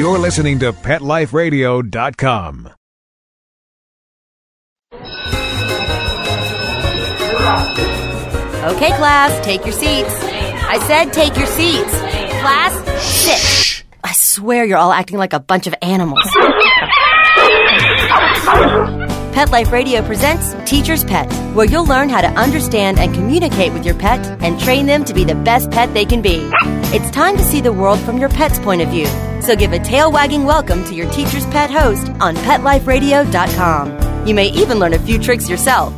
You're 0.00 0.18
listening 0.18 0.58
to 0.60 0.72
PetLifeRadio.com. 0.72 2.70
Okay, 8.64 8.92
class, 8.96 9.44
take 9.44 9.62
your 9.66 9.74
seats. 9.74 10.14
I 10.22 10.82
said 10.86 11.12
take 11.12 11.36
your 11.36 11.46
seats. 11.48 11.90
Class, 12.40 12.72
sit. 13.02 13.84
I 14.02 14.12
swear 14.14 14.64
you're 14.64 14.78
all 14.78 14.90
acting 14.90 15.18
like 15.18 15.34
a 15.34 15.38
bunch 15.38 15.66
of 15.66 15.74
animals. 15.82 16.24
Pet 19.32 19.50
Life 19.50 19.70
Radio 19.72 20.02
presents 20.02 20.54
Teacher's 20.68 21.04
Pet, 21.04 21.32
where 21.54 21.66
you'll 21.66 21.86
learn 21.86 22.08
how 22.08 22.20
to 22.20 22.28
understand 22.28 22.98
and 22.98 23.14
communicate 23.14 23.72
with 23.72 23.84
your 23.86 23.94
pet 23.94 24.24
and 24.42 24.60
train 24.60 24.86
them 24.86 25.04
to 25.04 25.14
be 25.14 25.24
the 25.24 25.34
best 25.36 25.70
pet 25.70 25.94
they 25.94 26.04
can 26.04 26.20
be. 26.20 26.50
It's 26.92 27.10
time 27.10 27.36
to 27.36 27.42
see 27.42 27.60
the 27.60 27.72
world 27.72 28.00
from 28.00 28.18
your 28.18 28.28
pet's 28.28 28.58
point 28.58 28.82
of 28.82 28.88
view. 28.88 29.06
So 29.40 29.54
give 29.56 29.72
a 29.72 29.78
tail 29.78 30.10
wagging 30.10 30.44
welcome 30.44 30.84
to 30.84 30.94
your 30.94 31.08
Teacher's 31.10 31.46
Pet 31.46 31.70
host 31.70 32.08
on 32.20 32.34
PetLifeRadio.com. 32.36 34.26
You 34.26 34.34
may 34.34 34.48
even 34.48 34.78
learn 34.78 34.94
a 34.94 34.98
few 34.98 35.18
tricks 35.18 35.48
yourself. 35.48 35.94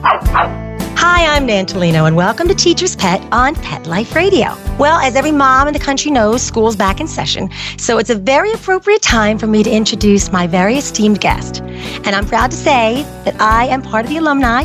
Hi, 1.05 1.27
I'm 1.34 1.47
Nan 1.47 1.66
Tolino, 1.66 2.06
and 2.06 2.15
welcome 2.15 2.47
to 2.47 2.55
Teacher's 2.55 2.95
Pet 2.95 3.20
on 3.33 3.56
Pet 3.56 3.88
Life 3.88 4.15
Radio. 4.15 4.56
Well, 4.79 5.01
as 5.01 5.16
every 5.16 5.33
mom 5.33 5.66
in 5.66 5.74
the 5.74 5.80
country 5.80 6.12
knows, 6.12 6.43
school's 6.43 6.77
back 6.77 7.01
in 7.01 7.09
session, 7.09 7.51
so 7.77 7.98
it's 7.98 8.09
a 8.09 8.15
very 8.15 8.52
appropriate 8.52 9.02
time 9.02 9.37
for 9.37 9.48
me 9.48 9.65
to 9.65 9.69
introduce 9.69 10.30
my 10.30 10.46
very 10.46 10.77
esteemed 10.77 11.20
guest. 11.20 11.60
And 11.60 12.10
I'm 12.15 12.24
proud 12.24 12.52
to 12.52 12.57
say 12.57 13.02
that 13.24 13.34
I 13.41 13.66
am 13.66 13.83
part 13.83 14.05
of 14.05 14.10
the 14.10 14.19
alumni 14.19 14.62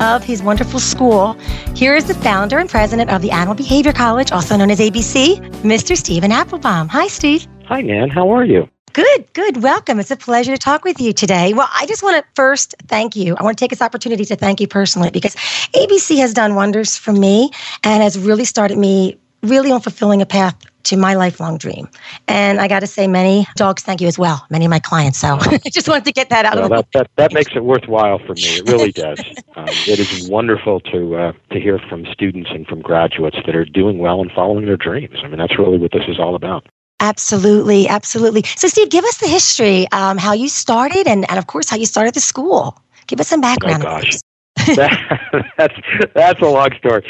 of 0.00 0.24
his 0.24 0.42
wonderful 0.42 0.80
school. 0.80 1.34
Here 1.76 1.94
is 1.94 2.06
the 2.06 2.14
founder 2.14 2.58
and 2.58 2.68
president 2.68 3.10
of 3.10 3.22
the 3.22 3.30
Animal 3.30 3.54
Behavior 3.54 3.92
College, 3.92 4.32
also 4.32 4.56
known 4.56 4.72
as 4.72 4.80
ABC, 4.80 5.36
Mr. 5.62 5.96
Stephen 5.96 6.32
Appelbaum. 6.32 6.88
Hi, 6.88 7.06
Steve. 7.06 7.46
Hi, 7.66 7.80
Nan. 7.80 8.10
How 8.10 8.28
are 8.30 8.44
you? 8.44 8.68
Good, 8.96 9.30
good. 9.34 9.62
Welcome. 9.62 10.00
It's 10.00 10.10
a 10.10 10.16
pleasure 10.16 10.52
to 10.52 10.58
talk 10.58 10.82
with 10.82 10.98
you 11.02 11.12
today. 11.12 11.52
Well, 11.52 11.68
I 11.70 11.84
just 11.84 12.02
want 12.02 12.16
to 12.16 12.26
first 12.32 12.74
thank 12.86 13.14
you. 13.14 13.36
I 13.36 13.42
want 13.42 13.58
to 13.58 13.62
take 13.62 13.68
this 13.68 13.82
opportunity 13.82 14.24
to 14.24 14.36
thank 14.36 14.58
you 14.58 14.66
personally 14.66 15.10
because 15.10 15.34
ABC 15.74 16.16
has 16.16 16.32
done 16.32 16.54
wonders 16.54 16.96
for 16.96 17.12
me 17.12 17.50
and 17.84 18.02
has 18.02 18.18
really 18.18 18.46
started 18.46 18.78
me 18.78 19.18
really 19.42 19.70
on 19.70 19.82
fulfilling 19.82 20.22
a 20.22 20.26
path 20.26 20.56
to 20.84 20.96
my 20.96 21.12
lifelong 21.12 21.58
dream. 21.58 21.90
And 22.26 22.58
I 22.58 22.68
got 22.68 22.80
to 22.80 22.86
say, 22.86 23.06
many 23.06 23.46
dogs 23.56 23.82
thank 23.82 24.00
you 24.00 24.08
as 24.08 24.18
well, 24.18 24.46
many 24.48 24.64
of 24.64 24.70
my 24.70 24.78
clients. 24.78 25.18
So 25.18 25.28
I 25.40 25.58
just 25.70 25.90
wanted 25.90 26.06
to 26.06 26.12
get 26.12 26.30
that 26.30 26.46
out 26.46 26.54
well, 26.54 26.64
of 26.64 26.70
the 26.70 26.76
that, 26.76 26.92
that, 26.94 27.10
that 27.16 27.32
makes 27.34 27.54
it 27.54 27.64
worthwhile 27.64 28.18
for 28.20 28.32
me. 28.32 28.44
It 28.44 28.66
really 28.66 28.92
does. 28.92 29.20
um, 29.56 29.68
it 29.68 29.98
is 29.98 30.30
wonderful 30.30 30.80
to 30.80 31.16
uh, 31.16 31.32
to 31.50 31.60
hear 31.60 31.78
from 31.90 32.06
students 32.06 32.48
and 32.50 32.66
from 32.66 32.80
graduates 32.80 33.36
that 33.44 33.54
are 33.54 33.66
doing 33.66 33.98
well 33.98 34.22
and 34.22 34.32
following 34.32 34.64
their 34.64 34.78
dreams. 34.78 35.18
I 35.22 35.28
mean, 35.28 35.36
that's 35.36 35.58
really 35.58 35.76
what 35.76 35.92
this 35.92 36.04
is 36.08 36.18
all 36.18 36.34
about. 36.34 36.66
Absolutely, 37.00 37.88
absolutely. 37.88 38.42
So, 38.42 38.68
Steve, 38.68 38.88
give 38.88 39.04
us 39.04 39.18
the 39.18 39.28
history, 39.28 39.86
um, 39.92 40.16
how 40.16 40.32
you 40.32 40.48
started, 40.48 41.06
and, 41.06 41.28
and 41.28 41.38
of 41.38 41.46
course, 41.46 41.68
how 41.68 41.76
you 41.76 41.86
started 41.86 42.14
the 42.14 42.20
school. 42.20 42.78
Give 43.06 43.20
us 43.20 43.28
some 43.28 43.40
background. 43.40 43.82
Oh 43.82 43.86
gosh, 43.86 44.16
that, 44.76 45.50
that's 45.58 45.74
that's 46.14 46.40
a 46.40 46.46
long 46.46 46.70
story. 46.78 47.06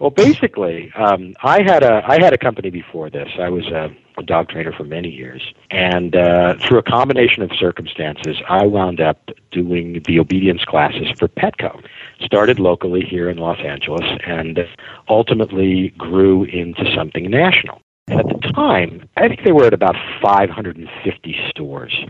Well, 0.00 0.10
basically, 0.10 0.92
um, 0.94 1.34
I 1.42 1.62
had 1.62 1.82
a 1.82 2.02
I 2.06 2.22
had 2.22 2.32
a 2.32 2.38
company 2.38 2.70
before 2.70 3.10
this. 3.10 3.28
I 3.38 3.48
was 3.48 3.66
a, 3.66 3.90
a 4.18 4.22
dog 4.22 4.48
trainer 4.48 4.72
for 4.72 4.84
many 4.84 5.08
years, 5.08 5.54
and 5.70 6.14
uh, 6.14 6.54
through 6.60 6.78
a 6.78 6.82
combination 6.82 7.42
of 7.42 7.50
circumstances, 7.58 8.36
I 8.48 8.66
wound 8.66 9.00
up 9.00 9.30
doing 9.50 10.02
the 10.06 10.18
obedience 10.18 10.64
classes 10.64 11.08
for 11.16 11.28
Petco. 11.28 11.82
Started 12.20 12.58
locally 12.58 13.04
here 13.04 13.30
in 13.30 13.38
Los 13.38 13.58
Angeles, 13.60 14.06
and 14.26 14.60
ultimately 15.08 15.90
grew 15.90 16.44
into 16.44 16.84
something 16.94 17.30
national. 17.30 17.80
And 18.10 18.20
at 18.20 18.28
the 18.28 18.52
time, 18.52 19.08
I 19.16 19.28
think 19.28 19.44
they 19.44 19.52
were 19.52 19.66
at 19.66 19.74
about 19.74 19.96
550 20.22 21.36
stores. 21.50 22.04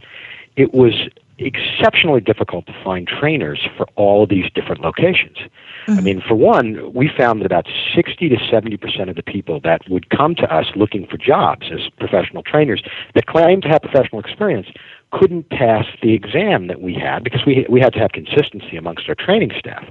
It 0.57 0.75
was 0.75 1.09
exceptionally 1.39 2.21
difficult 2.21 2.67
to 2.67 2.75
find 2.85 3.07
trainers 3.07 3.67
for 3.77 3.87
all 3.95 4.25
of 4.25 4.29
these 4.29 4.51
different 4.55 4.81
locations. 4.81 5.37
Mm-hmm. 5.37 5.93
I 5.93 6.01
mean, 6.01 6.23
for 6.27 6.35
one, 6.35 6.93
we 6.93 7.09
found 7.17 7.41
that 7.41 7.47
about 7.47 7.69
60 7.95 8.29
to 8.29 8.37
70 8.51 8.77
percent 8.77 9.11
of 9.11 9.17
the 9.17 9.23
people 9.23 9.61
that 9.61 9.83
would 9.89 10.11
come 10.11 10.35
to 10.37 10.55
us 10.55 10.67
looking 10.75 11.07
for 11.07 11.17
jobs 11.17 11.67
as 11.73 11.89
professional 11.99 12.43
trainers 12.43 12.83
that 13.15 13.27
claimed 13.27 13.63
to 13.63 13.69
have 13.69 13.83
professional 13.83 14.21
experience 14.21 14.67
couldn't 15.13 15.49
pass 15.49 15.87
the 16.03 16.13
exam 16.13 16.67
that 16.67 16.83
we 16.83 16.95
had 16.95 17.25
because 17.25 17.47
we 17.47 17.65
we 17.69 17.81
had 17.81 17.93
to 17.95 17.99
have 17.99 18.13
consistency 18.13 18.77
amongst 18.77 19.09
our 19.09 19.15
training 19.15 19.53
staff. 19.59 19.89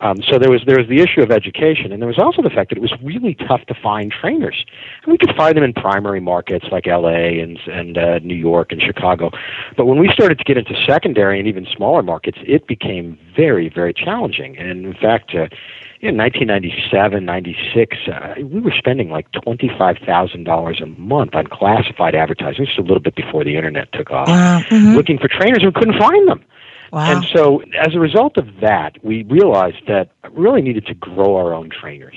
Um, 0.00 0.16
so 0.22 0.38
there 0.38 0.50
was 0.50 0.62
there 0.66 0.78
was 0.78 0.88
the 0.88 1.00
issue 1.00 1.20
of 1.20 1.30
education, 1.30 1.92
and 1.92 2.00
there 2.00 2.08
was 2.08 2.18
also 2.18 2.40
the 2.42 2.50
fact 2.50 2.70
that 2.70 2.78
it 2.78 2.80
was 2.80 2.92
really 3.02 3.34
tough 3.34 3.64
to 3.66 3.74
find 3.74 4.10
trainers. 4.10 4.64
And 5.04 5.12
we 5.12 5.18
could 5.18 5.34
find 5.36 5.56
them 5.56 5.64
in 5.64 5.72
primary 5.74 6.20
markets 6.20 6.66
like 6.72 6.86
L.A. 6.86 7.38
and 7.40 7.58
and 7.66 7.98
uh, 7.98 8.18
New 8.20 8.34
York 8.34 8.72
and 8.72 8.80
Chicago, 8.80 9.30
but 9.76 9.86
when 9.86 9.98
we 9.98 10.08
started 10.08 10.38
to 10.38 10.44
get 10.44 10.56
into 10.56 10.74
secondary 10.86 11.38
and 11.38 11.46
even 11.46 11.66
smaller 11.76 12.02
markets, 12.02 12.38
it 12.46 12.66
became 12.66 13.18
very 13.36 13.68
very 13.68 13.92
challenging. 13.94 14.56
And 14.58 14.86
in 14.86 14.94
fact. 14.94 15.34
Uh, 15.34 15.48
in 16.02 16.16
1997, 16.16 17.26
96, 17.26 17.96
uh, 18.08 18.34
we 18.42 18.58
were 18.60 18.72
spending 18.72 19.10
like 19.10 19.30
$25,000 19.32 20.82
a 20.82 20.86
month 20.98 21.34
on 21.34 21.46
classified 21.46 22.14
advertising, 22.14 22.64
just 22.64 22.78
a 22.78 22.80
little 22.80 23.00
bit 23.00 23.14
before 23.14 23.44
the 23.44 23.54
internet 23.54 23.92
took 23.92 24.10
off, 24.10 24.26
Wow. 24.28 24.60
Mhm. 24.70 24.94
looking 24.96 25.18
for 25.18 25.28
trainers 25.28 25.62
and 25.62 25.74
couldn't 25.74 25.98
find 25.98 26.26
them. 26.26 26.42
And 27.16 27.26
so, 27.34 27.62
as 27.78 27.94
a 27.94 28.00
result 28.00 28.36
of 28.36 28.46
that, 28.60 29.02
we 29.04 29.22
realized 29.24 29.86
that 29.86 30.10
we 30.32 30.42
really 30.42 30.62
needed 30.62 30.86
to 30.86 30.94
grow 30.94 31.36
our 31.36 31.54
own 31.54 31.70
trainers. 31.70 32.16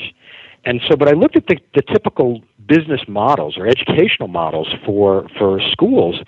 And 0.65 0.81
so, 0.89 0.95
but 0.95 1.07
I 1.07 1.11
looked 1.11 1.35
at 1.35 1.47
the, 1.47 1.57
the 1.75 1.81
typical 1.81 2.41
business 2.65 3.01
models 3.07 3.57
or 3.57 3.67
educational 3.67 4.29
models 4.29 4.69
for, 4.85 5.27
for 5.37 5.59
schools, 5.71 6.21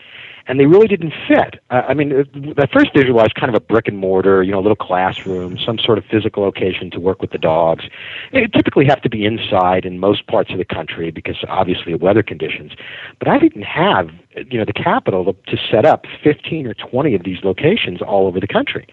and 0.47 0.59
they 0.59 0.66
really 0.66 0.88
didn't 0.88 1.13
fit. 1.28 1.59
Uh, 1.69 1.81
I 1.88 1.94
mean, 1.94 2.13
I 2.57 2.67
first 2.67 2.94
visualized 2.95 3.35
kind 3.35 3.53
of 3.53 3.56
a 3.56 3.59
brick 3.59 3.88
and 3.88 3.97
mortar, 3.97 4.44
you 4.44 4.51
know, 4.51 4.59
a 4.59 4.61
little 4.61 4.75
classroom, 4.75 5.57
some 5.57 5.79
sort 5.79 5.97
of 5.97 6.06
physical 6.06 6.44
location 6.44 6.91
to 6.91 7.00
work 7.00 7.22
with 7.22 7.31
the 7.31 7.38
dogs. 7.38 7.85
It 8.31 8.53
typically 8.53 8.85
have 8.85 9.01
to 9.01 9.09
be 9.09 9.25
inside 9.25 9.85
in 9.85 10.00
most 10.00 10.28
parts 10.28 10.51
of 10.51 10.57
the 10.57 10.66
country 10.66 11.09
because 11.09 11.38
obviously 11.47 11.94
of 11.94 12.01
weather 12.01 12.22
conditions. 12.22 12.73
But 13.17 13.28
I 13.28 13.39
didn't 13.39 13.63
have, 13.63 14.09
you 14.35 14.59
know, 14.59 14.66
the 14.66 14.73
capital 14.73 15.25
to, 15.25 15.34
to 15.55 15.61
set 15.72 15.85
up 15.85 16.05
15 16.23 16.67
or 16.67 16.75
20 16.75 17.16
of 17.16 17.23
these 17.23 17.44
locations 17.44 18.01
all 18.01 18.28
over 18.28 18.39
the 18.39 18.47
country. 18.47 18.88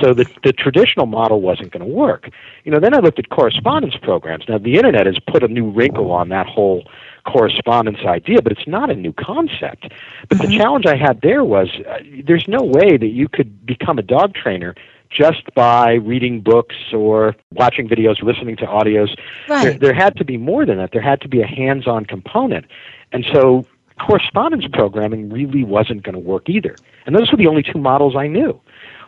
So 0.00 0.12
the, 0.12 0.26
the 0.44 0.52
traditional 0.52 1.06
model 1.06 1.40
wasn't 1.40 1.72
going 1.72 1.86
to 1.86 1.92
work. 1.92 2.30
You 2.64 2.72
know, 2.72 2.80
then 2.80 2.94
I 2.94 2.98
looked 2.98 3.18
at 3.18 3.30
correspondence 3.30 3.96
programs. 3.96 4.44
Now, 4.48 4.58
the 4.58 4.74
internet 4.74 5.06
has 5.06 5.18
put 5.26 5.42
a 5.42 5.48
new 5.48 5.70
wrinkle 5.70 6.12
on 6.12 6.28
that 6.28 6.46
whole 6.46 6.84
correspondence 7.30 7.98
idea, 8.06 8.40
but 8.42 8.52
it's 8.52 8.66
not 8.66 8.90
a 8.90 8.94
new 8.94 9.12
concept. 9.12 9.92
But 10.28 10.38
the 10.38 10.48
challenge 10.48 10.86
I 10.86 10.96
had 10.96 11.20
there 11.20 11.44
was 11.44 11.68
uh, 11.88 11.98
there's 12.26 12.46
no 12.48 12.62
way 12.62 12.96
that 12.96 13.08
you 13.08 13.28
could 13.28 13.66
become 13.66 13.98
a 13.98 14.02
dog 14.02 14.34
trainer 14.34 14.74
just 15.10 15.52
by 15.54 15.94
reading 15.94 16.40
books 16.40 16.76
or 16.92 17.34
watching 17.52 17.88
videos, 17.88 18.22
listening 18.22 18.56
to 18.56 18.66
audios. 18.66 19.16
Right. 19.48 19.64
There, 19.64 19.78
there 19.78 19.94
had 19.94 20.16
to 20.16 20.24
be 20.24 20.36
more 20.36 20.66
than 20.66 20.78
that. 20.78 20.92
There 20.92 21.02
had 21.02 21.20
to 21.22 21.28
be 21.28 21.40
a 21.40 21.46
hands-on 21.46 22.04
component. 22.04 22.66
And 23.12 23.24
so 23.32 23.66
correspondence 23.98 24.66
programming 24.72 25.30
really 25.30 25.64
wasn't 25.64 26.02
going 26.02 26.14
to 26.14 26.20
work 26.20 26.48
either. 26.48 26.76
And 27.06 27.16
those 27.16 27.30
were 27.30 27.38
the 27.38 27.46
only 27.46 27.62
two 27.62 27.78
models 27.78 28.16
I 28.16 28.26
knew. 28.26 28.60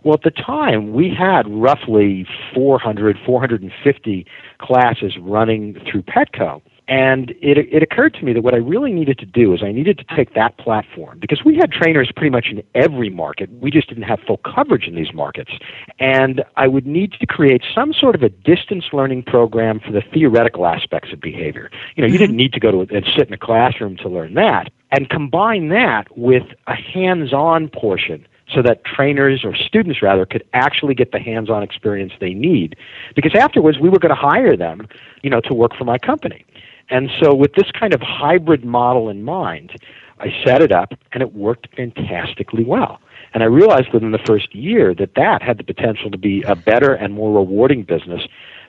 Well, 0.02 0.14
at 0.14 0.22
the 0.22 0.30
time, 0.30 0.92
we 0.92 1.14
had 1.14 1.46
roughly 1.48 2.26
400, 2.54 3.18
450 3.24 4.26
classes 4.58 5.18
running 5.18 5.78
through 5.90 6.02
Petco. 6.02 6.62
And 6.90 7.30
it, 7.40 7.56
it 7.56 7.84
occurred 7.84 8.14
to 8.14 8.24
me 8.24 8.32
that 8.32 8.42
what 8.42 8.52
I 8.52 8.56
really 8.56 8.92
needed 8.92 9.16
to 9.20 9.24
do 9.24 9.54
is 9.54 9.62
I 9.62 9.70
needed 9.70 9.96
to 9.98 10.16
take 10.16 10.34
that 10.34 10.58
platform 10.58 11.20
because 11.20 11.44
we 11.44 11.54
had 11.54 11.70
trainers 11.70 12.10
pretty 12.14 12.30
much 12.30 12.48
in 12.50 12.64
every 12.74 13.08
market. 13.08 13.48
We 13.60 13.70
just 13.70 13.88
didn't 13.88 14.02
have 14.02 14.18
full 14.26 14.38
coverage 14.38 14.88
in 14.88 14.96
these 14.96 15.14
markets. 15.14 15.52
And 16.00 16.42
I 16.56 16.66
would 16.66 16.88
need 16.88 17.12
to 17.12 17.26
create 17.26 17.62
some 17.72 17.92
sort 17.92 18.16
of 18.16 18.24
a 18.24 18.28
distance 18.28 18.86
learning 18.92 19.22
program 19.22 19.78
for 19.78 19.92
the 19.92 20.02
theoretical 20.12 20.66
aspects 20.66 21.12
of 21.12 21.20
behavior. 21.20 21.70
You 21.94 22.02
know, 22.02 22.12
you 22.12 22.18
didn't 22.18 22.30
mm-hmm. 22.30 22.38
need 22.38 22.52
to 22.54 22.60
go 22.60 22.72
to 22.72 22.80
and 22.92 23.06
sit 23.16 23.28
in 23.28 23.34
a 23.34 23.38
classroom 23.38 23.96
to 23.98 24.08
learn 24.08 24.34
that. 24.34 24.72
And 24.90 25.08
combine 25.08 25.68
that 25.68 26.06
with 26.18 26.42
a 26.66 26.74
hands 26.74 27.32
on 27.32 27.68
portion 27.68 28.26
so 28.52 28.62
that 28.62 28.84
trainers 28.84 29.44
or 29.44 29.54
students 29.54 30.02
rather 30.02 30.26
could 30.26 30.44
actually 30.52 30.94
get 30.94 31.12
the 31.12 31.18
hands-on 31.18 31.62
experience 31.62 32.12
they 32.20 32.34
need 32.34 32.76
because 33.14 33.34
afterwards 33.34 33.78
we 33.78 33.88
were 33.88 33.98
going 33.98 34.14
to 34.14 34.20
hire 34.20 34.56
them 34.56 34.88
you 35.22 35.30
know 35.30 35.40
to 35.40 35.54
work 35.54 35.76
for 35.76 35.84
my 35.84 35.98
company 35.98 36.44
and 36.90 37.10
so 37.20 37.34
with 37.34 37.52
this 37.54 37.70
kind 37.78 37.94
of 37.94 38.00
hybrid 38.00 38.64
model 38.64 39.08
in 39.08 39.22
mind 39.22 39.72
i 40.18 40.28
set 40.44 40.60
it 40.62 40.72
up 40.72 40.92
and 41.12 41.22
it 41.22 41.34
worked 41.34 41.68
fantastically 41.76 42.64
well 42.64 43.00
and 43.32 43.42
i 43.42 43.46
realized 43.46 43.92
within 43.92 44.12
the 44.12 44.18
first 44.26 44.54
year 44.54 44.94
that 44.94 45.14
that 45.14 45.42
had 45.42 45.58
the 45.58 45.64
potential 45.64 46.10
to 46.10 46.18
be 46.18 46.42
a 46.42 46.54
better 46.54 46.94
and 46.94 47.14
more 47.14 47.34
rewarding 47.34 47.82
business 47.82 48.22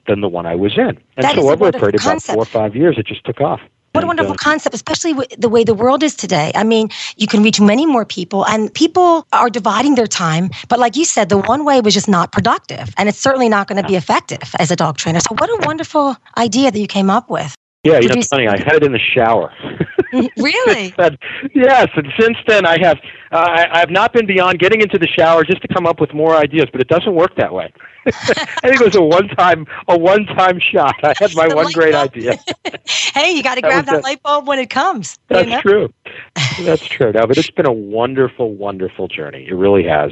than 0.07 0.21
the 0.21 0.29
one 0.29 0.45
i 0.45 0.56
was 0.56 0.77
in 0.77 0.97
and 1.18 1.23
That 1.25 1.35
so 1.35 1.50
over 1.50 1.68
a 1.68 1.71
period 1.71 1.95
of 1.95 2.01
about 2.06 2.23
four 2.23 2.38
or 2.44 2.45
five 2.45 2.75
years 2.75 2.97
it 2.97 3.06
just 3.06 3.25
took 3.25 3.41
off 3.41 3.62
What 3.94 4.06
a 4.06 4.07
wonderful 4.07 4.33
uh, 4.33 4.38
concept, 4.38 4.74
especially 4.74 5.12
with 5.12 5.29
the 5.38 5.50
way 5.50 5.65
the 5.65 5.74
world 5.74 6.01
is 6.01 6.15
today. 6.15 6.53
I 6.56 6.63
mean, 6.63 6.88
you 7.17 7.27
can 7.27 7.44
reach 7.44 7.59
many 7.59 7.85
more 7.85 8.06
people, 8.06 8.45
and 8.47 8.74
people 8.74 9.27
are 9.33 9.50
dividing 9.50 9.95
their 9.95 10.07
time. 10.07 10.50
But 10.69 10.79
like 10.79 10.95
you 10.95 11.03
said, 11.03 11.27
the 11.27 11.38
one 11.38 11.65
way 11.65 11.81
was 11.81 11.94
just 11.94 12.07
not 12.07 12.31
productive, 12.31 12.94
and 12.97 13.09
it's 13.09 13.17
certainly 13.17 13.50
not 13.50 13.67
going 13.67 13.81
to 13.83 13.88
be 13.88 13.97
effective 13.97 14.56
as 14.59 14.71
a 14.71 14.77
dog 14.77 14.95
trainer. 14.95 15.19
So, 15.19 15.35
what 15.35 15.50
a 15.50 15.59
wonderful 15.67 16.15
idea 16.38 16.71
that 16.71 16.79
you 16.79 16.88
came 16.88 17.09
up 17.09 17.29
with. 17.29 17.53
Yeah, 17.83 17.99
you 17.99 18.09
know, 18.09 18.15
it's 18.15 18.27
funny. 18.27 18.47
I 18.47 18.59
had 18.59 18.75
it 18.75 18.83
in 18.83 18.91
the 18.91 18.99
shower. 18.99 19.51
really? 20.37 20.93
but, 20.95 21.17
yes, 21.55 21.87
and 21.95 22.07
since 22.19 22.37
then 22.45 22.63
I 22.63 22.77
have 22.79 22.99
uh, 23.31 23.37
I, 23.37 23.77
I 23.77 23.79
have 23.79 23.89
not 23.89 24.13
been 24.13 24.27
beyond 24.27 24.59
getting 24.59 24.81
into 24.81 24.99
the 24.99 25.07
shower 25.07 25.43
just 25.43 25.61
to 25.63 25.67
come 25.67 25.87
up 25.87 25.99
with 25.99 26.13
more 26.13 26.35
ideas, 26.35 26.67
but 26.71 26.79
it 26.79 26.87
doesn't 26.87 27.15
work 27.15 27.35
that 27.37 27.51
way. 27.51 27.73
I 28.05 28.11
think 28.69 28.81
it 28.81 28.85
was 28.85 28.95
a 28.95 29.01
one 29.01 29.29
time 29.29 29.65
a 29.87 29.97
one 29.97 30.25
time 30.25 30.59
shot. 30.59 30.93
I 31.03 31.15
had 31.17 31.35
my 31.35 31.47
one 31.47 31.71
great 31.71 31.93
bulb. 31.93 32.11
idea. 32.15 32.37
hey, 32.85 33.31
you 33.31 33.41
got 33.41 33.55
to 33.55 33.61
grab 33.61 33.85
that, 33.85 33.91
that 33.93 34.03
light 34.03 34.21
bulb 34.21 34.47
when 34.47 34.59
it 34.59 34.69
comes. 34.69 35.17
you 35.29 35.37
That's 35.37 35.49
know? 35.49 35.61
true. 35.61 35.93
That's 36.61 36.85
true. 36.85 37.11
No, 37.13 37.25
but 37.25 37.37
it's 37.37 37.49
been 37.49 37.65
a 37.65 37.71
wonderful, 37.71 38.53
wonderful 38.53 39.07
journey. 39.07 39.47
It 39.49 39.55
really 39.55 39.85
has. 39.85 40.11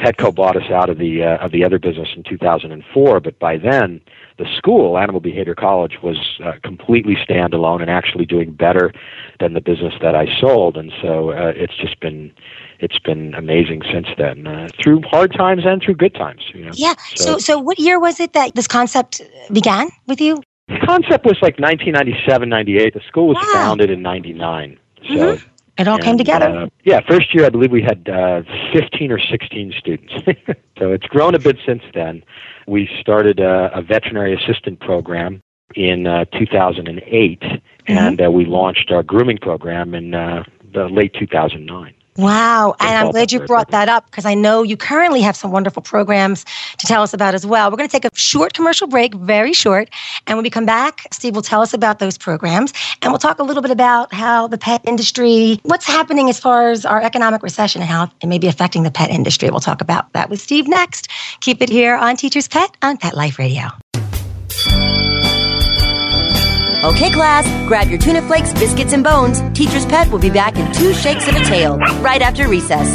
Petco 0.00 0.34
bought 0.34 0.56
us 0.56 0.70
out 0.70 0.90
of 0.90 0.98
the 0.98 1.22
uh, 1.22 1.44
of 1.44 1.52
the 1.52 1.64
other 1.64 1.78
business 1.78 2.08
in 2.16 2.24
2004, 2.24 3.20
but 3.20 3.38
by 3.38 3.56
then 3.56 4.00
the 4.38 4.46
school, 4.56 4.96
Animal 4.96 5.20
Behavior 5.20 5.54
College, 5.54 5.98
was 6.02 6.38
uh, 6.44 6.52
completely 6.62 7.16
standalone 7.16 7.80
and 7.80 7.90
actually 7.90 8.24
doing 8.24 8.52
better 8.52 8.92
than 9.40 9.54
the 9.54 9.60
business 9.60 9.94
that 10.00 10.14
I 10.14 10.26
sold. 10.40 10.76
And 10.76 10.92
so 11.02 11.30
uh, 11.30 11.52
it's 11.54 11.76
just 11.76 12.00
been 12.00 12.32
it's 12.80 12.98
been 13.00 13.34
amazing 13.34 13.82
since 13.92 14.06
then, 14.16 14.46
uh, 14.46 14.68
through 14.80 15.02
hard 15.02 15.32
times 15.32 15.62
and 15.66 15.82
through 15.82 15.96
good 15.96 16.14
times. 16.14 16.42
You 16.54 16.66
know? 16.66 16.70
Yeah. 16.74 16.94
So, 17.16 17.38
so 17.38 17.58
what 17.58 17.78
year 17.80 17.98
was 17.98 18.20
it 18.20 18.32
that 18.34 18.54
this 18.54 18.68
concept 18.68 19.20
began 19.52 19.90
with 20.06 20.20
you? 20.20 20.40
the 20.68 20.78
concept 20.86 21.24
was 21.24 21.38
like 21.40 21.58
1997, 21.58 22.48
98. 22.48 22.94
The 22.94 23.00
school 23.08 23.28
was 23.28 23.36
Wow. 23.36 23.52
founded 23.52 23.90
in 23.90 24.02
99. 24.02 24.78
So. 25.08 25.14
Mhm. 25.14 25.42
It 25.78 25.86
all 25.88 25.98
came 25.98 26.18
together. 26.18 26.48
Uh, 26.48 26.66
yeah, 26.84 27.00
first 27.08 27.32
year 27.34 27.46
I 27.46 27.50
believe 27.50 27.70
we 27.70 27.82
had 27.82 28.08
uh, 28.08 28.42
15 28.72 29.12
or 29.12 29.20
16 29.20 29.72
students. 29.78 30.12
so 30.78 30.92
it's 30.92 31.06
grown 31.06 31.34
a 31.34 31.38
bit 31.38 31.56
since 31.64 31.82
then. 31.94 32.24
We 32.66 32.88
started 33.00 33.38
a, 33.40 33.70
a 33.72 33.82
veterinary 33.82 34.34
assistant 34.34 34.80
program 34.80 35.40
in 35.76 36.06
uh, 36.06 36.24
2008, 36.38 37.42
Mm-hmm. 37.88 37.98
and 37.98 38.20
uh, 38.20 38.30
we 38.30 38.44
launched 38.44 38.90
our 38.90 39.02
grooming 39.02 39.38
program 39.38 39.94
in 39.94 40.14
uh, 40.14 40.44
the 40.74 40.88
late 40.88 41.14
2009. 41.14 41.94
Wow. 42.18 42.74
And 42.80 42.98
I'm 42.98 43.12
glad 43.12 43.30
you 43.30 43.38
brought 43.38 43.70
that 43.70 43.88
up 43.88 44.06
because 44.06 44.24
I 44.24 44.34
know 44.34 44.64
you 44.64 44.76
currently 44.76 45.20
have 45.20 45.36
some 45.36 45.52
wonderful 45.52 45.82
programs 45.82 46.44
to 46.78 46.86
tell 46.86 47.00
us 47.00 47.14
about 47.14 47.32
as 47.32 47.46
well. 47.46 47.70
We're 47.70 47.76
going 47.76 47.88
to 47.88 47.92
take 47.92 48.04
a 48.04 48.10
short 48.18 48.54
commercial 48.54 48.88
break, 48.88 49.14
very 49.14 49.52
short. 49.52 49.88
And 50.26 50.36
when 50.36 50.42
we 50.42 50.50
come 50.50 50.66
back, 50.66 51.06
Steve 51.12 51.36
will 51.36 51.42
tell 51.42 51.62
us 51.62 51.72
about 51.72 52.00
those 52.00 52.18
programs. 52.18 52.72
And 53.02 53.12
we'll 53.12 53.20
talk 53.20 53.38
a 53.38 53.44
little 53.44 53.62
bit 53.62 53.70
about 53.70 54.12
how 54.12 54.48
the 54.48 54.58
pet 54.58 54.80
industry, 54.84 55.60
what's 55.62 55.86
happening 55.86 56.28
as 56.28 56.40
far 56.40 56.70
as 56.70 56.84
our 56.84 57.00
economic 57.00 57.40
recession 57.44 57.82
and 57.82 57.88
how 57.88 58.10
it 58.20 58.26
may 58.26 58.38
be 58.38 58.48
affecting 58.48 58.82
the 58.82 58.90
pet 58.90 59.10
industry. 59.10 59.48
We'll 59.50 59.60
talk 59.60 59.80
about 59.80 60.12
that 60.14 60.28
with 60.28 60.40
Steve 60.40 60.66
next. 60.66 61.08
Keep 61.40 61.62
it 61.62 61.68
here 61.68 61.94
on 61.94 62.16
Teacher's 62.16 62.48
Pet 62.48 62.76
on 62.82 62.96
Pet 62.96 63.14
Life 63.14 63.38
Radio. 63.38 63.68
Okay, 66.84 67.10
class, 67.10 67.44
grab 67.66 67.88
your 67.88 67.98
tuna 67.98 68.22
flakes, 68.22 68.52
biscuits, 68.52 68.92
and 68.92 69.02
bones. 69.02 69.40
Teacher's 69.52 69.84
Pet 69.84 70.08
will 70.12 70.20
be 70.20 70.30
back 70.30 70.56
in 70.56 70.72
two 70.72 70.94
shakes 70.94 71.26
of 71.26 71.34
a 71.34 71.40
tail 71.44 71.76
right 72.00 72.22
after 72.22 72.48
recess. 72.48 72.88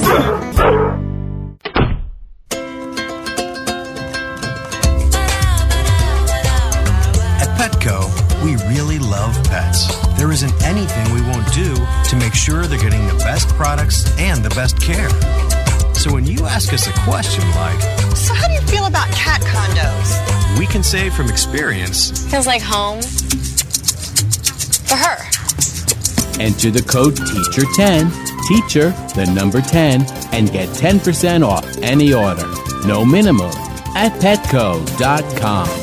At 7.41 7.50
Petco, 7.57 8.07
we 8.44 8.56
really 8.74 9.00
love 9.00 9.35
pets. 9.45 9.88
There 10.18 10.31
isn't 10.31 10.53
anything 10.63 11.13
we 11.13 11.21
won't 11.24 11.51
do 11.53 11.74
to 12.09 12.15
make 12.15 12.33
sure 12.33 12.65
they're 12.68 12.79
getting 12.79 13.06
the 13.07 13.15
best 13.15 13.50
products 13.50 14.06
and 14.19 14.44
the 14.44 14.50
best 14.50 14.79
care. 14.81 15.09
So 15.94 16.12
when 16.13 16.25
you 16.25 16.45
ask 16.45 16.74
us 16.74 16.88
a 16.88 16.94
question 17.01 17.44
like, 17.51 17.81
So, 18.15 18.33
how 18.33 18.47
do 18.47 18.53
you 18.53 18.62
feel 18.62 18.86
about 18.86 19.09
cat 19.12 19.41
condos? 19.41 20.59
we 20.59 20.68
can 20.68 20.83
say 20.83 21.09
from 21.09 21.29
experience, 21.29 22.25
Feels 22.29 22.45
like 22.47 22.62
home. 22.62 23.01
For 24.94 25.00
her. 25.00 25.18
Enter 26.40 26.69
the 26.69 26.84
code 26.88 27.16
TEACHER10, 27.16 28.12
teacher, 28.48 28.92
the 29.16 29.25
number 29.34 29.60
10, 29.60 30.06
and 30.31 30.51
get 30.51 30.69
10% 30.69 31.44
off 31.44 31.66
any 31.81 32.13
order. 32.13 32.45
No 32.86 33.04
minimum 33.04 33.50
at 33.95 34.12
petco.com. 34.22 35.82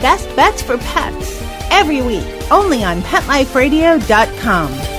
Best 0.00 0.34
Bets 0.36 0.62
for 0.62 0.78
Pets, 0.78 1.42
every 1.70 2.02
week, 2.02 2.26
only 2.50 2.84
on 2.84 3.00
PetLifeRadio.com. 3.02 4.96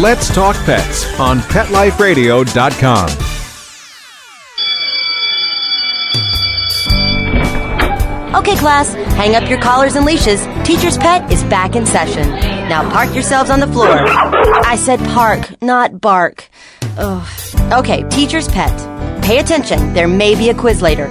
Let's 0.00 0.34
Talk 0.34 0.56
Pets 0.64 1.20
on 1.20 1.40
PetLifeRadio.com. 1.40 3.10
Okay, 8.34 8.56
class, 8.56 8.94
hang 8.94 9.34
up 9.34 9.48
your 9.50 9.60
collars 9.60 9.94
and 9.94 10.06
leashes. 10.06 10.46
Teacher's 10.64 10.96
Pet 10.96 11.30
is 11.30 11.44
back 11.44 11.76
in 11.76 11.84
session. 11.84 12.51
Now 12.72 12.90
park 12.90 13.12
yourselves 13.12 13.50
on 13.50 13.60
the 13.60 13.66
floor. 13.66 13.98
I 14.64 14.76
said 14.76 14.98
park, 15.10 15.60
not 15.60 16.00
bark. 16.00 16.48
Ugh. 16.96 17.28
Okay, 17.70 18.02
Teacher's 18.08 18.48
Pet. 18.48 18.72
Pay 19.22 19.40
attention, 19.40 19.92
there 19.92 20.08
may 20.08 20.34
be 20.34 20.48
a 20.48 20.54
quiz 20.54 20.80
later. 20.80 21.06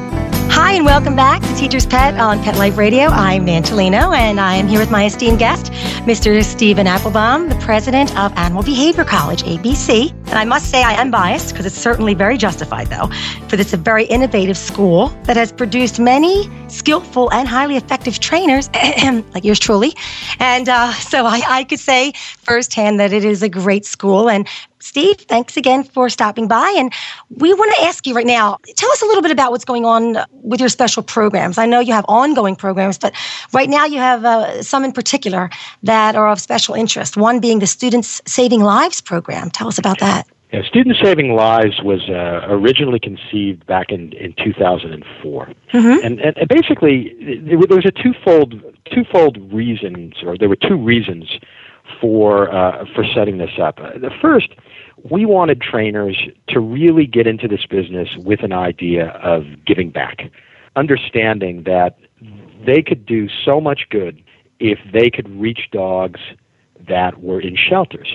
Hi, 0.50 0.74
and 0.74 0.86
welcome 0.86 1.15
back 1.15 1.39
to 1.44 1.53
Teacher's 1.53 1.86
Pet 1.86 2.20
on 2.20 2.41
Pet 2.41 2.58
Life 2.58 2.80
Radio. 2.80 3.10
I'm 3.10 3.46
Nan 3.46 3.62
Tolino, 3.62 4.18
and 4.18 4.39
I 4.39 4.56
am 4.56 4.68
here 4.68 4.80
with 4.80 4.89
my 4.89 5.06
esteemed 5.06 5.38
guest, 5.38 5.72
Mr. 6.08 6.44
Stephen 6.44 6.88
Appelbaum, 6.88 7.48
the 7.48 7.63
president 7.63 8.18
of 8.18 8.36
Animal 8.38 8.63
Behavior 8.63 9.06
College, 9.06 9.44
ABC. 9.44 10.15
And 10.31 10.39
I 10.39 10.45
must 10.45 10.71
say 10.71 10.81
I 10.81 10.93
am 10.93 11.11
biased 11.11 11.50
because 11.50 11.65
it's 11.65 11.75
certainly 11.75 12.13
very 12.13 12.38
justified, 12.38 12.88
though, 12.88 13.07
for 13.50 13.57
this 13.57 13.73
a 13.73 13.77
very 13.77 14.05
innovative 14.05 14.57
school 14.57 15.09
that 15.25 15.35
has 15.35 15.51
produced 15.51 16.00
many 16.00 16.50
skillful 16.69 17.29
and 17.33 17.50
highly 17.50 17.75
effective 17.75 18.17
trainers, 18.19 18.69
like 19.33 19.43
yours 19.43 19.59
truly. 19.59 19.93
And 20.39 20.69
uh, 20.69 20.93
so 20.93 21.25
I, 21.25 21.41
I 21.45 21.63
could 21.65 21.81
say 21.81 22.13
firsthand 22.38 22.97
that 23.01 23.11
it 23.11 23.25
is 23.25 23.43
a 23.43 23.50
great 23.50 23.85
school. 23.85 24.29
And 24.29 24.47
Steve, 24.81 25.17
thanks 25.17 25.57
again 25.57 25.83
for 25.83 26.09
stopping 26.09 26.47
by. 26.47 26.73
And 26.77 26.91
we 27.29 27.53
want 27.53 27.75
to 27.75 27.83
ask 27.83 28.07
you 28.07 28.15
right 28.15 28.25
now 28.25 28.57
tell 28.75 28.91
us 28.91 29.01
a 29.01 29.05
little 29.05 29.21
bit 29.21 29.31
about 29.31 29.51
what's 29.51 29.65
going 29.65 29.85
on 29.85 30.17
with 30.31 30.59
your 30.59 30.69
special 30.69 31.03
programs. 31.03 31.57
I 31.57 31.65
know 31.65 31.79
you 31.79 31.93
have 31.93 32.05
ongoing 32.07 32.55
programs, 32.55 32.97
but 32.97 33.13
right 33.53 33.69
now 33.69 33.85
you 33.85 34.00
have 34.00 34.25
uh, 34.25 34.63
some 34.63 34.83
in 34.83 34.91
particular 34.91 35.50
that 35.83 36.15
are 36.15 36.29
of 36.29 36.39
special 36.41 36.73
interest. 36.73 37.15
One 37.15 37.39
being 37.39 37.59
the 37.59 37.67
Students 37.67 38.21
Saving 38.25 38.61
Lives 38.61 39.01
program. 39.01 39.51
Tell 39.51 39.67
us 39.67 39.77
about 39.77 40.00
that. 40.00 40.21
Yeah, 40.51 40.63
Student 40.63 40.98
Saving 41.01 41.34
Lives 41.34 41.81
was 41.81 42.01
uh, 42.10 42.41
originally 42.50 43.00
conceived 43.00 43.65
back 43.65 43.89
in, 43.89 44.12
in 44.13 44.34
2004, 44.34 45.50
Mhm. 45.74 46.03
and, 46.05 46.20
and 46.20 46.38
and 46.38 46.48
basically 46.50 47.13
there 47.41 47.58
was- 47.58 47.67
there 47.67 47.77
was 47.77 47.86
a 47.86 47.91
twofold 47.91 48.62
twofold 48.93 49.38
reasons, 49.53 50.15
or 50.24 50.38
there 50.38 50.50
were 50.50 50.58
two 50.58 50.75
reasons 50.75 51.25
for 52.01 52.53
uh, 52.53 52.86
for 52.93 53.05
setting 53.05 53.38
this 53.38 53.58
up. 53.62 53.79
Uh, 53.79 53.98
the 53.98 54.10
first, 54.22 54.50
we 55.10 55.25
wanted 55.25 55.62
trainers 55.62 56.17
to 56.50 56.60
really 56.60 57.05
get 57.05 57.27
into 57.27 57.48
this 57.48 57.65
business 57.65 58.10
with 58.17 58.43
an 58.43 58.51
idea 58.51 59.08
of 59.24 59.46
giving 59.65 59.89
back, 59.89 60.29
understanding 60.75 61.63
that 61.63 61.98
they 62.65 62.81
could 62.81 63.05
do 63.05 63.29
so 63.46 63.62
much 63.62 63.88
good 63.89 64.22
if 64.60 64.79
they 64.91 65.10
could 65.10 65.29
reach 65.39 65.70
dogs 65.72 66.20
that 66.88 67.22
were 67.22 67.39
in 67.39 67.55
shelters 67.55 68.13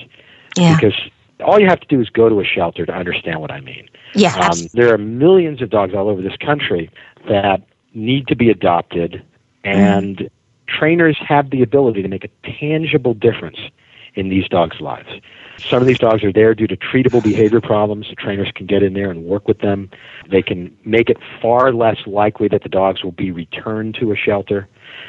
Yeah. 0.57 0.75
because 0.75 0.95
all 1.43 1.59
you 1.59 1.67
have 1.67 1.79
to 1.79 1.87
do 1.87 2.01
is 2.01 2.09
go 2.09 2.29
to 2.29 2.39
a 2.39 2.43
shelter 2.45 2.85
to 2.85 2.93
understand 2.93 3.41
what 3.41 3.51
I 3.51 3.61
mean. 3.61 3.87
Yeah. 4.15 4.35
Um, 4.35 4.67
there 4.73 4.93
are 4.93 4.97
millions 4.97 5.61
of 5.61 5.69
dogs 5.69 5.93
all 5.93 6.09
over 6.09 6.21
this 6.21 6.37
country 6.37 6.89
that 7.27 7.61
need 7.93 8.27
to 8.27 8.35
be 8.35 8.49
adopted, 8.49 9.23
and 9.63 10.17
mm. 10.17 10.29
trainers 10.67 11.17
have 11.27 11.49
the 11.49 11.61
ability 11.61 12.01
to 12.01 12.07
make 12.07 12.23
a 12.23 12.29
tangible 12.59 13.13
difference 13.13 13.57
in 14.15 14.29
these 14.29 14.47
dogs' 14.47 14.81
lives. 14.81 15.09
Some 15.59 15.81
of 15.81 15.87
these 15.87 15.99
dogs 15.99 16.23
are 16.23 16.31
there 16.31 16.53
due 16.53 16.67
to 16.67 16.77
treatable 16.77 17.23
behavior 17.23 17.61
problems. 17.61 18.07
The 18.09 18.15
trainers 18.15 18.51
can 18.53 18.65
get 18.65 18.83
in 18.83 18.93
there 18.93 19.09
and 19.09 19.25
work 19.25 19.47
with 19.47 19.59
them. 19.59 19.89
They 20.29 20.41
can 20.41 20.75
make 20.85 21.09
it 21.09 21.17
far 21.41 21.71
less 21.73 21.97
likely 22.05 22.47
that 22.49 22.63
the 22.63 22.69
dogs 22.69 23.03
will 23.03 23.11
be 23.11 23.31
returned 23.31 23.95
to 23.99 24.11
a 24.11 24.15
shelter. 24.15 24.67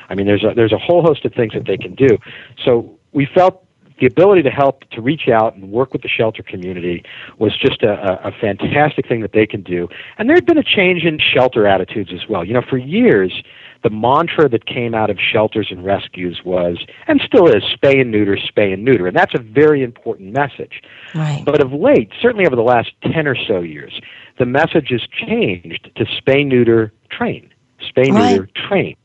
I 0.08 0.14
mean, 0.14 0.26
there's 0.26 0.44
a, 0.44 0.54
there's 0.54 0.72
a 0.72 0.78
whole 0.78 1.02
host 1.02 1.24
of 1.24 1.34
things 1.34 1.52
that 1.54 1.66
they 1.66 1.76
can 1.76 1.94
do. 1.94 2.18
So 2.64 2.98
we 3.12 3.26
felt 3.26 3.64
the 4.00 4.06
ability 4.06 4.42
to 4.42 4.50
help 4.50 4.88
to 4.90 5.00
reach 5.00 5.28
out 5.28 5.54
and 5.54 5.70
work 5.70 5.92
with 5.92 6.02
the 6.02 6.08
shelter 6.08 6.42
community 6.42 7.02
was 7.38 7.56
just 7.58 7.82
a, 7.82 8.26
a, 8.26 8.32
fantastic 8.40 9.08
thing 9.08 9.20
that 9.20 9.32
they 9.32 9.46
can 9.46 9.62
do. 9.62 9.88
And 10.16 10.28
there 10.28 10.36
had 10.36 10.46
been 10.46 10.58
a 10.58 10.62
change 10.62 11.02
in 11.04 11.18
shelter 11.18 11.66
attitudes 11.66 12.10
as 12.12 12.28
well. 12.28 12.44
You 12.44 12.54
know, 12.54 12.62
for 12.62 12.78
years, 12.78 13.42
the 13.82 13.90
mantra 13.90 14.48
that 14.48 14.66
came 14.66 14.94
out 14.94 15.10
of 15.10 15.18
shelters 15.20 15.68
and 15.70 15.84
rescues 15.84 16.42
was, 16.44 16.84
and 17.06 17.20
still 17.24 17.46
is, 17.48 17.62
spay 17.62 18.00
and 18.00 18.10
neuter, 18.10 18.36
spay 18.36 18.72
and 18.72 18.84
neuter. 18.84 19.06
And 19.06 19.16
that's 19.16 19.34
a 19.34 19.40
very 19.40 19.82
important 19.82 20.32
message. 20.32 20.82
Right. 21.14 21.42
But 21.44 21.60
of 21.60 21.72
late, 21.72 22.10
certainly 22.20 22.46
over 22.46 22.56
the 22.56 22.62
last 22.62 22.90
10 23.02 23.26
or 23.26 23.36
so 23.36 23.60
years, 23.60 24.00
the 24.38 24.46
message 24.46 24.88
has 24.90 25.02
changed 25.08 25.90
to 25.96 26.04
spay, 26.04 26.46
neuter, 26.46 26.92
train. 27.10 27.52
Spay, 27.80 28.10
right. 28.10 28.32
neuter, 28.32 28.48
train. 28.68 28.96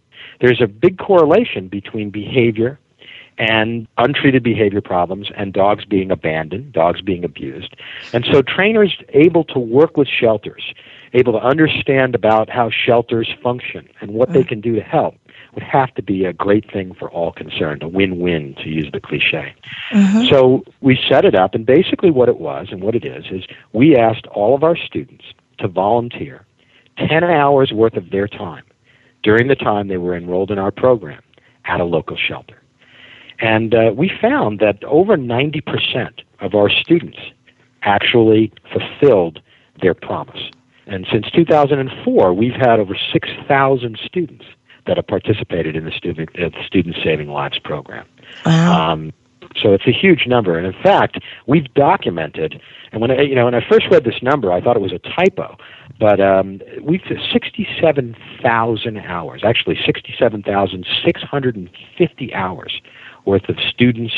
There's 0.41 0.61
a 0.61 0.67
big 0.67 0.97
correlation 0.97 1.67
between 1.67 2.09
behavior 2.09 2.79
and 3.37 3.87
untreated 3.97 4.43
behavior 4.43 4.81
problems 4.81 5.29
and 5.35 5.53
dogs 5.53 5.85
being 5.85 6.11
abandoned, 6.11 6.73
dogs 6.73 7.01
being 7.01 7.23
abused. 7.23 7.75
And 8.13 8.25
so 8.31 8.41
trainers 8.41 8.97
able 9.09 9.43
to 9.45 9.59
work 9.59 9.97
with 9.97 10.07
shelters, 10.07 10.73
able 11.13 11.33
to 11.33 11.39
understand 11.39 12.15
about 12.15 12.49
how 12.49 12.69
shelters 12.69 13.29
function 13.41 13.87
and 14.01 14.11
what 14.11 14.29
mm. 14.29 14.33
they 14.33 14.43
can 14.43 14.61
do 14.61 14.75
to 14.75 14.81
help 14.81 15.15
would 15.53 15.63
have 15.63 15.93
to 15.95 16.01
be 16.01 16.25
a 16.25 16.33
great 16.33 16.71
thing 16.71 16.93
for 16.93 17.11
all 17.11 17.31
concerned, 17.31 17.83
a 17.83 17.87
win-win 17.87 18.55
to 18.55 18.69
use 18.69 18.89
the 18.91 18.99
cliche. 18.99 19.53
Mm-hmm. 19.91 20.25
So 20.25 20.63
we 20.81 20.97
set 21.07 21.25
it 21.25 21.35
up 21.35 21.53
and 21.53 21.65
basically 21.65 22.11
what 22.11 22.29
it 22.29 22.39
was 22.39 22.67
and 22.71 22.81
what 22.81 22.95
it 22.95 23.05
is 23.05 23.25
is 23.31 23.43
we 23.71 23.95
asked 23.95 24.25
all 24.27 24.55
of 24.55 24.63
our 24.63 24.75
students 24.75 25.25
to 25.59 25.67
volunteer 25.67 26.45
10 26.97 27.23
hours 27.23 27.71
worth 27.71 27.95
of 27.95 28.09
their 28.09 28.27
time 28.27 28.63
during 29.21 29.47
the 29.47 29.55
time 29.55 29.87
they 29.87 29.97
were 29.97 30.15
enrolled 30.15 30.51
in 30.51 30.59
our 30.59 30.71
program 30.71 31.21
at 31.65 31.79
a 31.79 31.85
local 31.85 32.17
shelter. 32.17 32.62
And 33.39 33.73
uh, 33.73 33.91
we 33.95 34.11
found 34.21 34.59
that 34.59 34.83
over 34.83 35.17
90% 35.17 36.21
of 36.39 36.55
our 36.55 36.69
students 36.69 37.17
actually 37.83 38.51
fulfilled 38.71 39.41
their 39.81 39.93
promise. 39.93 40.49
And 40.85 41.07
since 41.11 41.29
2004, 41.31 42.33
we've 42.33 42.53
had 42.53 42.79
over 42.79 42.95
6,000 43.11 43.99
students 44.03 44.45
that 44.85 44.97
have 44.97 45.07
participated 45.07 45.75
in 45.75 45.85
the 45.85 45.91
Student, 45.91 46.29
uh, 46.39 46.49
student 46.65 46.95
Saving 47.03 47.29
Lives 47.29 47.57
program. 47.59 48.05
Wow. 48.45 48.91
Um, 48.91 49.13
so 49.61 49.73
it's 49.73 49.85
a 49.85 49.91
huge 49.91 50.25
number, 50.25 50.57
and 50.57 50.65
in 50.65 50.73
fact, 50.81 51.19
we've 51.45 51.71
documented. 51.75 52.59
And 52.91 53.01
when 53.01 53.11
I, 53.11 53.21
you 53.21 53.35
know, 53.35 53.45
when 53.45 53.53
I 53.53 53.63
first 53.69 53.85
read 53.91 54.03
this 54.03 54.23
number, 54.23 54.51
I 54.51 54.59
thought 54.59 54.75
it 54.75 54.81
was 54.81 54.91
a 54.91 54.97
typo, 54.99 55.57
but 55.99 56.19
um, 56.19 56.59
we've 56.81 57.03
67,000 57.31 58.97
hours, 58.97 59.43
actually 59.43 59.77
67,650 59.85 62.33
hours 62.33 62.81
worth 63.25 63.47
of 63.49 63.57
students 63.59 64.13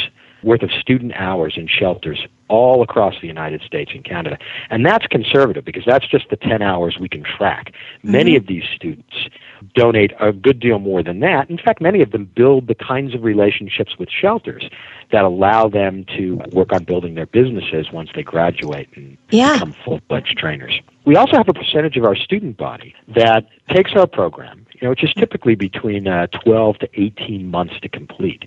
worth 0.45 0.61
of 0.61 0.71
student 0.71 1.11
hours 1.15 1.55
in 1.57 1.67
shelters 1.67 2.19
all 2.47 2.83
across 2.83 3.15
the 3.19 3.27
United 3.27 3.61
States 3.63 3.91
and 3.95 4.05
Canada. 4.05 4.37
And 4.69 4.85
that's 4.85 5.07
conservative 5.07 5.65
because 5.65 5.83
that's 5.85 6.07
just 6.07 6.29
the 6.29 6.35
10 6.35 6.61
hours 6.61 6.97
we 6.99 7.09
can 7.09 7.23
track. 7.23 7.71
Mm-hmm. 7.71 8.11
Many 8.11 8.35
of 8.35 8.45
these 8.45 8.63
students 8.75 9.27
donate 9.73 10.11
a 10.19 10.31
good 10.31 10.59
deal 10.59 10.77
more 10.77 11.01
than 11.01 11.19
that. 11.21 11.49
In 11.49 11.57
fact, 11.57 11.81
many 11.81 12.01
of 12.01 12.11
them 12.11 12.29
build 12.35 12.67
the 12.67 12.75
kinds 12.75 13.15
of 13.15 13.23
relationships 13.23 13.97
with 13.97 14.09
shelters 14.09 14.69
that 15.11 15.23
allow 15.23 15.67
them 15.67 16.05
to 16.17 16.39
work 16.51 16.71
on 16.71 16.83
building 16.83 17.15
their 17.15 17.25
businesses 17.25 17.91
once 17.91 18.09
they 18.13 18.23
graduate 18.23 18.87
and 18.95 19.17
yeah. 19.31 19.53
become 19.53 19.73
full-fledged 19.83 20.37
trainers. 20.37 20.79
We 21.05 21.15
also 21.15 21.37
have 21.37 21.49
a 21.49 21.53
percentage 21.53 21.97
of 21.97 22.03
our 22.03 22.15
student 22.15 22.57
body 22.57 22.93
that 23.15 23.47
takes 23.69 23.93
our 23.95 24.07
program, 24.07 24.64
you 24.75 24.85
know, 24.85 24.89
which 24.89 25.03
is 25.03 25.13
typically 25.13 25.55
between 25.55 26.07
uh, 26.07 26.27
12 26.27 26.79
to 26.79 26.89
18 26.93 27.49
months 27.49 27.79
to 27.79 27.89
complete 27.89 28.45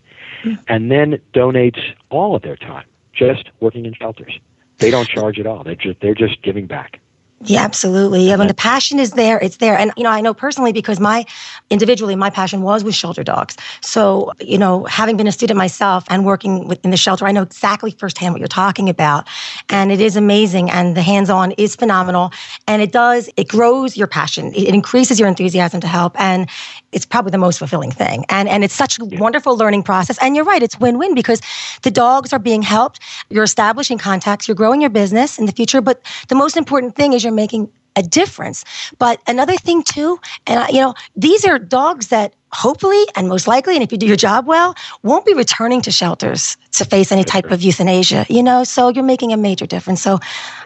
and 0.69 0.91
then 0.91 1.21
donates 1.33 1.81
all 2.11 2.35
of 2.35 2.43
their 2.43 2.57
time 2.57 2.87
just 3.13 3.51
working 3.61 3.87
in 3.87 3.95
shelters. 3.95 4.39
They 4.79 4.91
don't 4.91 5.09
charge 5.09 5.41
at 5.41 5.47
all. 5.47 5.65
They're 5.65 5.75
just 5.75 6.01
they're 6.01 6.15
just 6.15 6.43
giving 6.43 6.67
back. 6.67 7.01
Yeah, 7.45 7.63
absolutely. 7.63 8.27
Yeah, 8.27 8.35
when 8.35 8.49
the 8.49 8.55
passion 8.55 8.99
is 8.99 9.13
there, 9.13 9.39
it's 9.39 9.59
there. 9.59 9.79
And, 9.79 9.93
you 9.97 10.03
know, 10.03 10.11
I 10.11 10.21
know 10.21 10.35
personally 10.35 10.73
because 10.73 10.99
my, 10.99 11.25
individually, 11.71 12.17
my 12.17 12.31
passion 12.31 12.63
was 12.63 12.83
with 12.83 12.97
shelter 12.97 13.23
dogs. 13.23 13.57
So, 13.81 14.33
you 14.41 14.59
know, 14.59 14.87
having 14.87 15.17
been 15.17 15.29
a 15.29 15.33
student 15.33 15.57
myself 15.57 16.05
and 16.11 16.25
working 16.25 16.67
within 16.67 16.91
the 16.91 16.97
shelter, 16.97 17.27
I 17.27 17.31
know 17.31 17.43
exactly 17.43 17.93
firsthand 17.93 18.35
what 18.35 18.41
you're 18.41 18.49
talking 18.49 18.89
about. 18.89 19.29
And 19.69 19.93
it 19.93 20.01
is 20.01 20.17
amazing. 20.17 20.69
And 20.69 20.97
the 20.97 21.03
hands 21.03 21.31
on 21.31 21.53
is 21.53 21.77
phenomenal. 21.77 22.33
And 22.67 22.83
it 22.83 22.91
does, 22.91 23.31
it 23.37 23.47
grows 23.47 23.97
your 23.97 24.09
passion. 24.09 24.53
It 24.53 24.75
increases 24.75 25.21
your 25.21 25.29
enthusiasm 25.29 25.81
to 25.83 25.87
help. 25.87 26.19
And 26.21 26.51
it's 26.91 27.07
probably 27.07 27.31
the 27.31 27.39
most 27.39 27.59
fulfilling 27.59 27.93
thing. 27.93 28.25
And, 28.31 28.49
and 28.49 28.65
it's 28.65 28.75
such 28.75 28.99
a 28.99 29.05
wonderful 29.05 29.57
learning 29.57 29.85
process. 29.85 30.19
And 30.21 30.35
you're 30.35 30.45
right, 30.45 30.63
it's 30.63 30.81
win 30.81 30.99
win 30.99 31.15
because 31.15 31.41
the 31.83 31.91
dogs 31.91 32.33
are 32.33 32.39
being 32.41 32.63
helped. 32.63 32.99
You're 33.31 33.45
establishing 33.45 33.99
contacts. 33.99 34.49
You're 34.49 34.57
growing 34.57 34.81
your 34.81 34.91
business 34.91 35.39
in 35.39 35.47
the 35.47 35.53
future. 35.53 35.81
But 35.81 36.03
the 36.29 36.35
most 36.35 36.57
important 36.57 36.97
thing 36.97 37.13
is 37.13 37.28
you're 37.29 37.35
making 37.35 37.71
a 37.97 38.03
difference. 38.03 38.65
But 38.99 39.21
another 39.27 39.57
thing 39.57 39.83
too, 39.83 40.19
and 40.47 40.61
I, 40.61 40.69
you 40.69 40.81
know, 40.81 40.95
these 41.17 41.45
are 41.45 41.59
dogs 41.59 42.09
that 42.09 42.35
hopefully 42.53 43.05
and 43.17 43.29
most 43.29 43.47
likely, 43.47 43.75
and 43.75 43.83
if 43.83 43.93
you 43.93 43.99
do 43.99 44.07
your 44.07 44.17
job 44.17 44.47
well, 44.47 44.75
won't 45.03 45.27
be 45.27 45.35
returning 45.35 45.83
to 45.83 45.91
shelters 45.91 46.57
to 46.73 46.85
face 46.85 47.13
any 47.13 47.25
type 47.25 47.51
of 47.51 47.61
euthanasia. 47.61 48.25
You 48.29 48.43
know, 48.43 48.65
so 48.65 48.89
you're 48.89 49.05
making 49.05 49.33
a 49.33 49.37
major 49.37 49.67
difference. 49.67 50.01
So, 50.01 50.19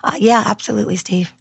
uh, 0.05 0.17
yeah, 0.19 0.45
absolutely, 0.47 0.97
Steve. 0.97 1.33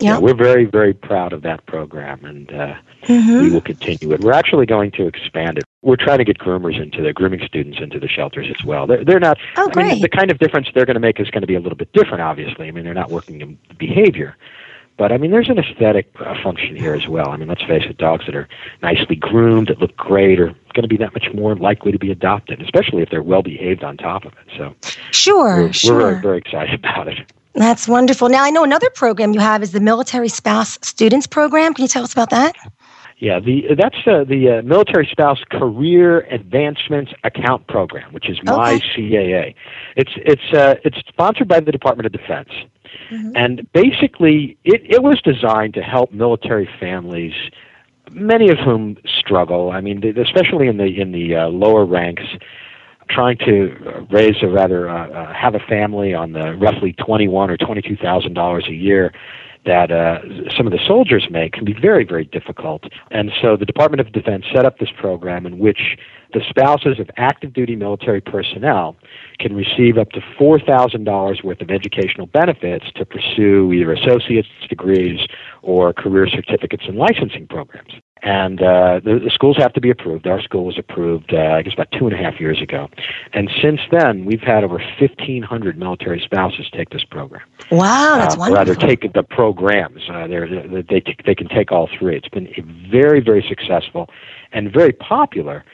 Yeah. 0.00 0.12
yeah. 0.14 0.18
we're 0.18 0.34
very, 0.34 0.64
very 0.64 0.94
proud 0.94 1.32
of 1.32 1.42
that 1.42 1.66
program, 1.66 2.24
and 2.24 2.52
uh, 2.52 2.74
mm-hmm. 3.04 3.40
we 3.42 3.50
will 3.50 3.60
continue 3.60 4.12
it. 4.12 4.20
We're 4.20 4.32
actually 4.32 4.66
going 4.66 4.92
to 4.92 5.06
expand 5.06 5.58
it. 5.58 5.64
We're 5.82 5.96
trying 5.96 6.18
to 6.18 6.24
get 6.24 6.38
groomers 6.38 6.80
into 6.80 7.02
the 7.02 7.12
grooming 7.12 7.44
students 7.44 7.78
into 7.80 7.98
the 7.98 8.08
shelters 8.08 8.48
as 8.56 8.64
well. 8.64 8.86
They're, 8.86 9.04
they're 9.04 9.20
not. 9.20 9.38
Oh, 9.56 9.68
great. 9.68 9.86
I 9.86 9.92
mean, 9.94 10.02
the 10.02 10.08
kind 10.08 10.30
of 10.30 10.38
difference 10.38 10.68
they're 10.74 10.86
going 10.86 10.94
to 10.94 11.00
make 11.00 11.18
is 11.20 11.30
going 11.30 11.40
to 11.42 11.46
be 11.46 11.54
a 11.54 11.60
little 11.60 11.76
bit 11.76 11.92
different. 11.92 12.22
Obviously, 12.22 12.68
I 12.68 12.70
mean, 12.70 12.84
they're 12.84 12.94
not 12.94 13.10
working 13.10 13.40
in 13.40 13.58
behavior, 13.76 14.36
but 14.98 15.12
I 15.12 15.16
mean, 15.16 15.30
there's 15.30 15.48
an 15.48 15.58
aesthetic 15.58 16.12
uh, 16.18 16.34
function 16.42 16.76
here 16.76 16.92
as 16.92 17.06
well. 17.06 17.30
I 17.30 17.36
mean, 17.36 17.48
let's 17.48 17.62
face 17.62 17.84
it, 17.88 17.96
dogs 17.96 18.26
that 18.26 18.34
are 18.34 18.48
nicely 18.82 19.16
groomed, 19.16 19.68
that 19.68 19.78
look 19.78 19.96
great, 19.96 20.40
are 20.40 20.48
going 20.74 20.82
to 20.82 20.88
be 20.88 20.96
that 20.98 21.14
much 21.14 21.28
more 21.32 21.54
likely 21.56 21.92
to 21.92 21.98
be 21.98 22.10
adopted, 22.10 22.60
especially 22.60 23.02
if 23.02 23.10
they're 23.10 23.22
well 23.22 23.42
behaved 23.42 23.84
on 23.84 23.96
top 23.96 24.24
of 24.24 24.32
it. 24.32 24.48
So, 24.56 24.74
sure, 25.12 25.62
we're, 25.62 25.72
sure. 25.72 25.94
we're 25.94 26.10
very, 26.10 26.20
very 26.20 26.38
excited 26.38 26.74
about 26.74 27.08
it. 27.08 27.32
That's 27.54 27.88
wonderful. 27.88 28.28
Now, 28.28 28.44
I 28.44 28.50
know 28.50 28.64
another 28.64 28.90
program 28.90 29.32
you 29.32 29.40
have 29.40 29.62
is 29.62 29.72
the 29.72 29.80
Military 29.80 30.28
Spouse 30.28 30.78
Students 30.82 31.26
Program. 31.26 31.74
Can 31.74 31.82
you 31.82 31.88
tell 31.88 32.04
us 32.04 32.12
about 32.12 32.30
that? 32.30 32.56
Yeah, 33.20 33.40
the 33.40 33.74
that's 33.76 33.96
uh, 34.06 34.22
the 34.22 34.58
uh, 34.58 34.62
Military 34.62 35.08
Spouse 35.10 35.42
Career 35.50 36.20
Advancements 36.30 37.12
Account 37.24 37.66
Program, 37.66 38.12
which 38.12 38.28
is 38.28 38.38
MyCAA. 38.40 39.56
It's 39.96 40.12
it's 40.18 40.52
uh, 40.52 40.76
it's 40.84 40.98
sponsored 41.08 41.48
by 41.48 41.58
the 41.58 41.72
Department 41.72 42.06
of 42.06 42.12
Defense, 42.12 42.50
mm-hmm. 43.10 43.32
and 43.34 43.70
basically 43.72 44.56
it, 44.64 44.82
it 44.84 45.02
was 45.02 45.20
designed 45.22 45.74
to 45.74 45.82
help 45.82 46.12
military 46.12 46.68
families, 46.78 47.34
many 48.10 48.48
of 48.50 48.58
whom 48.58 48.96
struggle. 49.18 49.70
I 49.70 49.80
mean, 49.80 50.02
especially 50.18 50.68
in 50.68 50.76
the 50.76 51.00
in 51.00 51.12
the 51.12 51.36
uh, 51.36 51.48
lower 51.48 51.84
ranks 51.84 52.24
trying 53.08 53.38
to 53.38 54.06
raise 54.10 54.36
a 54.42 54.48
rather 54.48 54.88
uh, 54.88 55.08
uh, 55.08 55.32
have 55.32 55.54
a 55.54 55.60
family 55.60 56.14
on 56.14 56.32
the 56.32 56.54
roughly 56.56 56.92
twenty 56.94 57.28
one 57.28 57.50
or 57.50 57.56
twenty 57.56 57.82
two 57.82 57.96
thousand 57.96 58.34
dollars 58.34 58.66
a 58.68 58.74
year 58.74 59.12
that 59.66 59.90
uh, 59.90 60.20
some 60.56 60.66
of 60.66 60.72
the 60.72 60.78
soldiers 60.86 61.26
make 61.30 61.52
can 61.52 61.64
be 61.64 61.74
very 61.74 62.04
very 62.04 62.24
difficult. 62.24 62.84
And 63.10 63.30
so 63.40 63.56
the 63.56 63.66
Department 63.66 64.00
of 64.00 64.12
Defense 64.12 64.44
set 64.54 64.64
up 64.64 64.78
this 64.78 64.90
program 64.98 65.46
in 65.46 65.58
which 65.58 65.96
the 66.32 66.42
spouses 66.48 66.98
of 66.98 67.10
active 67.16 67.52
duty 67.52 67.76
military 67.76 68.20
personnel 68.20 68.96
can 69.38 69.54
receive 69.54 69.98
up 69.98 70.10
to 70.10 70.20
$4,000 70.38 71.44
worth 71.44 71.60
of 71.60 71.70
educational 71.70 72.26
benefits 72.26 72.86
to 72.96 73.04
pursue 73.04 73.72
either 73.72 73.92
associate's 73.92 74.48
degrees 74.68 75.20
or 75.62 75.92
career 75.92 76.26
certificates 76.28 76.84
and 76.86 76.96
licensing 76.96 77.46
programs. 77.46 77.92
And 78.22 78.60
uh, 78.60 79.00
the, 79.04 79.20
the, 79.22 79.30
schools 79.30 79.56
have 79.58 79.72
to 79.74 79.80
be 79.80 79.90
approved. 79.90 80.26
Our 80.26 80.42
school 80.42 80.64
was 80.64 80.76
approved, 80.76 81.32
uh, 81.32 81.38
I 81.38 81.62
guess, 81.62 81.74
about 81.74 81.92
two 81.92 82.06
and 82.06 82.12
a 82.12 82.16
half 82.16 82.40
years 82.40 82.60
ago. 82.60 82.88
And 83.32 83.48
since 83.62 83.80
then, 83.92 84.24
we've 84.24 84.40
had 84.40 84.64
over 84.64 84.78
1,500 84.78 85.78
military 85.78 86.20
spouses 86.20 86.68
take 86.72 86.90
this 86.90 87.04
program. 87.04 87.42
Wow, 87.70 88.16
that's 88.16 88.34
uh, 88.34 88.38
wonderful. 88.38 88.74
Rather, 88.74 88.74
take 88.74 89.12
the 89.12 89.22
programs. 89.22 90.02
Uh, 90.10 90.26
they're, 90.26 90.48
they, 90.82 91.02
they 91.24 91.34
can 91.34 91.48
take 91.48 91.70
all 91.70 91.88
three. 91.96 92.16
It's 92.16 92.28
been 92.28 92.52
very, 92.90 93.20
very 93.20 93.44
successful 93.48 94.10
and 94.52 94.72
very 94.72 94.92
popular. 94.92 95.64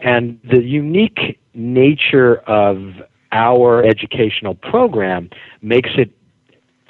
And 0.00 0.38
the 0.44 0.62
unique 0.62 1.38
nature 1.54 2.36
of 2.48 2.94
our 3.32 3.84
educational 3.84 4.54
program 4.54 5.30
makes 5.62 5.90
it 5.96 6.10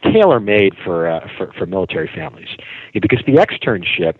tailor 0.02 0.40
made 0.40 0.74
for, 0.84 1.08
uh, 1.08 1.26
for 1.36 1.52
for 1.52 1.66
military 1.66 2.10
families 2.14 2.48
because 2.92 3.20
the 3.26 3.34
externship. 3.34 4.16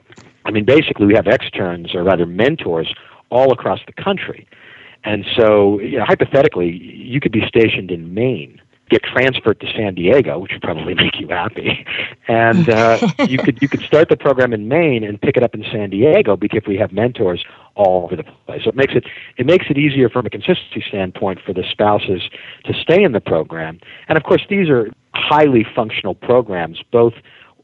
I 0.47 0.51
mean, 0.51 0.65
basically, 0.65 1.07
we 1.07 1.15
have 1.15 1.27
externs 1.27 1.95
or 1.95 2.03
rather 2.03 2.27
mentors 2.27 2.93
all 3.31 3.53
across 3.53 3.81
the 3.87 3.93
country, 3.93 4.47
and 5.05 5.25
so 5.37 5.81
you 5.81 5.99
know, 5.99 6.05
hypothetically, 6.07 6.71
you 6.71 7.21
could 7.21 7.33
be 7.33 7.43
stationed 7.47 7.91
in 7.91 8.13
Maine 8.15 8.61
get 8.91 9.03
transferred 9.03 9.61
to 9.61 9.67
San 9.77 9.95
Diego, 9.95 10.39
which 10.39 10.53
would 10.53 10.63
probably 10.63 10.95
make 11.05 11.19
you 11.19 11.29
happy, 11.29 11.87
and 12.29 12.69
uh, 12.69 12.99
you 13.29 13.39
could 13.39 13.61
you 13.61 13.69
could 13.69 13.81
start 13.81 14.09
the 14.09 14.17
program 14.17 14.53
in 14.53 14.69
Maine 14.69 15.05
and 15.05 15.21
pick 15.21 15.37
it 15.37 15.43
up 15.43 15.55
in 15.55 15.65
San 15.73 15.91
Diego 15.91 16.37
because 16.37 16.63
we 16.67 16.77
have 16.77 16.93
mentors 16.93 17.45
all 17.75 18.05
over 18.05 18.17
the 18.17 18.25
place. 18.47 18.63
So 18.65 18.71
it 18.71 18.77
makes 18.77 18.95
it 18.95 19.05
it 19.37 19.47
makes 19.47 19.67
it 19.71 19.79
easier 19.79 20.09
from 20.09 20.27
a 20.27 20.31
consistency 20.31 20.85
standpoint 20.87 21.41
for 21.45 21.53
the 21.53 21.65
spouses 21.71 22.23
to 22.65 22.75
stay 22.75 23.03
in 23.03 23.13
the 23.13 23.21
program. 23.21 23.81
And 24.09 24.17
of 24.17 24.25
course, 24.25 24.43
these 24.49 24.69
are 24.69 24.91
highly 25.15 25.67
functional 25.75 26.15
programs, 26.15 26.83
both 26.93 27.15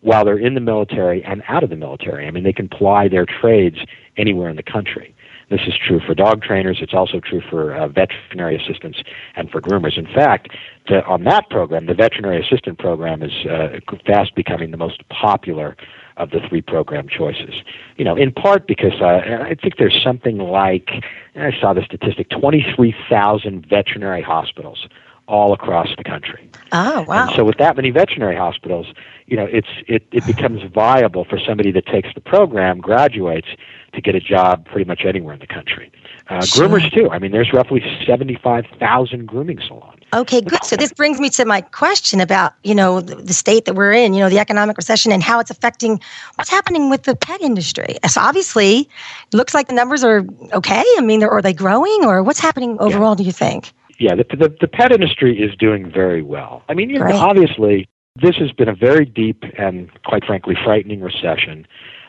while 0.03 0.25
they're 0.25 0.39
in 0.39 0.55
the 0.55 0.61
military 0.61 1.23
and 1.25 1.43
out 1.49 1.63
of 1.63 1.71
the 1.71 1.77
military. 1.77 2.27
I 2.27 2.31
mean, 2.31 2.45
they 2.45 2.53
can 2.53 2.69
ply 2.69 3.09
their 3.09 3.27
trades 3.27 3.77
anywhere 4.17 4.49
in 4.49 4.57
the 4.57 4.63
country. 4.63 5.15
This 5.51 5.63
is 5.67 5.75
true 5.77 5.99
for 5.99 6.15
dog 6.15 6.43
trainers. 6.43 6.79
It's 6.81 6.95
also 6.95 7.19
true 7.19 7.43
for 7.51 7.75
uh, 7.75 7.89
veterinary 7.89 8.57
assistants 8.57 9.03
and 9.35 9.51
for 9.51 9.61
groomers. 9.61 9.99
In 9.99 10.07
fact, 10.07 10.51
the, 10.89 11.05
on 11.07 11.25
that 11.25 11.51
program, 11.51 11.87
the 11.87 11.95
veterinary 11.95 12.41
assistant 12.41 12.79
program 12.79 13.21
is 13.21 13.33
uh, 13.47 13.81
fast 14.07 14.37
becoming 14.37 14.71
the 14.71 14.77
most 14.77 15.07
popular 15.09 15.77
of 16.17 16.31
the 16.31 16.39
three 16.49 16.63
program 16.63 17.09
choices. 17.09 17.63
You 17.97 18.05
know, 18.05 18.15
in 18.15 18.31
part 18.31 18.69
because 18.69 19.01
uh, 19.01 19.23
I 19.43 19.57
think 19.61 19.77
there's 19.77 20.01
something 20.05 20.39
like 20.39 20.91
I 21.35 21.51
saw 21.61 21.73
the 21.73 21.83
statistic: 21.83 22.31
23,000 22.31 23.67
veterinary 23.69 24.23
hospitals 24.23 24.87
all 25.31 25.53
across 25.53 25.89
the 25.97 26.05
country. 26.05 26.51
Oh, 26.73 27.03
wow. 27.03 27.29
And 27.29 27.37
so 27.37 27.45
with 27.45 27.59
that 27.59 27.77
many 27.77 27.91
veterinary 27.91 28.37
hospitals, 28.37 28.87
you 29.27 29.37
know, 29.37 29.47
it's 29.47 29.69
it, 29.87 30.07
it 30.11 30.27
becomes 30.27 30.61
viable 30.73 31.25
for 31.25 31.39
somebody 31.39 31.71
that 31.73 31.87
takes 31.87 32.09
the 32.15 32.21
program, 32.21 32.81
graduates, 32.81 33.49
to 33.95 34.01
get 34.01 34.15
a 34.15 34.21
job 34.21 34.67
pretty 34.67 34.85
much 34.85 35.05
anywhere 35.05 35.35
in 35.35 35.41
the 35.41 35.47
country. 35.47 35.91
Uh, 36.29 36.45
sure. 36.45 36.69
Groomers 36.69 36.93
too. 36.93 37.09
I 37.11 37.19
mean, 37.19 37.31
there's 37.33 37.53
roughly 37.53 37.83
75,000 38.05 39.27
grooming 39.27 39.61
salons. 39.67 40.03
Okay, 40.13 40.41
good. 40.41 40.65
So 40.65 40.75
this 40.75 40.93
brings 40.93 41.21
me 41.21 41.31
to 41.31 41.45
my 41.45 41.61
question 41.61 42.21
about 42.21 42.55
you 42.65 42.75
know 42.75 43.01
the, 43.01 43.15
the, 43.17 43.33
state 43.33 43.65
that 43.67 43.75
we're 43.75 43.93
in, 43.93 44.13
you 44.13 44.19
know, 44.19 44.29
the 44.29 44.41
economic 44.41 44.77
recession 44.77 45.13
and 45.13 45.23
how 45.23 45.39
it's 45.39 45.51
affecting 45.51 46.01
what's 46.35 46.51
happening 46.51 46.91
with 46.91 47.05
the 47.05 47.15
pet 47.15 47.41
industry. 47.41 47.97
So 48.09 48.21
obviously, 48.21 48.81
it 48.81 49.35
looks 49.35 49.55
like 49.55 49.69
the 49.69 49.75
numbers 49.75 50.03
are 50.03 50.25
okay. 50.53 50.83
I 50.99 51.01
mean, 51.03 51.23
are 51.23 51.41
they 51.41 51.53
growing 51.53 52.05
or 52.05 52.25
what's 52.25 52.41
happening 52.41 52.77
overall? 52.81 53.13
Yeah. 53.13 53.17
Do 53.17 53.23
you 53.25 53.33
think? 53.33 53.73
Yeah, 54.01 54.15
the, 54.15 54.25
the, 54.35 54.57
the 54.63 54.67
pet 54.67 54.93
industry 54.93 55.39
is 55.39 55.55
doing 55.57 55.93
very 55.93 56.23
well. 56.23 56.63
I 56.71 56.75
mean, 56.75 56.89
you 56.89 56.99
know, 56.99 57.17
obviously, 57.17 57.87
this 58.17 58.35
has 58.37 58.51
been 58.51 58.69
a 58.69 58.75
very 58.75 59.05
deep 59.05 59.45
and 59.59 59.91
quite 60.05 60.25
frankly 60.25 60.57
frightening 60.65 61.03
recession. 61.03 61.67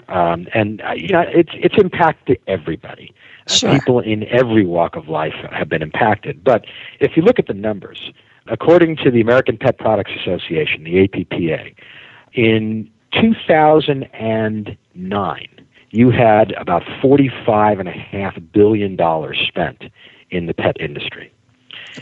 Um, 0.07 0.47
and 0.53 0.81
uh, 0.81 0.93
you 0.93 1.09
know 1.09 1.21
it's 1.21 1.51
it's 1.53 1.75
impacted 1.77 2.39
everybody. 2.47 3.13
Uh, 3.47 3.53
sure. 3.53 3.73
People 3.73 3.99
in 3.99 4.23
every 4.29 4.65
walk 4.65 4.95
of 4.95 5.09
life 5.09 5.33
have 5.51 5.69
been 5.69 5.81
impacted. 5.81 6.43
But 6.43 6.65
if 6.99 7.15
you 7.15 7.23
look 7.23 7.39
at 7.39 7.47
the 7.47 7.53
numbers, 7.53 8.11
according 8.47 8.97
to 8.97 9.09
the 9.11 9.21
American 9.21 9.57
Pet 9.57 9.77
Products 9.77 10.11
Association, 10.19 10.83
the 10.83 11.07
APPA, 11.07 11.73
in 12.33 12.89
2009, 13.13 15.47
you 15.91 16.09
had 16.09 16.51
about 16.53 16.83
$45.5 17.03 18.51
billion 18.53 18.97
spent 19.47 19.83
in 20.29 20.45
the 20.45 20.53
pet 20.53 20.79
industry. 20.79 21.33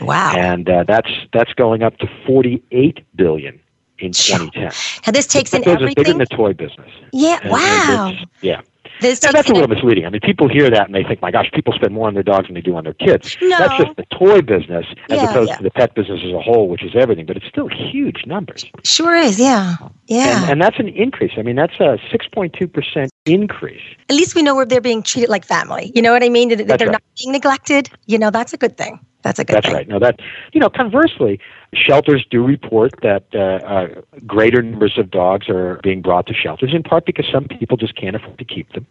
Wow. 0.00 0.34
And 0.36 0.68
uh, 0.68 0.84
that's, 0.86 1.10
that's 1.32 1.52
going 1.54 1.82
up 1.82 1.96
to 1.98 2.08
48 2.26 3.04
billion 3.16 3.60
in 3.98 4.12
2010. 4.12 4.72
Now 5.06 5.12
this 5.12 5.26
takes 5.26 5.52
in 5.54 5.66
everything. 5.66 5.94
bigger 5.94 6.10
than 6.10 6.18
the 6.18 6.26
toy 6.26 6.52
business. 6.52 6.90
Yeah. 7.12 7.38
And, 7.42 7.50
wow. 7.50 8.08
And 8.08 8.26
yeah. 8.40 8.62
This 9.00 9.22
now, 9.22 9.32
that's 9.32 9.48
a 9.48 9.54
little 9.54 9.68
misleading. 9.68 10.04
I 10.04 10.10
mean, 10.10 10.20
people 10.20 10.48
hear 10.48 10.68
that 10.68 10.86
and 10.86 10.94
they 10.94 11.02
think, 11.02 11.22
"My 11.22 11.30
gosh, 11.30 11.50
people 11.54 11.72
spend 11.72 11.94
more 11.94 12.06
on 12.06 12.14
their 12.14 12.22
dogs 12.22 12.48
than 12.48 12.54
they 12.54 12.60
do 12.60 12.76
on 12.76 12.84
their 12.84 12.94
kids." 12.94 13.36
No. 13.40 13.56
That's 13.58 13.82
just 13.82 13.96
the 13.96 14.04
toy 14.12 14.42
business, 14.42 14.84
as 15.08 15.16
yeah, 15.16 15.30
opposed 15.30 15.48
yeah. 15.48 15.56
to 15.56 15.62
the 15.62 15.70
pet 15.70 15.94
business 15.94 16.20
as 16.24 16.32
a 16.32 16.40
whole, 16.40 16.68
which 16.68 16.82
is 16.82 16.92
everything. 16.94 17.24
But 17.24 17.38
it's 17.38 17.46
still 17.46 17.68
huge 17.68 18.26
numbers. 18.26 18.66
Sure 18.84 19.16
is, 19.16 19.40
yeah, 19.40 19.76
yeah. 20.06 20.42
And, 20.42 20.52
and 20.52 20.62
that's 20.62 20.78
an 20.78 20.88
increase. 20.88 21.32
I 21.38 21.42
mean, 21.42 21.56
that's 21.56 21.80
a 21.80 21.98
six 22.10 22.26
point 22.28 22.54
two 22.58 22.68
percent 22.68 23.10
increase. 23.24 23.82
At 24.10 24.16
least 24.16 24.34
we 24.34 24.42
know 24.42 24.54
where 24.54 24.66
they're 24.66 24.82
being 24.82 25.02
treated 25.02 25.30
like 25.30 25.46
family. 25.46 25.92
You 25.94 26.02
know 26.02 26.12
what 26.12 26.22
I 26.22 26.28
mean? 26.28 26.50
That, 26.50 26.66
that 26.66 26.78
they're 26.78 26.88
right. 26.88 26.92
not 26.92 27.02
being 27.18 27.32
neglected. 27.32 27.90
You 28.06 28.18
know, 28.18 28.30
that's 28.30 28.52
a 28.52 28.58
good 28.58 28.76
thing. 28.76 29.00
That's 29.22 29.38
a 29.38 29.44
good 29.44 29.56
That's 29.56 29.66
thing. 29.66 29.74
right. 29.74 29.88
No, 29.88 29.98
that 29.98 30.20
you 30.52 30.60
know, 30.60 30.70
conversely, 30.70 31.40
shelters 31.74 32.24
do 32.30 32.44
report 32.44 32.92
that 33.02 33.24
uh, 33.34 33.64
uh, 33.66 34.00
greater 34.26 34.62
numbers 34.62 34.96
of 34.98 35.10
dogs 35.10 35.48
are 35.48 35.78
being 35.82 36.00
brought 36.00 36.26
to 36.28 36.34
shelters, 36.34 36.74
in 36.74 36.82
part 36.82 37.06
because 37.06 37.26
some 37.30 37.44
people 37.44 37.76
just 37.76 37.94
can't 37.96 38.16
afford 38.16 38.38
to 38.38 38.44
keep 38.44 38.72
them. 38.72 38.86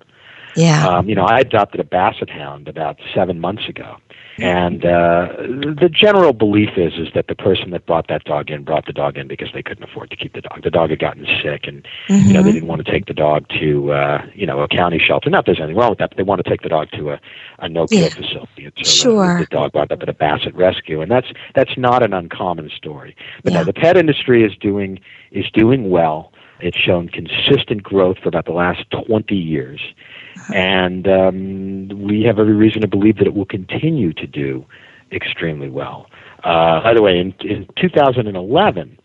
Yeah. 0.56 0.88
Um, 0.88 1.08
you 1.08 1.16
know, 1.16 1.26
I 1.26 1.40
adopted 1.40 1.80
a 1.80 1.84
basset 1.84 2.30
hound 2.30 2.68
about 2.68 3.00
seven 3.14 3.40
months 3.40 3.68
ago, 3.68 3.98
and 4.42 4.86
uh, 4.86 5.28
the 5.38 5.90
general 5.92 6.34
belief 6.34 6.70
is 6.78 6.94
is 6.94 7.08
that 7.16 7.28
the 7.28 7.36
person 7.36 7.72
that 7.72 7.86
brought 7.86 8.08
that 8.08 8.24
dog 8.24 8.50
in 8.50 8.64
brought 8.64 8.86
the 8.86 8.94
dog 8.94 9.18
in 9.18 9.28
because 9.28 9.50
they 9.54 9.62
couldn't 9.64 9.84
afford 9.84 10.10
to 10.12 10.16
keep 10.16 10.34
the 10.34 10.42
dog. 10.42 10.64
The 10.64 10.70
dog 10.72 10.90
had 10.90 11.00
gotten 11.00 11.26
sick, 11.44 11.66
and 11.68 11.88
Mm-hmm. 12.10 12.28
you 12.28 12.34
know 12.34 12.44
they 12.44 12.52
didn't 12.52 12.68
want 12.68 12.84
to 12.86 12.92
take 12.92 13.06
the 13.06 13.14
dog 13.14 13.48
to 13.60 13.92
uh, 13.92 14.26
you 14.34 14.46
know 14.46 14.60
a 14.62 14.68
county 14.68 15.00
shelter. 15.00 15.30
Not 15.30 15.46
there's 15.46 15.60
anything 15.60 15.76
wrong 15.78 15.90
with 15.92 16.00
that, 16.00 16.10
but 16.12 16.18
they 16.18 16.24
want 16.24 16.44
to 16.44 16.50
take 16.50 16.62
the 16.62 16.70
dog 16.70 16.90
to 16.98 17.12
a, 17.12 17.20
a 17.60 17.70
no 17.70 17.88
kill 17.88 18.10
Yeah. 18.10 18.16
facility. 18.16 18.66
And 18.66 18.74
so 18.76 18.84
Sure. 18.86 19.38
the, 19.38 19.44
the 19.44 19.48
dog 19.50 19.74
wound 19.74 19.92
up 19.92 20.02
at 20.02 20.10
a 20.10 20.14
basset 20.14 20.56
rescue, 20.56 21.02
and 21.02 21.12
that's 21.12 21.28
that's 21.56 21.78
not 21.78 22.04
an 22.04 22.14
uncommon 22.14 22.70
story. 22.76 23.16
But 23.44 23.54
Yeah. 23.54 23.60
no, 23.60 23.66
the 23.66 23.74
pet 23.74 23.98
industry 23.98 24.44
is 24.44 24.56
doing 24.58 25.00
is 25.32 25.46
doing 25.52 25.90
well. 25.90 26.32
It's 26.62 26.78
shown 26.78 27.10
consistent 27.10 27.84
growth 27.84 28.18
for 28.20 28.30
about 28.30 28.46
the 28.46 28.52
last 28.52 28.84
20 28.92 29.36
years. 29.36 29.82
And 30.54 31.08
um, 31.08 31.90
we 32.08 32.24
have 32.24 32.40
every 32.40 32.54
reason 32.54 32.82
to 32.82 32.88
believe 32.88 33.18
that 33.18 33.28
it 33.28 33.34
will 33.34 33.46
continue 33.46 34.14
to 34.14 34.28
do 34.28 34.66
extremely 35.12 35.70
well. 35.70 36.08
Uh, 36.44 36.82
by 36.82 36.94
the 36.94 37.02
way, 37.02 37.20
in, 37.20 37.34
in 37.42 37.68
2011, 37.78 38.98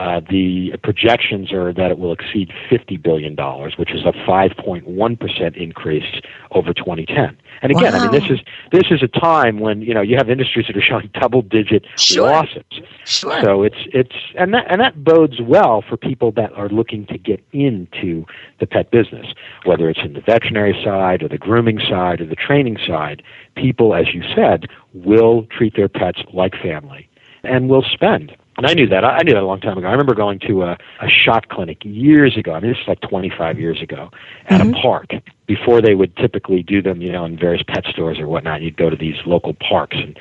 uh, 0.00 0.18
the 0.30 0.72
projections 0.82 1.52
are 1.52 1.74
that 1.74 1.90
it 1.90 1.98
will 1.98 2.10
exceed 2.12 2.50
$50 2.70 3.02
billion, 3.02 3.36
which 3.76 3.90
is 3.92 4.00
a 4.06 4.12
5.1% 4.26 5.56
increase 5.58 6.22
over 6.52 6.72
2010. 6.72 7.36
And 7.60 7.70
again, 7.70 7.94
I 7.94 8.00
mean, 8.00 8.10
this 8.10 8.30
is 8.30 8.40
this 8.72 8.84
is 8.90 9.02
a 9.02 9.08
time 9.08 9.60
when 9.60 9.82
you 9.82 9.92
know 9.92 10.00
you 10.00 10.16
have 10.16 10.30
industries 10.30 10.66
that 10.68 10.76
are 10.78 10.80
showing 10.80 11.10
double-digit 11.20 11.84
Sure. 11.98 12.30
losses. 12.30 12.64
Sure. 13.04 13.38
So 13.42 13.62
it's 13.62 13.76
it's 13.92 14.16
and 14.38 14.54
that 14.54 14.64
and 14.70 14.80
that 14.80 15.04
bodes 15.04 15.42
well 15.42 15.84
for 15.86 15.98
people 15.98 16.32
that 16.32 16.50
are 16.54 16.70
looking 16.70 17.04
to 17.08 17.18
get 17.18 17.44
into 17.52 18.24
the 18.58 18.66
pet 18.66 18.90
business, 18.90 19.26
whether 19.66 19.90
it's 19.90 20.00
in 20.02 20.14
the 20.14 20.22
veterinary 20.22 20.72
side 20.82 21.22
or 21.22 21.28
the 21.28 21.36
grooming 21.36 21.78
side 21.78 22.22
or 22.22 22.26
the 22.26 22.36
training 22.36 22.78
side. 22.86 23.22
People, 23.56 23.94
as 23.94 24.14
you 24.14 24.22
said, 24.34 24.64
will 24.94 25.44
treat 25.50 25.76
their 25.76 25.88
pets 25.90 26.22
like 26.32 26.54
family 26.54 27.06
and 27.42 27.68
will 27.68 27.82
spend. 27.82 28.34
And 28.60 28.66
I 28.66 28.74
knew 28.74 28.86
that. 28.88 29.06
I 29.06 29.22
knew 29.22 29.32
that 29.32 29.42
a 29.42 29.46
long 29.46 29.58
time 29.62 29.78
ago. 29.78 29.86
I 29.86 29.90
remember 29.92 30.14
going 30.14 30.38
to 30.40 30.64
a, 30.64 30.72
a 31.00 31.08
shot 31.08 31.48
clinic 31.48 31.78
years 31.82 32.36
ago. 32.36 32.52
I 32.52 32.60
mean, 32.60 32.72
this 32.72 32.78
is 32.82 32.86
like 32.86 33.00
25 33.00 33.58
years 33.58 33.80
ago 33.80 34.10
at 34.50 34.60
Mhm. 34.60 34.76
a 34.78 34.82
park. 34.82 35.12
Before 35.46 35.80
they 35.80 35.94
would 35.94 36.14
typically 36.18 36.62
do 36.62 36.82
them, 36.82 37.00
you 37.00 37.10
know, 37.10 37.24
in 37.24 37.38
various 37.38 37.62
pet 37.66 37.86
stores 37.86 38.18
or 38.18 38.28
whatnot, 38.28 38.60
you'd 38.60 38.76
go 38.76 38.90
to 38.90 38.96
these 38.96 39.14
local 39.24 39.54
parks. 39.54 39.96
And 39.96 40.14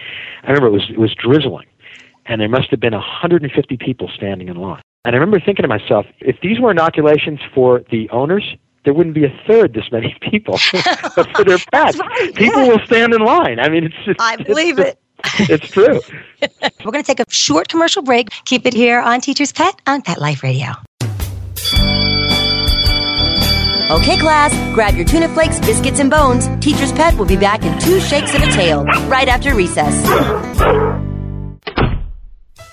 I 0.45 0.47
remember 0.47 0.67
it 0.67 0.71
was 0.71 0.89
it 0.89 0.97
was 0.97 1.13
drizzling, 1.15 1.67
and 2.27 2.39
there 2.39 2.47
must 2.47 2.69
have 2.69 2.79
been 2.79 2.93
150 2.93 3.75
people 3.75 4.09
standing 4.15 4.47
in 4.47 4.55
line. 4.55 4.81
And 5.03 5.15
I 5.15 5.19
remember 5.19 5.41
thinking 5.41 5.63
to 5.63 5.67
myself, 5.67 6.05
if 6.21 6.39
these 6.41 6.61
were 6.61 6.71
inoculations 6.71 7.41
for 7.53 7.83
the 7.91 8.09
owners, 8.11 8.55
there 8.85 8.93
wouldn't 8.93 9.15
be 9.15 9.25
a 9.25 9.33
third 9.47 9.73
this 9.73 9.91
many 9.91 10.15
people. 10.31 10.57
but 11.13 11.27
for 11.35 11.43
their 11.43 11.57
pets, 11.73 11.97
right, 11.99 12.33
people 12.35 12.63
yeah. 12.63 12.69
will 12.69 12.85
stand 12.85 13.13
in 13.13 13.19
line. 13.21 13.59
I 13.59 13.67
mean, 13.67 13.83
it's 13.83 13.95
just, 14.05 14.21
I 14.21 14.35
it's 14.39 14.43
believe 14.43 14.77
just- 14.77 14.87
it. 14.91 14.99
It's 15.39 15.69
true. 15.69 15.99
We're 16.85 16.91
going 16.91 17.03
to 17.03 17.07
take 17.07 17.19
a 17.19 17.25
short 17.29 17.67
commercial 17.67 18.01
break. 18.01 18.29
Keep 18.45 18.65
it 18.65 18.73
here 18.73 18.99
on 18.99 19.21
Teacher's 19.21 19.51
Pet 19.51 19.79
on 19.87 20.01
Pet 20.01 20.19
Life 20.19 20.43
Radio. 20.43 20.69
Okay, 23.91 24.19
class, 24.19 24.53
grab 24.75 24.95
your 24.95 25.05
tuna 25.05 25.27
flakes, 25.29 25.59
biscuits, 25.59 25.99
and 25.99 26.11
bones. 26.11 26.47
Teacher's 26.59 26.91
Pet 26.91 27.17
will 27.17 27.25
be 27.25 27.37
back 27.37 27.63
in 27.63 27.77
two 27.79 27.99
shakes 27.99 28.35
of 28.35 28.43
a 28.43 28.51
tail 28.51 28.85
right 29.07 29.27
after 29.27 29.55
recess. 29.55 31.08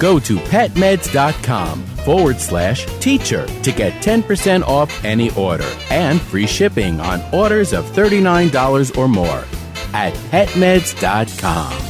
Go 0.00 0.18
to 0.18 0.36
petmeds.com 0.36 1.84
forward 2.04 2.40
slash 2.40 2.86
teacher 3.00 3.46
to 3.46 3.70
get 3.70 3.92
10% 4.02 4.62
off 4.62 5.04
any 5.04 5.30
order 5.36 5.70
and 5.90 6.20
free 6.20 6.46
shipping 6.46 6.98
on 7.00 7.22
orders 7.34 7.72
of 7.74 7.84
$39 7.84 8.96
or 8.96 9.06
more 9.06 9.44
at 9.92 10.14
petmeds.com. 10.32 11.89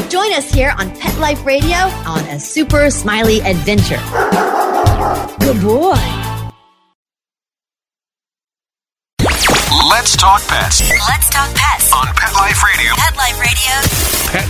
Join 0.11 0.33
us 0.33 0.51
here 0.53 0.73
on 0.77 0.93
Pet 0.97 1.17
Life 1.19 1.45
Radio 1.45 1.77
on 2.05 2.19
A 2.25 2.37
Super 2.37 2.89
Smiley 2.89 3.39
Adventure. 3.43 3.95
Good 5.39 5.61
boy. 5.61 5.95
Let's 9.89 10.17
talk 10.17 10.45
pets 10.49 10.81
Let's 10.81 11.29
talk 11.29 11.49
pets. 11.55 11.93
on 11.93 12.07
Pet 12.07 12.33
Life 12.33 12.61
Radio. 12.61 12.93
Pet 12.97 13.15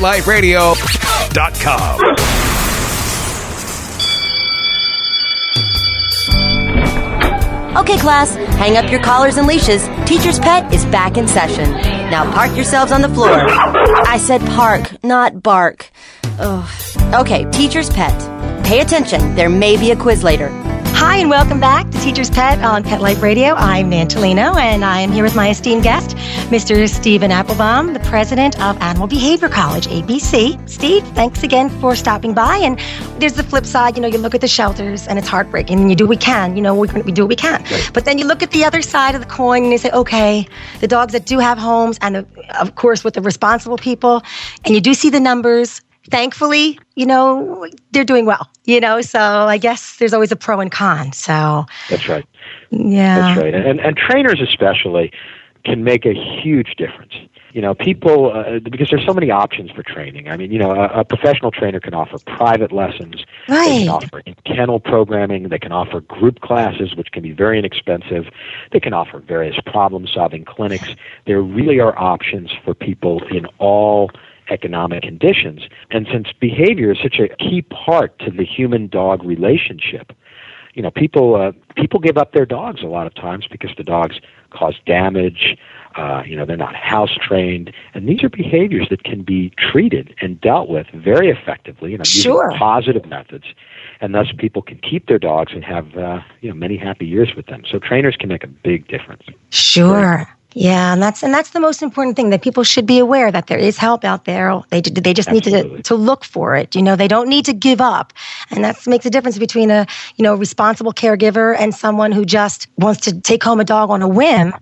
Life 0.02 0.28
Radio. 0.28 0.74
PetLifeRadio.com. 0.74 2.70
Okay, 7.77 7.97
class, 7.97 8.36
hang 8.36 8.75
up 8.75 8.91
your 8.91 9.01
collars 9.01 9.38
and 9.38 9.47
leashes. 9.47 9.88
Teacher's 10.05 10.39
Pet 10.39 10.73
is 10.73 10.84
back 10.88 11.15
in 11.15 11.25
session. 11.25 11.71
Now 12.12 12.29
park 12.34 12.53
yourselves 12.53 12.91
on 12.91 13.01
the 13.01 13.07
floor. 13.07 13.29
I 13.31 14.17
said 14.17 14.41
park, 14.41 15.01
not 15.03 15.41
bark. 15.41 15.89
Ugh. 16.38 16.69
Okay, 17.13 17.49
Teacher's 17.51 17.89
Pet. 17.89 18.65
Pay 18.65 18.81
attention, 18.81 19.36
there 19.36 19.49
may 19.49 19.77
be 19.77 19.91
a 19.91 19.95
quiz 19.95 20.21
later. 20.21 20.49
Hi, 21.03 21.17
and 21.17 21.31
welcome 21.31 21.59
back 21.59 21.89
to 21.89 21.99
Teacher's 21.99 22.29
Pet 22.29 22.63
on 22.63 22.83
Pet 22.83 23.01
Life 23.01 23.23
Radio. 23.23 23.55
I'm 23.55 23.89
Nan 23.89 24.07
Tolino, 24.07 24.55
and 24.57 24.85
I 24.85 24.99
am 24.99 25.11
here 25.11 25.23
with 25.23 25.35
my 25.35 25.49
esteemed 25.49 25.81
guest, 25.81 26.15
Mr. 26.51 26.87
Stephen 26.87 27.31
Appelbaum, 27.31 27.93
the 27.93 27.99
president 28.01 28.61
of 28.61 28.79
Animal 28.83 29.07
Behavior 29.07 29.49
College, 29.49 29.87
ABC. 29.87 30.69
Steve, 30.69 31.03
thanks 31.15 31.41
again 31.41 31.71
for 31.81 31.95
stopping 31.95 32.35
by. 32.35 32.57
And 32.57 32.79
there's 33.19 33.33
the 33.33 33.41
flip 33.41 33.65
side. 33.65 33.95
You 33.95 34.03
know, 34.03 34.09
you 34.09 34.19
look 34.19 34.35
at 34.35 34.41
the 34.41 34.47
shelters, 34.47 35.07
and 35.07 35.17
it's 35.17 35.27
heartbreaking, 35.27 35.79
and 35.79 35.89
you 35.89 35.95
do 35.95 36.03
what 36.03 36.11
we 36.11 36.17
can. 36.17 36.55
You 36.55 36.61
know, 36.61 36.75
we, 36.75 36.87
we 37.01 37.11
do 37.11 37.23
what 37.23 37.29
we 37.29 37.35
can. 37.35 37.65
But 37.93 38.05
then 38.05 38.19
you 38.19 38.25
look 38.27 38.43
at 38.43 38.51
the 38.51 38.63
other 38.63 38.83
side 38.83 39.15
of 39.15 39.21
the 39.21 39.27
coin, 39.27 39.63
and 39.63 39.71
you 39.71 39.79
say, 39.79 39.89
okay, 39.89 40.47
the 40.81 40.87
dogs 40.87 41.13
that 41.13 41.25
do 41.25 41.39
have 41.39 41.57
homes, 41.57 41.97
and 42.01 42.13
the, 42.13 42.27
of 42.59 42.75
course, 42.75 43.03
with 43.03 43.15
the 43.15 43.21
responsible 43.21 43.77
people, 43.77 44.21
and 44.65 44.75
you 44.75 44.79
do 44.79 44.93
see 44.93 45.09
the 45.09 45.19
numbers. 45.19 45.81
Thankfully, 46.09 46.79
you 46.95 47.05
know, 47.05 47.67
they're 47.91 48.03
doing 48.03 48.25
well, 48.25 48.49
you 48.65 48.79
know, 48.79 49.01
so 49.01 49.19
I 49.19 49.57
guess 49.57 49.97
there's 49.97 50.13
always 50.13 50.31
a 50.31 50.35
pro 50.35 50.59
and 50.59 50.71
con. 50.71 51.13
So, 51.13 51.65
That's 51.89 52.07
right. 52.09 52.25
yeah. 52.71 53.35
That's 53.35 53.41
right. 53.41 53.53
And, 53.53 53.79
and 53.79 53.95
trainers 53.95 54.41
especially 54.41 55.11
can 55.63 55.83
make 55.83 56.05
a 56.05 56.13
huge 56.13 56.75
difference. 56.77 57.13
You 57.53 57.61
know, 57.61 57.75
people, 57.75 58.31
uh, 58.31 58.59
because 58.59 58.89
there's 58.89 59.05
so 59.05 59.13
many 59.13 59.29
options 59.29 59.71
for 59.71 59.83
training. 59.83 60.29
I 60.29 60.37
mean, 60.37 60.51
you 60.51 60.57
know, 60.57 60.71
a, 60.71 61.01
a 61.01 61.03
professional 61.03 61.51
trainer 61.51 61.81
can 61.81 61.93
offer 61.93 62.17
private 62.25 62.71
lessons. 62.71 63.25
right. 63.49 63.67
They 63.67 63.79
can 63.79 63.89
offer 63.89 64.23
kennel 64.45 64.79
programming. 64.79 65.49
They 65.49 65.59
can 65.59 65.73
offer 65.73 65.99
group 65.99 66.39
classes, 66.39 66.95
which 66.95 67.11
can 67.11 67.21
be 67.21 67.33
very 67.33 67.59
inexpensive. 67.59 68.27
They 68.71 68.79
can 68.79 68.93
offer 68.93 69.19
various 69.19 69.57
problem 69.65 70.07
solving 70.07 70.45
clinics. 70.45 70.95
There 71.27 71.41
really 71.41 71.79
are 71.79 71.97
options 71.99 72.51
for 72.63 72.73
people 72.73 73.21
in 73.27 73.45
all 73.59 74.11
economic 74.51 75.01
conditions. 75.03 75.61
And 75.89 76.07
since 76.11 76.27
behavior 76.39 76.91
is 76.91 76.99
such 77.01 77.19
a 77.19 77.29
key 77.35 77.61
part 77.63 78.17
to 78.19 78.29
the 78.31 78.45
human 78.45 78.87
dog 78.87 79.23
relationship, 79.23 80.13
you 80.73 80.81
know, 80.81 80.91
people 80.91 81.35
uh, 81.35 81.51
people 81.75 81.99
give 81.99 82.17
up 82.17 82.31
their 82.33 82.45
dogs 82.45 82.81
a 82.81 82.87
lot 82.87 83.07
of 83.07 83.13
times 83.13 83.45
because 83.49 83.71
the 83.77 83.83
dogs 83.83 84.19
cause 84.51 84.75
damage. 84.85 85.57
Uh, 85.97 86.23
you 86.25 86.37
know, 86.37 86.45
they're 86.45 86.55
not 86.55 86.73
house 86.73 87.17
trained, 87.21 87.73
and 87.93 88.07
these 88.07 88.23
are 88.23 88.29
behaviors 88.29 88.87
that 88.89 89.03
can 89.03 89.23
be 89.23 89.51
treated 89.57 90.15
and 90.21 90.39
dealt 90.39 90.69
with 90.69 90.87
very 90.93 91.29
effectively. 91.29 91.91
You 91.91 91.97
know, 91.97 92.05
Sure. 92.05 92.45
using 92.45 92.57
positive 92.57 93.05
methods, 93.05 93.43
and 93.99 94.15
thus 94.15 94.27
people 94.37 94.61
can 94.61 94.77
keep 94.77 95.07
their 95.07 95.19
dogs 95.19 95.51
and 95.53 95.65
have 95.65 95.97
uh, 95.97 96.21
you 96.39 96.47
know 96.47 96.55
many 96.55 96.77
happy 96.77 97.05
years 97.05 97.35
with 97.35 97.47
them. 97.47 97.63
So 97.69 97.77
trainers 97.77 98.15
can 98.15 98.29
make 98.29 98.43
a 98.45 98.47
big 98.47 98.87
difference. 98.87 99.23
Sure. 99.49 100.25
Yeah, 100.53 100.91
and 100.91 101.01
that's 101.01 101.23
and 101.23 101.33
that's 101.33 101.51
the 101.51 101.61
most 101.61 101.81
important 101.81 102.17
thing 102.17 102.29
that 102.31 102.41
people 102.41 102.63
should 102.63 102.85
be 102.85 102.99
aware 102.99 103.31
that 103.31 103.47
there 103.47 103.57
is 103.57 103.77
help 103.77 104.03
out 104.03 104.25
there. 104.25 104.61
They 104.69 104.81
they 104.81 105.13
just 105.13 105.31
need 105.31 105.45
to 105.45 105.81
to 105.83 105.95
look 105.95 106.25
for 106.25 106.57
it. 106.57 106.75
You 106.75 106.81
know, 106.81 106.97
they 106.97 107.07
don't 107.07 107.29
need 107.29 107.45
to 107.45 107.53
give 107.53 107.79
up, 107.79 108.11
and 108.49 108.63
that 108.65 108.85
makes 108.85 109.05
a 109.05 109.09
difference 109.09 109.39
between 109.39 109.71
a 109.71 109.87
you 110.17 110.23
know 110.23 110.35
responsible 110.35 110.93
caregiver 110.93 111.55
and 111.57 111.73
someone 111.73 112.11
who 112.11 112.25
just 112.25 112.67
wants 112.77 113.01
to 113.01 113.21
take 113.21 113.43
home 113.43 113.61
a 113.61 113.63
dog 113.63 113.89
on 113.89 114.01
a 114.01 114.09
whim. 114.09 114.53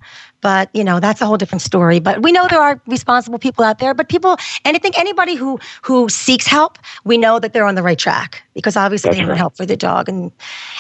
But 0.42 0.70
you 0.74 0.84
know 0.84 1.00
that's 1.00 1.22
a 1.22 1.26
whole 1.26 1.38
different 1.38 1.62
story. 1.62 2.00
But 2.00 2.22
we 2.22 2.32
know 2.32 2.48
there 2.50 2.62
are 2.62 2.82
responsible 2.88 3.40
people 3.40 3.64
out 3.64 3.80
there. 3.80 3.94
But 3.94 4.10
people, 4.10 4.38
and 4.66 4.76
I 4.76 4.80
think 4.80 4.98
anybody 4.98 5.36
who 5.36 5.60
who 5.82 6.10
seeks 6.10 6.48
help, 6.48 6.78
we 7.04 7.18
know 7.18 7.40
that 7.40 7.54
they're 7.54 7.66
on 7.66 7.76
the 7.76 7.84
right 7.84 8.00
track 8.00 8.44
because 8.54 8.78
obviously 8.78 9.10
That's 9.10 9.22
they 9.22 9.26
right. 9.26 9.38
help 9.38 9.58
for 9.58 9.66
the 9.66 9.78
dog, 9.78 10.08
and 10.10 10.32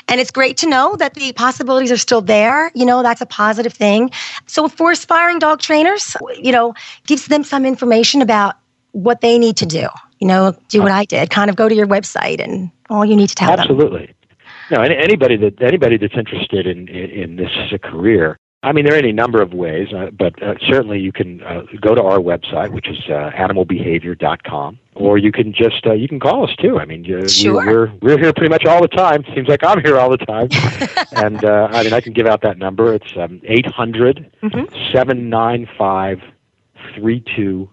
and 0.07 0.21
it's 0.21 0.31
great 0.31 0.57
to 0.57 0.69
know 0.69 0.95
that 0.97 1.13
the 1.13 1.33
possibilities 1.33 1.91
are 1.91 1.97
still 1.97 2.21
there. 2.21 2.71
You 2.73 2.85
know 2.85 3.03
that's 3.03 3.21
a 3.21 3.25
positive 3.25 3.73
thing. 3.73 4.11
So 4.45 4.67
for 4.67 4.91
aspiring 4.91 5.39
dog 5.39 5.59
trainers, 5.59 6.15
you 6.37 6.51
know, 6.51 6.73
gives 7.05 7.27
them 7.27 7.43
some 7.43 7.65
information 7.65 8.21
about 8.21 8.55
what 8.91 9.21
they 9.21 9.37
need 9.37 9.57
to 9.57 9.65
do. 9.65 9.87
You 10.19 10.27
know, 10.27 10.55
do 10.67 10.81
what 10.81 10.91
I 10.91 11.05
did. 11.05 11.29
Kind 11.29 11.49
of 11.49 11.55
go 11.55 11.69
to 11.69 11.75
your 11.75 11.87
website 11.87 12.41
and 12.43 12.71
all 12.89 13.05
you 13.05 13.15
need 13.15 13.29
to 13.29 13.35
tell 13.35 13.51
them. 13.51 13.59
Absolutely. 13.59 14.13
No, 14.71 14.81
anybody 14.81 15.35
that 15.37 15.61
anybody 15.61 15.97
that's 15.97 16.15
interested 16.15 16.67
in 16.67 16.87
in, 16.89 17.09
in 17.09 17.35
this 17.37 17.51
as 17.55 17.73
a 17.73 17.79
career. 17.79 18.37
I 18.61 18.73
mean, 18.73 18.83
there 18.83 18.93
are 18.95 18.97
any 18.97 19.13
number 19.13 19.41
of 19.41 19.53
ways, 19.53 19.93
uh, 19.93 20.11
but 20.11 20.41
uh, 20.43 20.55
certainly 20.67 20.99
you 20.99 21.13
can 21.13 21.41
uh, 21.43 21.61
go 21.79 21.95
to 21.95 22.03
our 22.03 22.17
website, 22.17 22.71
which 22.73 22.89
is 22.89 22.97
uh, 23.07 23.31
animalbehavior.com, 23.33 24.77
or 24.95 25.17
you 25.17 25.31
can 25.31 25.53
just 25.53 25.87
uh, 25.87 25.93
you 25.93 26.09
can 26.09 26.19
call 26.19 26.43
us 26.43 26.53
too. 26.57 26.77
I 26.77 26.83
mean, 26.83 27.05
you, 27.05 27.25
Sure. 27.29 27.53
we're, 27.53 27.65
we're 27.65 27.93
we're 28.01 28.17
here 28.19 28.33
pretty 28.33 28.49
much 28.49 28.65
all 28.65 28.81
the 28.81 28.89
time. 28.89 29.23
Seems 29.33 29.47
like 29.47 29.63
I'm 29.63 29.81
here 29.81 29.97
all 29.97 30.09
the 30.09 30.17
time, 30.17 30.49
and 31.13 31.41
uh, 31.45 31.69
I 31.71 31.83
mean, 31.83 31.93
I 31.93 32.01
can 32.01 32.11
give 32.11 32.27
out 32.27 32.41
that 32.41 32.57
number. 32.57 32.93
It's 32.93 33.13
um, 33.15 33.39
eight 33.45 33.65
hundred 33.65 34.29
seven 34.91 35.29
nine 35.29 35.65
five 35.77 36.19
three 36.95 37.23
two 37.37 37.69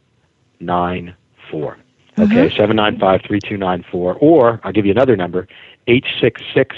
nine 0.61 1.17
four. 1.51 1.79
Okay, 2.17 2.55
seven 2.57 2.77
nine 2.77 2.97
five 3.01 3.23
three 3.27 3.41
two 3.41 3.57
nine 3.57 3.85
four, 3.91 4.15
or 4.21 4.61
I'll 4.63 4.73
give 4.73 4.87
you 4.87 4.93
another 4.93 5.17
number, 5.17 5.49
eight 5.89 6.05
six 6.21 6.41
six 6.55 6.77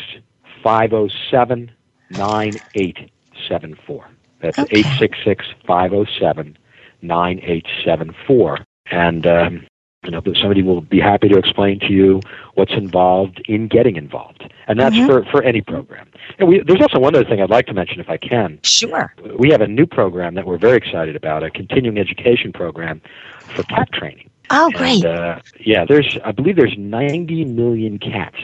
five 0.62 0.90
zero 0.90 1.08
seven 1.30 1.70
nine 2.10 2.58
eight 2.74 3.10
seven 3.48 3.76
four. 3.86 4.08
That's 4.40 4.58
eight 4.70 4.86
six 4.98 5.18
six 5.24 5.44
five 5.66 5.90
zero 5.90 6.06
seven 6.18 6.56
nine 7.02 7.40
eight 7.42 7.66
seven 7.84 8.14
four. 8.26 8.58
And 8.90 9.26
um, 9.26 9.66
You 10.04 10.12
know, 10.12 10.22
somebody 10.40 10.62
will 10.62 10.80
be 10.80 11.00
happy 11.00 11.28
to 11.28 11.36
explain 11.36 11.80
to 11.80 11.92
you 11.92 12.20
what's 12.54 12.72
involved 12.72 13.42
in 13.46 13.66
getting 13.66 13.96
involved, 13.96 14.42
and 14.68 14.78
that's 14.78 14.94
Mhm. 14.94 15.06
for 15.06 15.24
for 15.30 15.42
any 15.42 15.60
program. 15.60 16.06
And 16.38 16.48
we, 16.48 16.60
there's 16.64 16.80
also 16.80 17.00
one 17.00 17.14
other 17.16 17.24
thing 17.28 17.42
I'd 17.42 17.50
like 17.50 17.66
to 17.66 17.74
mention, 17.74 17.98
if 18.00 18.08
I 18.08 18.16
can. 18.16 18.60
Sure. 18.62 19.12
We 19.36 19.50
have 19.50 19.60
a 19.60 19.66
new 19.66 19.86
program 19.86 20.34
that 20.36 20.46
we're 20.46 20.56
very 20.56 20.76
excited 20.76 21.16
about, 21.16 21.42
a 21.42 21.50
continuing 21.50 21.98
education 21.98 22.52
program 22.52 23.00
for 23.40 23.64
cat 23.64 23.90
training. 23.92 24.30
Oh, 24.50 24.70
great. 24.70 25.04
And, 25.04 25.18
uh, 25.18 25.40
yeah, 25.60 25.84
there's 25.84 26.16
I 26.24 26.30
believe 26.32 26.54
there's 26.56 26.78
90 26.78 27.44
million 27.44 27.98
cats 27.98 28.38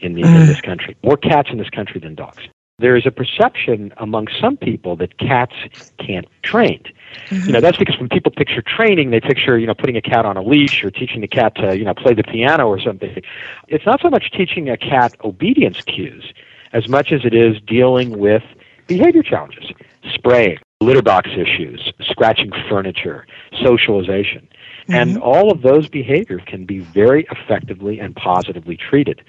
in 0.00 0.14
the 0.14 0.22
Mm. 0.22 0.40
in 0.40 0.46
this 0.48 0.60
country. 0.60 0.96
More 1.04 1.16
cats 1.16 1.48
in 1.50 1.58
this 1.58 1.70
country 1.70 2.00
than 2.00 2.14
dogs. 2.16 2.42
There 2.80 2.96
is 2.96 3.06
a 3.06 3.10
perception 3.10 3.92
among 3.98 4.28
some 4.40 4.56
people 4.56 4.96
that 4.96 5.18
cats 5.18 5.54
can't 5.98 6.26
be 6.26 6.36
trained. 6.42 6.92
You 7.30 7.52
know, 7.52 7.60
that's 7.60 7.76
because 7.76 7.98
when 7.98 8.08
people 8.08 8.32
picture 8.32 8.62
training, 8.62 9.10
they 9.10 9.20
picture, 9.20 9.58
you 9.58 9.66
know, 9.66 9.74
putting 9.74 9.96
a 9.96 10.02
cat 10.02 10.24
on 10.24 10.36
a 10.36 10.42
leash 10.42 10.82
or 10.82 10.90
teaching 10.90 11.20
the 11.20 11.28
cat 11.28 11.54
to, 11.56 11.76
you 11.76 11.84
know, 11.84 11.94
play 11.94 12.14
the 12.14 12.22
piano 12.22 12.66
or 12.66 12.80
something. 12.80 13.22
It's 13.68 13.84
not 13.84 14.00
so 14.00 14.08
much 14.08 14.30
teaching 14.30 14.70
a 14.70 14.76
cat 14.76 15.14
obedience 15.24 15.82
cues 15.82 16.32
as 16.72 16.88
much 16.88 17.12
as 17.12 17.24
it 17.24 17.34
is 17.34 17.60
dealing 17.66 18.18
with 18.18 18.42
behavior 18.86 19.22
challenges, 19.22 19.72
spraying, 20.14 20.58
litter 20.80 21.02
box 21.02 21.30
issues, 21.36 21.92
scratching 22.00 22.50
furniture, 22.68 23.26
socialization. 23.62 24.48
And 24.88 25.18
all 25.18 25.50
of 25.50 25.62
those 25.62 25.88
behaviors 25.88 26.42
can 26.46 26.66
be 26.66 26.78
very 26.80 27.26
effectively 27.30 28.00
and 28.00 28.14
positively 28.16 28.76
treated. 28.76 29.22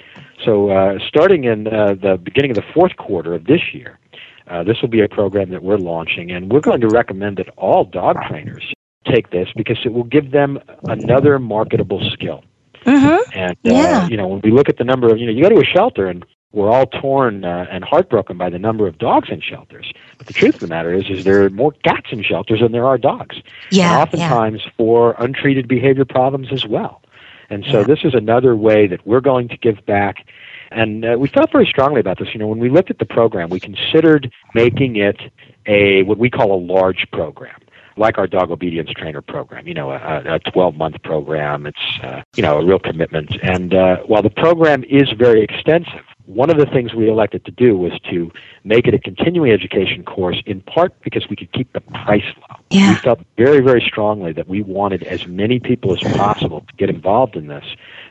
So, 0.45 0.69
uh, 0.71 0.99
starting 1.07 1.43
in 1.43 1.67
uh, 1.67 1.95
the 2.01 2.17
beginning 2.21 2.51
of 2.51 2.55
the 2.55 2.63
fourth 2.73 2.95
quarter 2.97 3.33
of 3.33 3.45
this 3.45 3.61
year, 3.73 3.99
uh, 4.47 4.63
this 4.63 4.81
will 4.81 4.89
be 4.89 5.01
a 5.01 5.07
program 5.07 5.49
that 5.51 5.63
we're 5.63 5.77
launching, 5.77 6.31
and 6.31 6.51
we're 6.51 6.61
going 6.61 6.81
to 6.81 6.87
recommend 6.87 7.37
that 7.37 7.49
all 7.57 7.85
dog 7.85 8.17
trainers 8.27 8.73
take 9.05 9.29
this 9.31 9.47
because 9.55 9.77
it 9.85 9.93
will 9.93 10.03
give 10.03 10.31
them 10.31 10.59
another 10.83 11.39
marketable 11.39 12.01
skill. 12.13 12.43
Mm-hmm. 12.85 13.31
And 13.33 13.51
uh, 13.51 13.55
Yeah. 13.63 14.07
you 14.07 14.17
know, 14.17 14.27
when 14.27 14.41
we 14.43 14.51
look 14.51 14.69
at 14.69 14.77
the 14.77 14.83
number 14.83 15.11
of 15.11 15.17
you 15.17 15.25
know, 15.27 15.31
you 15.31 15.43
go 15.43 15.49
to 15.49 15.61
a 15.61 15.65
shelter 15.65 16.07
and 16.07 16.25
we're 16.53 16.69
all 16.69 16.85
torn 16.85 17.45
uh, 17.45 17.65
and 17.69 17.83
heartbroken 17.83 18.37
by 18.37 18.49
the 18.49 18.59
number 18.59 18.87
of 18.87 18.97
dogs 18.97 19.29
in 19.29 19.41
shelters. 19.41 19.91
But 20.17 20.27
the 20.27 20.33
truth 20.33 20.55
of 20.55 20.61
the 20.61 20.67
matter 20.67 20.93
is, 20.93 21.09
is 21.09 21.23
there 21.23 21.43
are 21.43 21.49
more 21.49 21.71
cats 21.83 22.07
in 22.11 22.23
shelters 22.23 22.59
than 22.59 22.71
there 22.71 22.85
are 22.85 22.97
dogs. 22.97 23.41
Yeah, 23.71 23.93
And 23.93 24.01
oftentimes 24.01 24.61
for 24.77 25.15
untreated 25.17 25.67
behavior 25.67 26.05
problems 26.05 26.49
as 26.51 26.65
well. 26.65 27.01
And 27.49 27.65
so 27.69 27.83
this 27.83 27.99
is 28.05 28.13
another 28.13 28.55
way 28.55 28.87
that 28.87 29.05
we're 29.05 29.19
going 29.19 29.49
to 29.49 29.57
give 29.57 29.85
back. 29.85 30.25
And 30.71 31.03
uh, 31.03 31.17
we 31.19 31.27
felt 31.27 31.51
very 31.51 31.65
strongly 31.65 31.99
about 31.99 32.17
this. 32.17 32.29
You 32.33 32.39
know, 32.39 32.47
when 32.47 32.59
we 32.59 32.69
looked 32.69 32.89
at 32.89 32.99
the 32.99 33.05
program, 33.05 33.49
we 33.49 33.59
considered 33.59 34.31
making 34.55 34.95
it 34.95 35.19
a 35.65 36.03
what 36.03 36.17
we 36.17 36.29
call 36.29 36.53
a 36.53 36.61
large 36.61 37.05
program 37.11 37.59
like 37.97 38.17
our 38.17 38.25
dog 38.25 38.51
obedience 38.51 38.89
trainer 38.95 39.21
program, 39.21 39.67
you 39.67 39.73
know, 39.73 39.91
a, 39.91 40.35
a 40.35 40.39
12 40.39 40.75
month 40.75 41.01
program. 41.03 41.67
It's, 41.67 41.99
uh, 42.01 42.21
you 42.35 42.41
know, 42.41 42.57
a 42.57 42.65
real 42.65 42.79
commitment. 42.79 43.35
And 43.43 43.73
uh, 43.73 43.97
while 44.05 44.21
the 44.21 44.29
program 44.29 44.85
is 44.85 45.11
very 45.11 45.43
extensive, 45.43 46.05
one 46.33 46.49
of 46.49 46.57
the 46.57 46.65
things 46.65 46.93
we 46.93 47.09
elected 47.09 47.43
to 47.45 47.51
do 47.51 47.77
was 47.77 47.91
to 48.09 48.31
make 48.63 48.87
it 48.87 48.93
a 48.93 48.99
continuing 48.99 49.51
education 49.51 50.03
course 50.03 50.41
in 50.45 50.61
part 50.61 50.93
because 51.01 51.27
we 51.29 51.35
could 51.35 51.51
keep 51.51 51.71
the 51.73 51.81
price 51.81 52.23
low. 52.37 52.57
We 52.71 52.95
felt 52.95 53.19
very, 53.37 53.59
very 53.59 53.81
strongly 53.81 54.31
that 54.33 54.47
we 54.47 54.61
wanted 54.61 55.03
as 55.03 55.27
many 55.27 55.59
people 55.59 55.93
as 55.93 55.99
possible 56.13 56.61
to 56.61 56.73
get 56.77 56.89
involved 56.89 57.35
in 57.35 57.47
this 57.47 57.65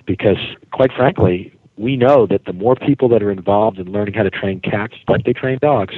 because, 0.05 0.37
quite 0.71 0.93
frankly, 0.93 1.53
we 1.79 1.97
know 1.97 2.27
that 2.27 2.45
the 2.45 2.53
more 2.53 2.77
people 2.77 3.09
that 3.09 3.23
are 3.23 3.31
involved 3.31 3.79
in 3.79 3.91
learning 3.91 4.15
how 4.15 4.23
to 4.23 4.31
train 4.31 4.61
cats 4.61 4.95
like 5.09 5.25
they 5.25 5.33
train 5.33 5.59
dogs 5.63 5.95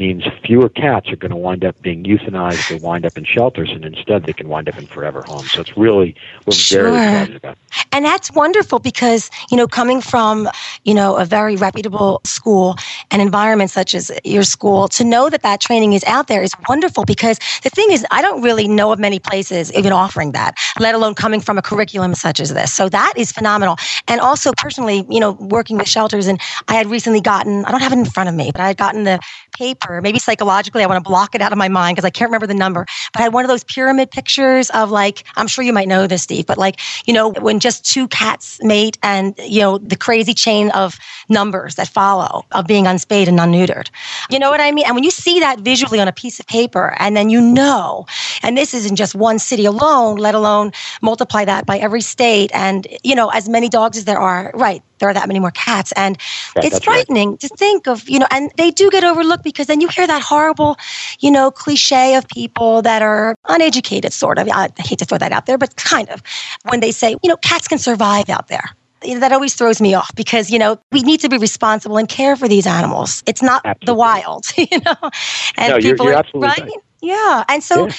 means 0.00 0.24
fewer 0.44 0.68
cats 0.70 1.10
are 1.10 1.16
going 1.16 1.30
to 1.30 1.36
wind 1.36 1.64
up 1.64 1.80
being 1.82 2.02
euthanized 2.02 2.70
or 2.70 2.76
wind 2.78 3.04
up 3.06 3.16
in 3.18 3.24
shelters, 3.24 3.70
and 3.70 3.84
instead 3.84 4.24
they 4.24 4.32
can 4.32 4.48
wind 4.48 4.68
up 4.68 4.78
in 4.78 4.86
forever 4.86 5.22
homes. 5.22 5.52
So 5.52 5.60
it's 5.60 5.76
really, 5.76 6.16
we're 6.46 6.54
Sure. 6.54 6.84
very 6.84 6.96
excited 6.96 7.36
about 7.36 7.52
it. 7.52 7.58
And 7.92 8.04
that's 8.04 8.32
wonderful 8.32 8.78
because, 8.78 9.30
you 9.50 9.56
know, 9.56 9.66
coming 9.68 10.00
from, 10.00 10.48
you 10.84 10.94
know, 10.94 11.16
a 11.16 11.24
very 11.24 11.54
reputable 11.56 12.20
school 12.24 12.76
and 13.10 13.20
environment 13.20 13.70
such 13.70 13.94
as 13.94 14.10
your 14.24 14.42
school, 14.42 14.88
to 14.88 15.04
know 15.04 15.28
that 15.28 15.42
that 15.42 15.60
training 15.60 15.92
is 15.92 16.02
out 16.04 16.26
there 16.28 16.42
is 16.42 16.52
wonderful 16.68 17.04
because 17.04 17.38
the 17.62 17.70
thing 17.70 17.88
is, 17.90 18.04
I 18.10 18.22
don't 18.22 18.42
really 18.42 18.66
know 18.66 18.92
of 18.92 18.98
many 18.98 19.18
places 19.18 19.72
even 19.74 19.92
offering 19.92 20.32
that, 20.32 20.54
let 20.78 20.94
alone 20.94 21.14
coming 21.14 21.40
from 21.40 21.58
a 21.58 21.62
curriculum 21.62 22.14
such 22.14 22.40
as 22.40 22.54
this. 22.54 22.72
So 22.72 22.88
that 22.88 23.12
is 23.16 23.30
phenomenal. 23.32 23.76
And 24.08 24.20
also 24.20 24.52
personally, 24.56 25.04
you 25.08 25.20
know, 25.20 25.32
working 25.32 25.76
with 25.76 25.88
shelters 25.88 26.26
and 26.26 26.40
I 26.68 26.74
had 26.74 26.86
recently 26.86 27.20
gotten, 27.20 27.64
I 27.66 27.70
don't 27.70 27.82
have 27.82 27.92
it 27.92 27.98
in 27.98 28.06
front 28.06 28.28
of 28.28 28.34
me, 28.34 28.50
but 28.52 28.60
I 28.60 28.68
had 28.68 28.76
gotten 28.78 29.04
the 29.04 29.20
paper, 29.56 29.89
maybe 30.00 30.18
psychologically, 30.18 30.82
I 30.82 30.86
want 30.86 31.02
to 31.02 31.08
block 31.08 31.34
it 31.34 31.40
out 31.40 31.52
of 31.52 31.58
my 31.58 31.68
mind 31.68 31.96
because 31.96 32.04
I 32.04 32.10
can't 32.10 32.28
remember 32.28 32.46
the 32.46 32.54
number, 32.54 32.86
but 33.12 33.20
I 33.20 33.22
had 33.22 33.32
one 33.32 33.44
of 33.44 33.48
those 33.48 33.64
pyramid 33.64 34.10
pictures 34.10 34.70
of 34.70 34.90
like, 34.90 35.24
I'm 35.36 35.48
sure 35.48 35.64
you 35.64 35.72
might 35.72 35.88
know 35.88 36.06
this, 36.06 36.22
Steve, 36.22 36.46
but 36.46 36.58
like, 36.58 36.78
you 37.06 37.14
know, 37.14 37.30
when 37.30 37.60
just 37.60 37.84
two 37.84 38.06
cats 38.08 38.62
mate 38.62 38.98
and, 39.02 39.34
you 39.38 39.60
know, 39.60 39.78
the 39.78 39.96
crazy 39.96 40.34
chain 40.34 40.70
of 40.70 40.98
numbers 41.28 41.76
that 41.76 41.88
follow 41.88 42.44
of 42.52 42.66
being 42.66 42.86
unspayed 42.86 43.28
and 43.28 43.38
unneutered. 43.38 43.88
You 44.30 44.38
know 44.38 44.50
what 44.50 44.60
I 44.60 44.70
mean? 44.72 44.84
And 44.86 44.94
when 44.94 45.04
you 45.04 45.10
see 45.10 45.40
that 45.40 45.60
visually 45.60 46.00
on 46.00 46.08
a 46.08 46.12
piece 46.12 46.40
of 46.40 46.46
paper 46.46 46.94
and 46.98 47.16
then 47.16 47.30
you 47.30 47.40
know, 47.40 48.06
and 48.42 48.56
this 48.56 48.74
isn't 48.74 48.96
just 48.96 49.14
one 49.14 49.38
city 49.38 49.64
alone, 49.64 50.16
let 50.16 50.34
alone 50.34 50.72
multiply 51.02 51.44
that 51.44 51.66
by 51.66 51.78
every 51.78 52.00
state 52.00 52.50
and, 52.52 52.86
you 53.02 53.14
know, 53.14 53.30
as 53.30 53.48
many 53.48 53.68
dogs 53.68 53.96
as 53.96 54.04
there 54.04 54.18
are, 54.18 54.50
right, 54.54 54.82
there 55.00 55.08
are 55.08 55.14
that 55.14 55.26
many 55.26 55.40
more 55.40 55.50
cats. 55.50 55.92
And 55.96 56.16
Right, 56.54 56.64
it's 56.66 56.76
that's 56.76 56.86
right. 56.86 56.94
frightening 57.06 57.36
to 57.38 57.48
think 57.48 57.88
of, 57.88 58.08
you 58.08 58.18
know, 58.18 58.26
and 58.30 58.52
they 58.56 58.70
do 58.70 58.90
get 58.90 59.02
overlooked 59.02 59.42
because 59.42 59.66
then 59.66 59.80
you 59.80 59.88
hear 59.88 60.06
that 60.06 60.22
horrible, 60.22 60.76
you 61.18 61.30
know, 61.30 61.50
cliche 61.50 62.14
of 62.14 62.28
people 62.28 62.82
that 62.82 63.02
are 63.02 63.34
uneducated, 63.48 64.12
sort 64.12 64.38
of. 64.38 64.48
I 64.48 64.68
hate 64.78 64.98
to 65.00 65.04
throw 65.04 65.18
that 65.18 65.32
out 65.32 65.46
there, 65.46 65.58
but 65.58 65.74
kind 65.76 66.08
of 66.10 66.22
when 66.68 66.80
they 66.80 66.92
say, 66.92 67.16
you 67.22 67.28
know, 67.28 67.36
cats 67.36 67.66
can 67.66 67.78
survive 67.78 68.28
out 68.30 68.48
there. 68.48 68.64
You 69.02 69.14
know, 69.14 69.20
That 69.20 69.32
always 69.32 69.54
throws 69.54 69.80
me 69.80 69.94
off 69.94 70.10
because, 70.14 70.50
you 70.50 70.58
know, 70.58 70.78
we 70.92 71.00
need 71.02 71.20
to 71.20 71.28
be 71.30 71.38
responsible 71.38 71.96
and 71.96 72.06
care 72.08 72.36
for 72.36 72.46
these 72.48 72.66
animals. 72.66 73.22
It's 73.26 73.42
not 73.42 73.64
the 73.86 73.94
wild, 73.94 74.46
you 74.58 74.78
know? 74.84 75.10
And 75.56 75.70
No, 75.70 75.76
you're- 75.78 75.82
people 75.92 76.06
you're 76.06 76.14
are- 76.14 76.18
absolutely 76.18 76.48
right. 76.48 76.70
Yeah. 77.00 77.44
And 77.48 77.64
so, 77.64 77.86
Yeah. 77.86 77.92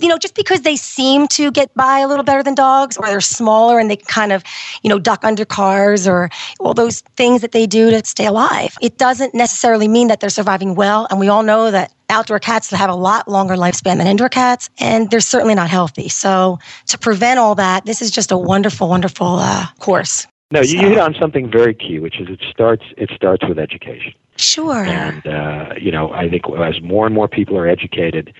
You 0.00 0.08
know, 0.08 0.18
just 0.18 0.34
because 0.34 0.62
they 0.62 0.76
seem 0.76 1.28
to 1.28 1.50
get 1.50 1.72
by 1.74 2.00
a 2.00 2.08
little 2.08 2.24
better 2.24 2.42
than 2.42 2.54
dogs 2.54 2.96
or 2.96 3.06
they're 3.06 3.20
smaller 3.20 3.78
and 3.78 3.90
they 3.90 3.96
kind 3.96 4.32
of, 4.32 4.42
you 4.82 4.90
know, 4.90 4.98
duck 4.98 5.24
under 5.24 5.44
cars 5.44 6.06
or 6.06 6.30
all 6.60 6.74
those 6.74 7.00
things 7.16 7.40
that 7.42 7.52
they 7.52 7.66
do 7.66 7.90
to 7.90 8.04
stay 8.04 8.26
alive, 8.26 8.76
it 8.80 8.98
doesn't 8.98 9.34
necessarily 9.34 9.88
mean 9.88 10.08
that 10.08 10.20
they're 10.20 10.30
surviving 10.30 10.74
well. 10.74 11.06
And 11.10 11.20
we 11.20 11.28
all 11.28 11.42
know 11.42 11.70
that 11.70 11.92
outdoor 12.10 12.38
cats 12.38 12.70
have 12.70 12.90
a 12.90 12.94
lot 12.94 13.28
longer 13.28 13.54
lifespan 13.54 13.98
than 13.98 14.06
indoor 14.06 14.28
cats, 14.28 14.68
and 14.78 15.10
they're 15.10 15.20
certainly 15.20 15.54
not 15.54 15.70
healthy. 15.70 16.08
So, 16.08 16.58
to 16.86 16.98
prevent 16.98 17.38
all 17.38 17.54
that, 17.54 17.86
this 17.86 18.02
is 18.02 18.10
just 18.10 18.30
a 18.30 18.36
wonderful, 18.36 18.88
wonderful 18.88 19.36
uh, 19.40 19.66
course. 19.78 20.26
No, 20.50 20.60
you, 20.60 20.80
you 20.80 20.88
hit 20.88 20.98
on 20.98 21.14
something 21.20 21.50
very 21.50 21.74
key, 21.74 21.98
which 21.98 22.20
is 22.20 22.28
it 22.28 22.40
starts 22.50 22.84
it 22.96 23.10
starts 23.14 23.46
with 23.48 23.58
education. 23.58 24.12
Sure. 24.36 24.84
And 24.84 25.26
uh, 25.26 25.74
you 25.80 25.90
know, 25.90 26.12
I 26.12 26.28
think 26.28 26.44
as 26.58 26.80
more 26.82 27.06
and 27.06 27.14
more 27.14 27.28
people 27.28 27.56
are 27.56 27.66
educated 27.66 28.32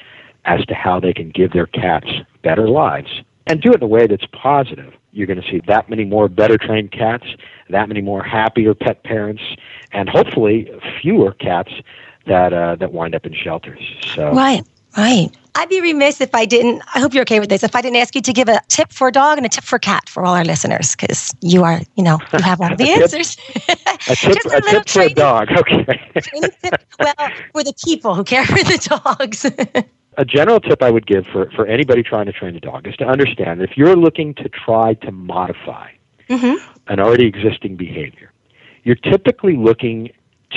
as 0.45 0.65
to 0.67 0.75
how 0.75 1.01
they 1.01 1.13
can 1.13 1.31
give 1.31 1.53
their 1.53 1.67
cats 1.67 2.09
better 2.43 2.69
lives 2.69 3.23
and 3.47 3.61
do 3.61 3.71
it 3.71 3.77
in 3.77 3.83
a 3.83 3.87
way 3.87 4.07
that's 4.07 4.27
positive, 4.33 4.93
you're 5.13 5.27
going 5.27 5.41
to 5.41 5.49
see 5.51 5.61
that 5.67 5.89
many 5.91 6.05
more 6.05 6.29
better 6.29 6.57
trained 6.59 6.93
cats, 6.93 7.25
that 7.71 7.89
many 7.89 8.01
more 8.01 8.23
happier 8.23 8.75
pet 8.75 9.03
parents, 9.05 9.43
and 9.93 10.09
hopefully 10.09 10.71
fewer 11.01 11.33
cats 11.33 11.71
that 12.27 12.53
uh, 12.53 12.75
that 12.77 12.93
wind 12.93 13.15
up 13.15 13.27
in 13.27 13.35
shelters. 13.35 13.81
So 14.15 14.33
Right, 14.33 14.63
right. 14.97 15.29
I'd 15.57 15.69
be 15.69 15.81
remiss 15.81 16.21
if 16.21 16.35
I 16.35 16.47
didn't. 16.47 16.83
I 16.97 16.99
hope 17.01 17.15
you're 17.15 17.23
okay 17.23 17.39
with 17.39 17.49
this. 17.49 17.63
If 17.63 17.77
I 17.77 17.81
didn't 17.83 17.99
ask 17.99 18.15
you 18.17 18.21
to 18.23 18.33
give 18.33 18.49
a 18.49 18.61
tip 18.69 18.93
for 18.93 19.07
a 19.09 19.13
dog 19.13 19.37
and 19.37 19.47
a 19.47 19.49
tip 19.49 19.63
for 19.63 19.77
a 19.77 19.81
cat 19.81 20.09
for 20.09 20.25
all 20.25 20.35
our 20.35 20.45
listeners, 20.45 20.97
because 20.97 21.33
you 21.43 21.63
are, 21.63 21.81
you 21.95 22.03
know, 22.03 22.19
you 22.33 22.41
have 22.43 22.61
all 22.61 22.75
the 22.77 22.83
A 22.85 22.87
tip- 22.87 23.03
answers. 23.03 23.37
a 23.69 24.17
tip, 24.17 24.37
a 24.47 24.61
tip 24.63 24.89
for 24.89 25.03
a 25.03 25.09
dog. 25.11 25.49
Okay. 25.59 25.85
well, 26.99 27.15
for 27.53 27.63
the 27.63 27.75
people 27.85 28.15
who 28.17 28.25
care 28.25 28.45
for 28.47 28.55
the 28.65 29.01
dogs. 29.05 29.47
a 30.17 30.25
general 30.25 30.61
tip 30.61 30.83
I 30.83 30.91
would 30.91 31.07
give 31.07 31.27
for, 31.27 31.51
for 31.53 31.67
anybody 31.67 32.03
trying 32.03 32.27
to 32.27 32.33
train 32.33 32.57
a 32.57 32.61
dog 32.61 32.87
is 32.87 32.97
to 32.97 33.05
understand 33.05 33.61
that 33.61 33.71
if 33.71 33.77
you're 33.77 33.97
looking 33.97 34.35
to 34.35 34.49
try 34.49 34.95
to 34.95 35.13
modify 35.13 35.93
mm-hmm. 36.29 36.69
an 36.89 37.01
already 37.01 37.27
existing 37.27 37.77
behavior, 37.77 38.33
you're 38.85 38.97
typically 38.97 39.57
looking 39.57 40.11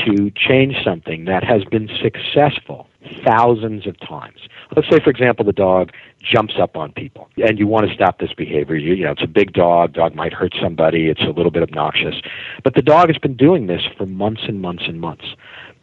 to 0.05 0.29
change 0.31 0.75
something 0.83 1.25
that 1.25 1.43
has 1.43 1.63
been 1.65 1.89
successful 2.01 2.87
thousands 3.23 3.87
of 3.87 3.99
times. 3.99 4.39
Let's 4.75 4.89
say, 4.89 4.99
for 4.99 5.09
example, 5.09 5.45
the 5.45 5.53
dog 5.53 5.91
jumps 6.19 6.55
up 6.59 6.75
on 6.75 6.91
people, 6.91 7.29
and 7.37 7.57
you 7.57 7.67
want 7.67 7.87
to 7.87 7.93
stop 7.93 8.19
this 8.19 8.33
behavior. 8.33 8.75
You, 8.75 8.93
you 8.93 9.05
know, 9.05 9.11
it's 9.11 9.23
a 9.23 9.27
big 9.27 9.53
dog. 9.53 9.93
Dog 9.93 10.13
might 10.13 10.33
hurt 10.33 10.53
somebody. 10.61 11.07
It's 11.07 11.21
a 11.21 11.29
little 11.29 11.51
bit 11.51 11.63
obnoxious, 11.63 12.15
but 12.63 12.75
the 12.75 12.81
dog 12.81 13.07
has 13.07 13.17
been 13.17 13.35
doing 13.35 13.67
this 13.67 13.81
for 13.97 14.05
months 14.05 14.43
and 14.47 14.61
months 14.61 14.83
and 14.87 14.99
months. 14.99 15.25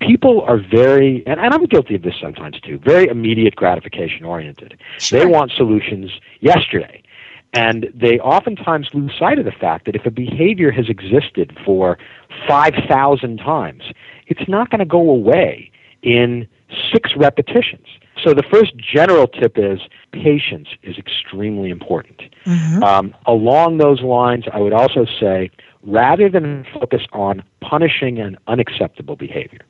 People 0.07 0.43
are 0.43 0.59
very, 0.59 1.23
and, 1.27 1.40
and 1.40 1.55
I'm 1.55 1.64
guilty 1.67 1.95
of 1.95 2.03
this 2.03 2.14
sometimes 2.21 2.61
too, 2.61 2.79
very 2.79 3.07
immediate 3.09 3.57
gratification 3.57 4.25
oriented. 4.25 4.79
They 5.11 5.27
want 5.27 5.53
solutions 5.53 6.11
yesterday. 6.40 7.03
And 7.53 7.88
they 7.95 8.19
oftentimes 8.19 8.88
lose 8.93 9.12
sight 9.17 9.38
of 9.38 9.45
the 9.45 9.53
fact 9.53 9.87
that 9.87 9.95
if 9.95 10.05
a 10.05 10.11
behavior 10.11 10.73
has 10.73 10.88
existed 10.88 11.57
for 11.64 11.99
5,000 12.49 13.38
times, 13.38 13.85
it's 14.27 14.49
not 14.49 14.71
going 14.71 14.81
to 14.81 14.85
go 14.85 15.09
away 15.09 15.71
in 16.03 16.49
six 16.93 17.11
repetitions. 17.17 17.87
So 18.23 18.35
the 18.35 18.43
first 18.43 18.77
general 18.77 19.29
tip 19.29 19.57
is 19.57 19.81
patience 20.12 20.69
is 20.83 20.97
extremely 20.99 21.71
important. 21.71 22.23
Mm-hmm. 22.45 22.83
Um, 22.83 23.14
along 23.27 23.79
those 23.79 24.01
lines, 24.03 24.45
I 24.53 24.59
would 24.59 24.73
also 24.73 25.07
say 25.21 25.51
rather 25.83 26.29
than 26.29 26.67
focus 26.73 27.03
on 27.12 27.43
punishing 27.61 28.19
an 28.19 28.37
unacceptable 28.47 29.17
behavior, 29.17 29.61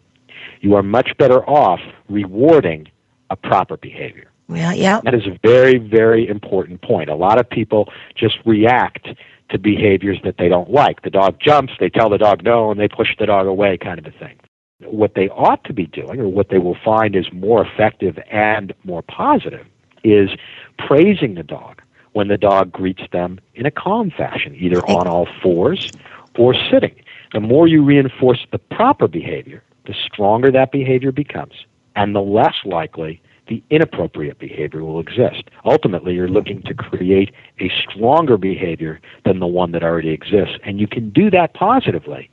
you 0.65 0.75
are 0.75 0.83
much 0.83 1.11
better 1.19 1.49
off 1.49 1.81
rewarding 2.09 2.89
a 3.29 3.37
proper 3.37 3.77
behavior. 3.77 4.31
Well, 4.49 4.75
yeah. 4.75 5.01
That 5.05 5.15
is 5.15 5.27
a 5.27 5.39
very, 5.43 5.77
very 5.77 6.27
important 6.27 6.81
point. 6.81 7.11
A 7.11 7.15
lot 7.15 7.39
of 7.39 7.49
people 7.49 7.93
just 8.15 8.39
react 8.47 9.09
to 9.51 9.59
behaviors 9.59 10.19
that 10.25 10.37
they 10.39 10.49
don't 10.49 10.71
like. 10.71 11.03
The 11.03 11.11
dog 11.11 11.39
jumps, 11.39 11.75
they 11.79 11.91
tell 11.91 12.09
the 12.09 12.19
dog 12.19 12.43
no, 12.43 12.71
and 12.71 12.81
they 12.81 12.89
push 12.89 13.09
the 13.19 13.27
dog 13.27 13.47
away, 13.47 13.77
kind 13.77 13.99
of 13.99 14.07
a 14.07 14.11
thing. 14.11 14.37
What 14.81 15.15
they 15.15 15.29
ought 15.29 15.63
to 15.65 15.75
be 15.75 15.87
doing, 15.87 16.19
or 16.19 16.29
what 16.29 16.49
they 16.49 16.59
will 16.59 16.77
find 16.83 17.15
is 17.15 17.27
more 17.33 17.65
effective 17.65 18.19
and 18.31 18.73
more 18.85 19.03
positive, 19.03 19.67
is 20.03 20.31
praising 20.79 21.35
the 21.35 21.43
dog 21.43 21.83
when 22.13 22.29
the 22.29 22.39
dog 22.39 22.73
greets 22.73 23.03
them 23.13 23.39
in 23.55 23.67
a 23.67 23.71
calm 23.71 24.11
fashion, 24.11 24.55
either 24.59 24.81
on 24.87 25.07
all 25.07 25.29
fours 25.43 25.91
or 26.39 26.55
sitting. 26.71 26.95
The 27.33 27.41
more 27.41 27.69
you 27.69 27.83
reinforce 27.83 28.47
the 28.51 28.59
proper 28.59 29.09
behavior, 29.09 29.63
the 29.87 29.95
stronger 30.07 30.51
that 30.51 30.73
behavior 30.73 31.13
becomes, 31.13 31.55
and 31.97 32.15
the 32.15 32.21
less 32.21 32.55
likely 32.65 33.21
the 33.47 33.63
inappropriate 33.71 34.39
behavior 34.39 34.83
will 34.85 35.01
exist. 35.01 35.45
Ultimately, 35.65 36.15
you're 36.15 36.29
looking 36.29 36.63
to 36.63 36.75
create 36.75 37.31
a 37.61 37.71
stronger 37.83 38.39
behavior 38.39 39.01
than 39.25 39.39
the 39.39 39.47
one 39.47 39.73
that 39.73 39.83
already 39.83 40.11
exists, 40.11 40.57
and 40.65 40.81
you 40.81 40.87
can 40.87 41.11
do 41.11 41.31
that 41.31 41.55
positively 41.55 42.31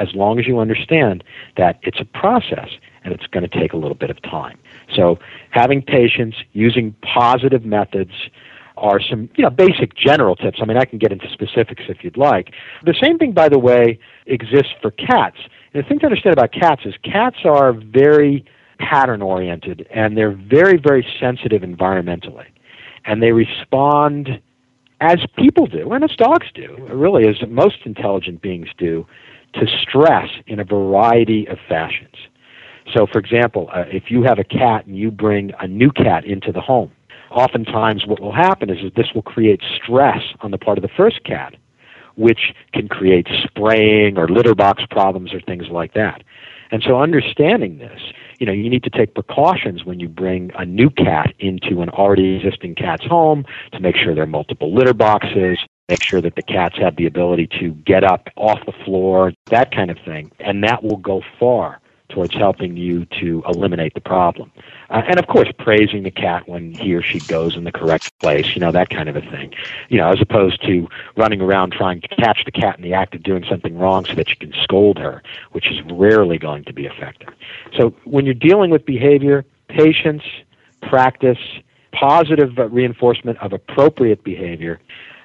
as 0.00 0.08
long 0.14 0.40
as 0.40 0.46
you 0.46 0.58
understand 0.58 1.22
that 1.56 1.78
it's 1.82 2.00
a 2.00 2.04
process 2.04 2.68
and 3.04 3.12
it's 3.12 3.26
going 3.28 3.48
to 3.48 3.60
take 3.60 3.72
a 3.72 3.76
little 3.76 3.94
bit 3.94 4.10
of 4.10 4.20
time. 4.22 4.58
So, 4.94 5.18
having 5.50 5.82
patience, 5.82 6.34
using 6.52 6.96
positive 7.02 7.64
methods, 7.64 8.12
are 8.76 9.00
some 9.00 9.28
you 9.36 9.44
know 9.44 9.50
basic 9.50 9.94
general 9.94 10.34
tips. 10.34 10.58
I 10.60 10.64
mean, 10.64 10.76
I 10.76 10.84
can 10.84 10.98
get 10.98 11.12
into 11.12 11.28
specifics 11.30 11.84
if 11.88 12.02
you'd 12.02 12.16
like. 12.16 12.52
The 12.84 12.94
same 13.00 13.18
thing, 13.18 13.32
by 13.32 13.48
the 13.48 13.58
way, 13.58 13.98
exists 14.26 14.72
for 14.82 14.90
cats. 14.90 15.36
And 15.74 15.84
the 15.84 15.88
thing 15.88 15.98
to 16.00 16.06
understand 16.06 16.34
about 16.34 16.52
cats 16.52 16.82
is 16.84 16.94
cats 17.02 17.38
are 17.44 17.72
very 17.72 18.44
pattern 18.78 19.22
oriented 19.22 19.86
and 19.90 20.16
they're 20.16 20.32
very 20.32 20.78
very 20.78 21.06
sensitive 21.20 21.62
environmentally, 21.62 22.46
and 23.04 23.22
they 23.22 23.32
respond 23.32 24.40
as 25.00 25.18
people 25.36 25.66
do 25.66 25.92
and 25.92 26.04
as 26.04 26.12
dogs 26.16 26.46
do, 26.54 26.76
really 26.90 27.26
as 27.28 27.36
most 27.48 27.78
intelligent 27.84 28.40
beings 28.40 28.68
do, 28.78 29.06
to 29.54 29.66
stress 29.66 30.28
in 30.46 30.60
a 30.60 30.64
variety 30.64 31.46
of 31.48 31.58
fashions. 31.68 32.16
So, 32.92 33.06
for 33.06 33.18
example, 33.18 33.70
uh, 33.72 33.84
if 33.88 34.10
you 34.10 34.22
have 34.22 34.38
a 34.38 34.44
cat 34.44 34.86
and 34.86 34.96
you 34.96 35.10
bring 35.10 35.52
a 35.60 35.66
new 35.66 35.90
cat 35.90 36.24
into 36.24 36.52
the 36.52 36.60
home, 36.60 36.92
oftentimes 37.30 38.06
what 38.06 38.20
will 38.20 38.32
happen 38.32 38.70
is 38.70 38.78
that 38.84 38.94
this 38.94 39.12
will 39.14 39.22
create 39.22 39.60
stress 39.82 40.22
on 40.40 40.50
the 40.50 40.58
part 40.58 40.78
of 40.78 40.82
the 40.82 40.90
first 40.96 41.24
cat, 41.24 41.54
which 42.16 42.54
can 42.72 42.88
create 42.88 43.28
spraying 43.42 44.18
or 44.18 44.28
litter 44.28 44.54
box 44.54 44.82
problems 44.90 45.32
or 45.32 45.40
things 45.40 45.68
like 45.70 45.94
that. 45.94 46.22
And 46.70 46.82
so 46.82 47.00
understanding 47.00 47.78
this, 47.78 48.00
you 48.38 48.46
know, 48.46 48.52
you 48.52 48.68
need 48.68 48.82
to 48.84 48.90
take 48.90 49.14
precautions 49.14 49.84
when 49.84 50.00
you 50.00 50.08
bring 50.08 50.50
a 50.56 50.64
new 50.64 50.90
cat 50.90 51.32
into 51.38 51.82
an 51.82 51.88
already 51.90 52.36
existing 52.36 52.74
cat's 52.74 53.04
home 53.04 53.44
to 53.72 53.80
make 53.80 53.96
sure 53.96 54.14
there 54.14 54.24
are 54.24 54.26
multiple 54.26 54.74
litter 54.74 54.94
boxes, 54.94 55.58
make 55.88 56.02
sure 56.02 56.20
that 56.20 56.34
the 56.34 56.42
cats 56.42 56.76
have 56.78 56.96
the 56.96 57.06
ability 57.06 57.48
to 57.60 57.70
get 57.86 58.02
up 58.02 58.28
off 58.36 58.58
the 58.66 58.72
floor, 58.84 59.32
that 59.50 59.70
kind 59.70 59.90
of 59.90 59.98
thing. 60.04 60.32
And 60.40 60.64
that 60.64 60.82
will 60.82 60.96
go 60.96 61.22
far 61.38 61.80
towards 62.14 62.32
helping 62.34 62.76
you 62.76 63.04
to 63.06 63.42
eliminate 63.48 63.92
the 63.94 64.00
problem. 64.00 64.52
Uh, 64.88 65.02
and 65.08 65.18
of 65.18 65.26
course, 65.26 65.48
praising 65.58 66.04
the 66.04 66.10
cat 66.10 66.48
when 66.48 66.72
he 66.74 66.94
or 66.94 67.02
she 67.02 67.18
goes 67.20 67.56
in 67.56 67.64
the 67.64 67.72
correct 67.72 68.16
place, 68.20 68.54
you 68.54 68.60
know, 68.60 68.70
that 68.70 68.88
kind 68.88 69.08
of 69.08 69.16
a 69.16 69.20
thing. 69.20 69.52
You 69.88 69.98
know, 69.98 70.10
as 70.10 70.20
opposed 70.20 70.64
to 70.66 70.88
running 71.16 71.40
around 71.40 71.72
trying 71.72 72.00
to 72.02 72.08
catch 72.08 72.44
the 72.44 72.52
cat 72.52 72.76
in 72.76 72.82
the 72.82 72.94
act 72.94 73.14
of 73.14 73.22
doing 73.24 73.44
something 73.50 73.76
wrong 73.76 74.04
so 74.04 74.14
that 74.14 74.28
you 74.28 74.36
can 74.36 74.52
scold 74.62 74.98
her, 74.98 75.22
which 75.52 75.70
is 75.70 75.78
rarely 75.90 76.38
going 76.38 76.64
to 76.64 76.72
be 76.72 76.86
effective. 76.86 77.30
So 77.76 77.94
when 78.04 78.24
you're 78.24 78.34
dealing 78.34 78.70
with 78.70 78.86
behavior, 78.86 79.44
patience, 79.68 80.22
practice, 80.82 81.38
positive 81.92 82.56
reinforcement 82.70 83.38
of 83.38 83.52
appropriate 83.52 84.22
behavior, 84.22 84.80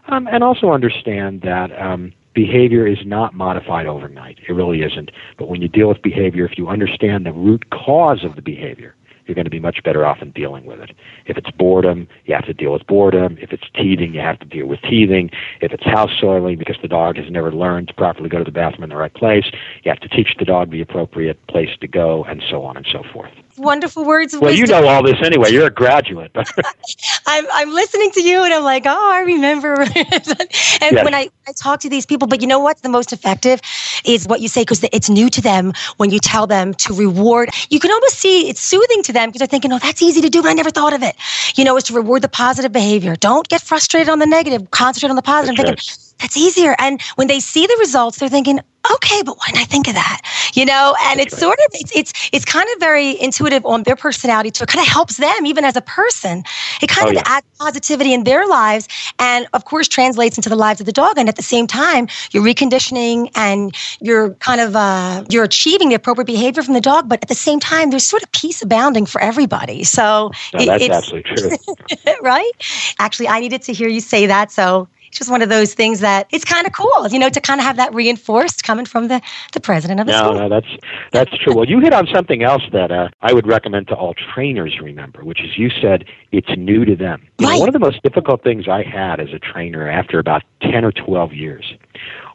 um, 0.08 0.28
and 0.28 0.43
also 0.43 0.71
understand 0.71 1.41
that 1.41 1.71
um, 1.80 2.13
behavior 2.45 2.88
is 2.88 3.06
not 3.06 3.34
modified 3.34 3.86
overnight. 3.86 4.39
It 4.47 4.54
really 4.54 4.82
isn't. 4.82 5.12
But 5.38 5.49
when 5.49 5.62
you 5.62 5.67
deal 5.67 5.89
with 5.89 6.02
behavior, 6.02 6.45
if 6.45 6.58
you 6.58 6.69
understand 6.69 7.25
the 7.25 7.34
root 7.34 7.69
cause 7.69 8.23
of 8.23 8.38
the 8.38 8.41
behavior, 8.41 8.95
you're 9.25 9.36
going 9.36 9.52
to 9.52 9.52
be 9.52 9.60
much 9.60 9.84
better 9.84 10.06
off 10.06 10.21
in 10.21 10.32
dealing 10.32 10.63
with 10.63 10.80
it. 10.80 10.91
If 11.25 11.38
it's 11.38 11.52
boredom, 11.52 12.08
you 12.23 12.34
have 12.34 12.45
to 12.45 12.54
deal 12.54 12.71
with 12.71 12.88
boredom. 12.88 13.38
If 13.41 13.52
it's 13.52 13.65
teething, 13.75 14.13
you 14.13 14.21
have 14.21 14.39
to 14.39 14.45
deal 14.45 14.67
with 14.67 14.82
teething. 14.84 15.32
If 15.60 15.73
it's 15.73 15.84
house 15.84 16.12
soiling 16.17 16.58
because 16.58 16.78
the 16.82 16.88
dog 16.88 17.17
has 17.17 17.30
never 17.30 17.52
learned 17.52 17.89
to 17.89 17.93
properly 17.93 18.30
go 18.30 18.38
to 18.38 18.45
the 18.45 18.52
bathroom 18.52 18.84
in 18.84 18.89
the 18.89 18.95
right 18.95 19.13
place, 19.13 19.45
you 19.84 19.89
have 19.91 19.99
to 19.99 20.08
teach 20.08 20.36
the 20.39 20.45
dog 20.45 20.71
the 20.71 20.80
appropriate 20.80 21.45
place 21.47 21.75
to 21.82 21.88
go, 21.89 22.23
and 22.23 22.41
so 22.49 22.63
on 22.63 22.78
and 22.78 22.88
so 22.89 23.04
forth. 23.12 23.34
Wonderful 23.60 24.06
words 24.06 24.34
well, 24.41 24.52
wisdom. 24.52 24.60
you 24.60 24.67
know 24.67 24.88
all 24.88 25.04
this 25.04 25.17
anyway. 25.24 25.52
You're 25.52 25.67
a 25.67 25.72
graduate. 25.72 26.32
I'm, 27.28 27.45
I'm 27.54 27.74
listening 27.74 28.12
to 28.13 28.24
you 28.24 28.43
and 28.43 28.54
I'm 28.54 28.63
like, 28.63 28.84
oh, 28.88 29.12
I 29.13 29.22
remember. 29.22 29.82
and 30.82 30.91
Yes. 30.91 31.04
when 31.04 31.13
I, 31.15 31.30
I 31.48 31.54
talk 31.54 31.82
to 31.82 31.89
these 31.89 32.06
people, 32.06 32.28
but 32.28 32.41
you 32.41 32.48
know 32.48 32.60
what's 32.60 32.82
the 32.82 32.89
most 32.89 33.13
effective 33.13 33.62
is 34.06 34.28
what 34.28 34.41
you 34.41 34.48
say 34.50 34.62
because 34.63 34.84
it's 34.93 35.10
new 35.10 35.30
to 35.32 35.41
them 35.41 35.74
when 35.98 36.12
you 36.12 36.19
tell 36.19 36.48
them 36.48 36.74
to 36.76 36.93
reward. 36.95 37.52
You 37.69 37.80
can 37.80 37.91
almost 37.91 38.19
see 38.19 38.50
it's 38.50 38.62
soothing 38.62 39.04
to 39.04 39.13
them 39.13 39.30
because 39.30 39.39
they're 39.39 39.48
thinking, 39.48 39.74
oh, 39.74 39.80
that's 39.80 40.02
easy 40.02 40.22
to 40.22 40.30
do, 40.30 40.41
but 40.43 40.50
I 40.50 40.54
never 40.54 40.72
thought 40.72 40.93
of 40.93 41.04
it. 41.04 41.15
You 41.56 41.65
know, 41.65 41.78
is 41.78 41.86
to 41.86 41.93
reward 41.95 42.24
the 42.24 42.30
positive 42.30 42.72
behavior. 42.74 43.15
Don't 43.17 43.48
get 43.50 43.62
frustrated 43.62 44.10
on 44.10 44.19
the 44.19 44.28
negative. 44.28 44.72
Concentrate 44.72 45.12
on 45.12 45.17
the 45.17 45.24
positive. 45.24 45.58
That's 45.58 45.88
thinking, 45.88 46.09
that's 46.20 46.38
easier. 46.38 46.76
And 46.80 47.02
when 47.16 47.28
they 47.28 47.40
see 47.40 47.66
the 47.68 47.78
results, 47.80 48.18
they're 48.20 48.30
thinking, 48.30 48.60
okay, 48.92 49.22
but 49.24 49.38
why 49.38 49.46
didn't 49.48 49.60
I 49.62 49.66
think 49.66 49.88
of 49.88 49.94
that? 49.96 50.22
You 50.54 50.66
know, 50.66 50.96
and 51.04 51.20
it's 51.20 51.38
sort 51.38 51.60
of 51.60 51.66
it's 51.74 51.92
it's 51.96 52.30
it's 52.32 52.46
kind 52.46 52.68
of 52.74 52.80
very 52.80 53.20
intuitive 53.22 53.66
on 53.66 53.84
their 53.84 53.96
personality 53.96 54.52
too. 54.52 54.64
It 54.64 54.70
kind 54.70 54.82
of 54.86 54.92
helps 54.92 55.18
them 55.18 55.46
even 55.46 55.64
as 55.66 55.76
a 55.76 55.82
person. 55.82 56.44
It 56.82 56.88
kind 56.90 57.08
Oh, 57.08 57.10
of 57.10 57.16
yeah. 57.16 57.22
adds 57.26 57.46
positivity 57.60 58.14
in 58.14 58.24
their 58.24 58.48
lives 58.48 58.88
and 59.20 59.48
of 59.54 59.66
course 59.66 59.88
translates 59.88 60.38
into 60.38 60.50
the 60.50 60.56
lives 60.56 60.80
of 60.80 60.86
the 60.86 60.92
dog. 60.92 61.18
And 61.18 61.28
at 61.30 61.36
the 61.36 61.44
same 61.44 61.68
time, 61.68 62.08
you're 62.32 62.44
reconditioning 62.44 63.30
and 63.36 63.76
you're 64.02 64.34
kind 64.36 64.62
of 64.62 64.76
uh, 64.76 65.24
you're 65.30 65.44
achieving 65.44 65.90
the 65.90 65.96
appropriate 65.96 66.26
behavior 66.26 66.64
from 66.64 66.74
the 66.74 66.82
dog, 66.82 67.08
but 67.10 67.22
at 67.22 67.28
the 67.30 67.36
same 67.36 67.60
time, 67.60 67.90
there's 67.92 68.06
sort 68.08 68.24
of 68.24 68.32
peace 68.32 68.62
abounding 68.62 69.06
for 69.06 69.22
everybody. 69.22 69.84
So 69.84 70.32
No, 70.54 70.62
it- 70.62 70.66
that's 70.68 70.84
it's- 70.84 70.98
absolutely 70.98 71.36
true. 71.36 72.14
right? 72.22 72.52
Actually, 72.98 73.28
I 73.28 73.40
needed 73.40 73.62
to 73.64 73.74
hear 73.74 73.88
you 73.90 74.00
say 74.02 74.26
that. 74.26 74.52
So 74.52 74.88
it's 75.10 75.17
just 75.17 75.30
one 75.32 75.41
of 75.41 75.50
those 75.50 75.74
things 75.74 76.00
that 76.02 76.28
it's 76.32 76.45
kind 76.45 76.65
of 76.67 76.74
cool, 76.74 77.08
you 77.10 77.17
know, 77.19 77.30
to 77.30 77.41
kind 77.41 77.60
of 77.60 77.65
have 77.65 77.78
that 77.78 77.93
reinforced 77.93 78.63
coming 78.63 78.86
from 78.86 79.08
the, 79.08 79.22
the 79.54 79.60
president 79.60 80.00
of 80.00 80.06
the 80.06 80.12
No, 80.13 80.19
school. 80.19 80.34
no, 80.36 80.50
that's 80.50 80.67
that's 81.12 81.32
true. 81.43 81.56
Well, 81.56 81.65
you 81.65 81.80
hit 81.80 81.93
on 81.93 82.08
something 82.13 82.43
else 82.43 82.62
that 82.72 82.91
uh, 82.91 83.10
I 83.22 83.34
would 83.34 83.48
recommend 83.48 83.88
to 83.89 83.95
all 83.95 84.13
trainers 84.13 84.80
remember, 84.82 85.24
which 85.24 85.41
is 85.41 85.58
you 85.58 85.69
said 85.82 86.06
it's 86.32 86.50
new 86.58 86.86
to 86.86 86.95
them. 86.95 87.28
You 87.39 87.48
know, 87.48 87.54
Right. 87.54 87.60
one 87.60 87.69
of 87.69 87.74
the 87.74 87.80
most 87.80 88.02
difficult 88.04 88.43
things 88.43 88.67
I 88.67 88.84
had 88.84 89.19
as 89.19 89.30
a 89.34 89.39
trainer 89.39 89.89
after 89.89 90.19
about 90.19 90.43
ten 90.62 90.86
or 90.86 90.91
twelve 90.91 91.34
years 91.34 91.74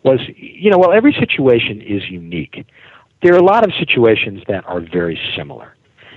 was, 0.03 0.19
you 0.37 0.71
know, 0.71 0.79
well, 0.79 0.93
every 0.93 1.13
situation 1.13 1.81
is 1.81 2.03
unique. 2.11 2.67
There 3.23 3.33
are 3.35 3.39
a 3.39 3.45
lot 3.45 3.65
of 3.65 3.73
situations 3.79 4.43
that 4.49 4.67
are 4.67 4.81
very 4.81 5.19
similar. 5.37 5.75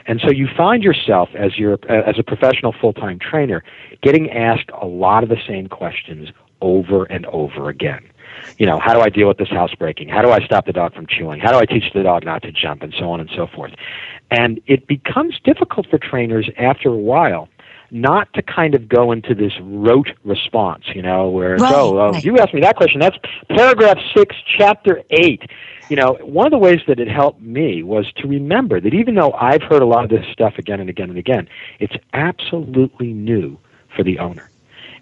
And 0.07 0.19
so 0.21 0.31
you 0.31 0.47
find 0.57 0.83
yourself 0.83 1.29
as 1.35 1.57
you're 1.57 1.77
uh, 1.89 2.01
as 2.09 2.17
a 2.17 2.23
professional 2.23 2.73
full-time 2.81 3.19
trainer 3.19 3.63
getting 4.01 4.31
asked 4.31 4.69
a 4.81 4.87
lot 4.87 5.21
of 5.23 5.29
the 5.29 5.37
same 5.47 5.67
questions 5.67 6.29
over 6.61 7.05
and 7.05 7.25
over 7.27 7.69
again. 7.69 8.09
You 8.57 8.65
know, 8.65 8.79
how 8.79 8.93
do 8.93 9.01
I 9.01 9.09
deal 9.09 9.27
with 9.27 9.37
this 9.37 9.49
housebreaking? 9.49 10.09
How 10.09 10.21
do 10.21 10.31
I 10.31 10.43
stop 10.45 10.65
the 10.65 10.73
dog 10.73 10.93
from 10.93 11.07
chewing? 11.07 11.39
How 11.39 11.51
do 11.51 11.57
I 11.57 11.65
teach 11.65 11.91
the 11.93 12.03
dog 12.03 12.23
not 12.23 12.43
to 12.43 12.51
jump 12.51 12.83
and 12.83 12.93
so 12.97 13.09
on 13.11 13.19
and 13.19 13.29
so 13.35 13.47
forth? 13.47 13.73
And 14.31 14.61
it 14.67 14.87
becomes 14.87 15.39
difficult 15.43 15.87
for 15.89 15.97
trainers 15.97 16.49
after 16.57 16.89
a 16.89 16.97
while 16.97 17.49
not 17.91 18.31
to 18.33 18.41
kind 18.41 18.75
of 18.75 18.89
go 18.89 19.11
into 19.11 19.33
this 19.33 19.53
rote 19.61 20.11
response, 20.23 20.83
you 20.93 21.01
know, 21.01 21.29
where 21.29 21.55
Right, 21.55 21.73
oh, 21.73 21.97
oh 21.97 22.11
right. 22.11 22.23
you 22.23 22.37
asked 22.37 22.53
me 22.53 22.61
that 22.61 22.75
question. 22.75 22.99
That's 22.99 23.17
paragraph 23.49 23.97
six, 24.15 24.35
chapter 24.57 25.01
eight. 25.09 25.43
You 25.89 25.95
know, 25.95 26.17
one 26.21 26.45
of 26.45 26.51
the 26.51 26.57
ways 26.57 26.81
that 26.87 26.99
it 26.99 27.07
helped 27.07 27.41
me 27.41 27.83
was 27.83 28.11
to 28.17 28.27
remember 28.27 28.81
that 28.81 28.93
even 28.93 29.15
though 29.15 29.31
I've 29.33 29.63
heard 29.63 29.81
a 29.81 29.85
lot 29.85 30.03
of 30.03 30.09
this 30.09 30.25
stuff 30.33 30.55
again 30.57 30.81
and 30.81 30.89
again 30.89 31.09
and 31.09 31.17
again, 31.17 31.47
it's 31.79 31.95
absolutely 32.13 33.13
new 33.13 33.57
for 33.95 34.03
the 34.03 34.19
owner. 34.19 34.49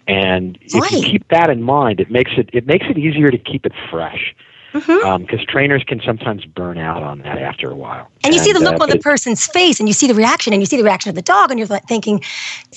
And 0.08 0.58
if 0.62 0.92
you 0.92 1.02
keep 1.02 1.28
that 1.28 1.50
in 1.50 1.62
mind, 1.62 2.00
it 2.00 2.10
makes 2.10 2.32
it 2.36 2.50
it 2.52 2.66
makes 2.66 2.86
it 2.88 2.96
easier 2.96 3.28
to 3.28 3.38
keep 3.38 3.66
it 3.66 3.72
fresh. 3.90 4.34
Because 4.80 5.44
trainers 5.46 5.84
can 5.86 6.00
sometimes 6.04 6.44
burn 6.44 6.78
out 6.78 7.02
on 7.02 7.18
that 7.20 7.38
after 7.38 7.70
a 7.70 7.74
while. 7.74 8.10
And 8.24 8.34
you 8.34 8.40
see 8.40 8.52
the 8.52 8.58
uh, 8.58 8.62
look 8.62 8.80
on 8.80 8.88
the 8.88 8.98
person's 8.98 9.46
face, 9.46 9.78
and 9.78 9.88
you 9.88 9.92
see 9.92 10.06
the 10.06 10.14
reaction, 10.14 10.52
and 10.52 10.60
you 10.60 10.66
see 10.66 10.76
the 10.76 10.82
reaction 10.82 11.10
of 11.10 11.14
the 11.14 11.22
dog, 11.22 11.50
and 11.50 11.58
you're 11.58 11.68
like 11.68 11.86
thinking, 11.86 12.20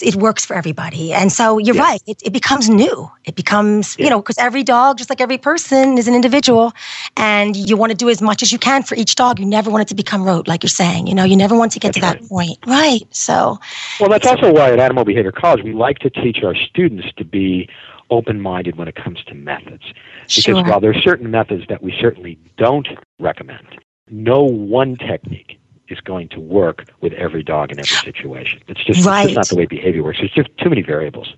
it 0.02 0.16
works 0.16 0.46
for 0.46 0.56
everybody. 0.56 1.12
And 1.14 1.32
so 1.32 1.58
you're 1.58 1.76
Yeah. 1.76 1.82
right; 1.82 2.02
it, 2.06 2.22
it 2.24 2.34
becomes 2.34 2.70
new. 2.70 3.10
It 3.26 3.36
becomes, 3.36 3.98
you 3.98 4.10
know, 4.10 4.20
because 4.20 4.38
every 4.38 4.64
dog, 4.64 4.98
just 4.98 5.10
like 5.10 5.22
every 5.22 5.38
person, 5.38 5.98
is 5.98 6.08
an 6.08 6.14
individual, 6.14 6.74
and 7.18 7.56
you 7.56 7.78
want 7.78 7.92
to 7.92 7.98
do 7.98 8.10
as 8.10 8.22
much 8.22 8.44
as 8.44 8.52
you 8.52 8.60
can 8.60 8.84
for 8.84 8.96
each 8.96 9.16
dog. 9.16 9.40
You 9.40 9.46
never 9.46 9.72
want 9.72 9.82
it 9.82 9.88
to 9.90 9.96
become 9.96 10.24
rote, 10.24 10.48
like 10.48 10.64
you're 10.64 10.70
saying. 10.70 11.08
You 11.08 11.16
know, 11.16 11.24
you 11.24 11.36
never 11.36 11.58
want 11.58 11.72
to 11.74 11.80
get 11.80 11.94
to 11.94 12.02
that 12.02 12.22
point, 12.28 12.58
right? 12.68 13.02
So, 13.12 13.60
Well, 14.00 14.10
that's 14.10 14.28
also 14.28 14.54
why 14.54 14.72
at 14.72 14.80
Animal 14.80 15.04
Behavior 15.06 15.32
College 15.32 15.64
we 15.64 15.74
like 15.74 16.00
to 16.00 16.10
teach 16.10 16.44
our 16.44 16.56
students 16.56 17.08
to 17.18 17.26
be 17.26 17.68
open 18.10 18.42
minded 18.42 18.78
when 18.78 18.88
it 18.88 18.96
comes 18.96 19.24
to 19.26 19.34
methods. 19.36 19.84
Because 20.28 20.44
Sure. 20.44 20.64
while 20.64 20.80
there 20.80 20.92
are 20.92 21.02
certain 21.02 21.30
methods 21.32 21.66
that 21.70 21.82
we 21.82 21.94
certainly 22.00 22.38
don't 22.58 22.88
recommend, 23.20 23.68
no 24.10 24.44
one 24.44 24.96
technique 24.96 25.60
is 25.90 26.00
going 26.00 26.30
to 26.30 26.40
work 26.40 26.86
with 27.02 27.14
every 27.14 27.44
dog 27.44 27.72
in 27.72 27.80
every 27.80 27.98
situation. 27.98 28.60
It's 28.68 28.84
just, 28.84 29.00
it's 29.00 29.34
just 29.34 29.36
not 29.36 29.48
the 29.50 29.56
way 29.56 29.66
behavior 29.66 30.04
works. 30.04 30.20
There's 30.20 30.32
just 30.32 30.56
too 30.58 30.70
many 30.70 30.82
variables. 30.82 31.34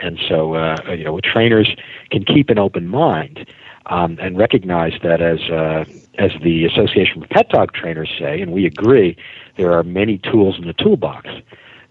And 0.00 0.18
so, 0.28 0.54
uh, 0.54 0.76
you 0.88 1.04
know, 1.04 1.20
trainers 1.20 1.74
can 2.10 2.24
keep 2.24 2.50
an 2.50 2.58
open 2.58 2.88
mind 2.88 3.46
um, 3.86 4.18
and 4.20 4.36
recognize 4.36 4.94
that 5.02 5.20
as 5.20 5.40
uh, 5.50 5.84
as 6.18 6.30
the 6.42 6.64
Association 6.64 7.22
of 7.22 7.28
Pet 7.28 7.48
Dog 7.50 7.72
Trainers 7.72 8.10
say, 8.18 8.40
and 8.40 8.52
we 8.52 8.66
agree, 8.66 9.16
there 9.56 9.72
are 9.72 9.82
many 9.82 10.18
tools 10.18 10.56
in 10.58 10.66
the 10.66 10.72
toolbox. 10.72 11.28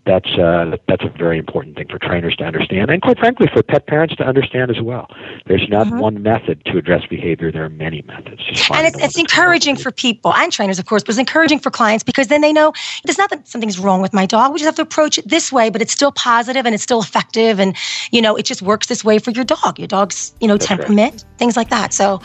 That's 0.06 0.38
uh, 0.38 0.76
that's 0.90 1.04
a 1.04 1.10
very 1.18 1.38
important 1.38 1.78
thing 1.78 1.88
for 1.88 1.98
trainers 1.98 2.36
to 2.36 2.44
understand, 2.44 2.92
and 2.92 3.02
quite 3.02 3.18
frankly, 3.18 3.48
for 3.54 3.64
pet 3.64 3.88
parents 3.88 4.14
to 4.18 4.24
understand 4.26 4.70
as 4.70 4.82
well. 4.82 5.08
There's 5.46 5.70
not 5.70 5.88
one 5.94 6.22
method 6.22 6.62
to 6.66 6.78
address 6.78 7.06
behavior. 7.10 7.54
There 7.54 7.64
are 7.64 7.70
many 7.70 8.02
methods. 8.02 8.42
And 8.74 8.86
it's, 8.86 9.02
it's 9.02 9.18
encouraging 9.18 9.78
for 9.78 9.92
people 9.92 10.34
and 10.34 10.52
trainers, 10.52 10.78
of 10.78 10.88
course, 10.88 11.04
but 11.04 11.12
it's 11.12 11.20
encouraging 11.20 11.60
for 11.60 11.72
clients 11.72 12.04
because 12.04 12.28
then 12.28 12.42
they 12.42 12.52
know 12.52 12.74
it's 13.08 13.18
not 13.18 13.30
that 13.30 13.48
something's 13.48 13.80
wrong 13.80 14.02
with 14.02 14.14
my 14.14 14.26
dog. 14.26 14.52
We 14.52 14.60
just 14.60 14.66
have 14.66 14.76
to 14.76 14.82
approach 14.82 15.18
it 15.18 15.30
this 15.30 15.54
way, 15.54 15.70
but 15.70 15.82
it's 15.82 15.94
still 15.94 16.12
positive 16.12 16.66
and 16.66 16.76
it's 16.76 16.84
still 16.84 17.02
effective, 17.02 17.60
and 17.60 17.74
you 18.12 18.22
know, 18.22 18.36
it 18.36 18.44
just 18.44 18.62
works 18.62 18.88
this 18.88 19.06
way 19.06 19.20
for 19.20 19.32
your 19.32 19.46
dog. 19.46 19.80
Your 19.80 19.88
dog's, 19.88 20.34
you 20.42 20.50
know, 20.50 20.58
That's 20.58 20.70
right. 20.70 20.80
temperament, 20.80 21.24
things 21.38 21.56
like 21.56 21.70
that. 21.70 21.94
So, 21.94 22.22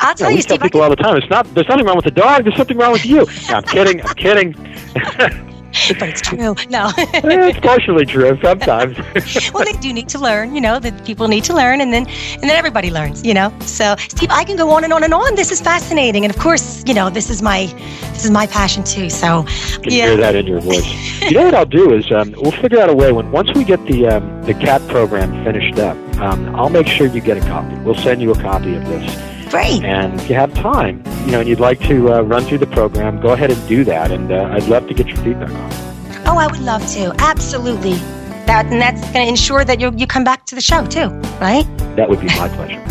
I'll 0.00 0.14
tell 0.16 0.28
Yeah, 0.28 0.30
you, 0.30 0.36
we 0.38 0.42
tell 0.42 0.56
Steve. 0.56 0.62
I 0.62 0.66
people 0.66 0.82
all 0.82 0.90
the 0.90 0.96
time. 0.96 1.16
It's 1.16 1.30
not. 1.30 1.46
There's 1.54 1.68
nothing 1.68 1.86
wrong 1.86 1.96
with 1.96 2.04
the 2.04 2.10
dog. 2.10 2.42
There's 2.42 2.56
something 2.56 2.76
wrong 2.76 2.92
with 2.92 3.06
you. 3.06 3.26
No, 3.48 3.54
I'm 3.54 3.62
kidding. 3.62 4.02
I'm 4.02 4.14
kidding. 4.16 5.52
but 5.98 6.08
it's 6.08 6.20
true. 6.20 6.54
No. 6.70 6.90
it's 6.96 7.60
partially 7.60 8.06
true 8.06 8.38
sometimes. 8.42 8.96
well, 9.52 9.64
they 9.64 9.72
do 9.80 9.92
need 9.92 10.08
to 10.10 10.18
learn, 10.18 10.54
you 10.54 10.60
know, 10.60 10.78
that 10.78 11.04
people 11.04 11.28
need 11.28 11.44
to 11.44 11.54
learn 11.54 11.80
and 11.80 11.92
then 11.92 12.06
and 12.06 12.42
then 12.42 12.56
everybody 12.56 12.90
learns, 12.90 13.24
you 13.24 13.34
know. 13.34 13.52
So, 13.60 13.96
Steve, 13.98 14.30
I 14.30 14.44
can 14.44 14.56
go 14.56 14.70
on 14.70 14.84
and 14.84 14.92
on 14.92 15.04
and 15.04 15.14
on. 15.14 15.34
This 15.34 15.50
is 15.50 15.60
fascinating. 15.60 16.24
And 16.24 16.34
of 16.34 16.40
course, 16.40 16.82
you 16.86 16.94
know, 16.94 17.10
this 17.10 17.30
is 17.30 17.42
my 17.42 17.66
this 18.12 18.24
is 18.24 18.30
my 18.30 18.46
passion 18.46 18.84
too. 18.84 19.10
So, 19.10 19.44
can 19.82 19.92
yeah. 19.92 20.06
hear 20.06 20.16
that 20.18 20.34
in 20.34 20.46
your 20.46 20.60
voice. 20.60 20.86
you 21.22 21.32
know 21.32 21.44
what 21.44 21.54
I'll 21.54 21.64
do 21.64 21.94
is 21.94 22.10
um, 22.12 22.34
we'll 22.38 22.52
figure 22.52 22.80
out 22.80 22.90
a 22.90 22.94
way 22.94 23.12
when 23.12 23.30
once 23.30 23.52
we 23.54 23.64
get 23.64 23.84
the 23.86 24.06
um, 24.06 24.42
the 24.44 24.54
cat 24.54 24.86
program 24.88 25.44
finished 25.44 25.78
up. 25.78 25.96
Um, 26.18 26.54
I'll 26.56 26.70
make 26.70 26.86
sure 26.86 27.06
you 27.06 27.20
get 27.20 27.36
a 27.36 27.40
copy. 27.40 27.74
We'll 27.80 27.94
send 27.94 28.22
you 28.22 28.32
a 28.32 28.40
copy 28.40 28.74
of 28.74 28.86
this. 28.86 29.35
Great. 29.50 29.84
And 29.84 30.20
if 30.20 30.28
you 30.28 30.34
have 30.34 30.52
time, 30.54 31.02
you 31.24 31.32
know, 31.32 31.40
and 31.40 31.48
you'd 31.48 31.60
like 31.60 31.80
to 31.82 32.12
uh, 32.12 32.20
run 32.22 32.44
through 32.44 32.58
the 32.58 32.66
program, 32.66 33.20
go 33.20 33.30
ahead 33.30 33.50
and 33.50 33.68
do 33.68 33.84
that. 33.84 34.10
And 34.10 34.32
uh, 34.32 34.48
I'd 34.52 34.68
love 34.68 34.88
to 34.88 34.94
get 34.94 35.06
your 35.08 35.16
feedback 35.18 35.50
on 35.50 35.72
it. 35.72 36.26
Oh, 36.26 36.36
I 36.38 36.46
would 36.46 36.60
love 36.60 36.86
to. 36.94 37.14
Absolutely. 37.18 37.94
That 38.46 38.66
and 38.66 38.80
that's 38.80 39.02
going 39.12 39.24
to 39.24 39.28
ensure 39.28 39.64
that 39.64 39.80
you 39.80 39.92
you 39.96 40.06
come 40.06 40.24
back 40.24 40.46
to 40.46 40.54
the 40.54 40.60
show 40.60 40.86
too, 40.86 41.08
right? 41.40 41.66
That 41.96 42.10
would 42.10 42.20
be 42.20 42.26
my 42.26 42.48
pleasure. 42.48 42.82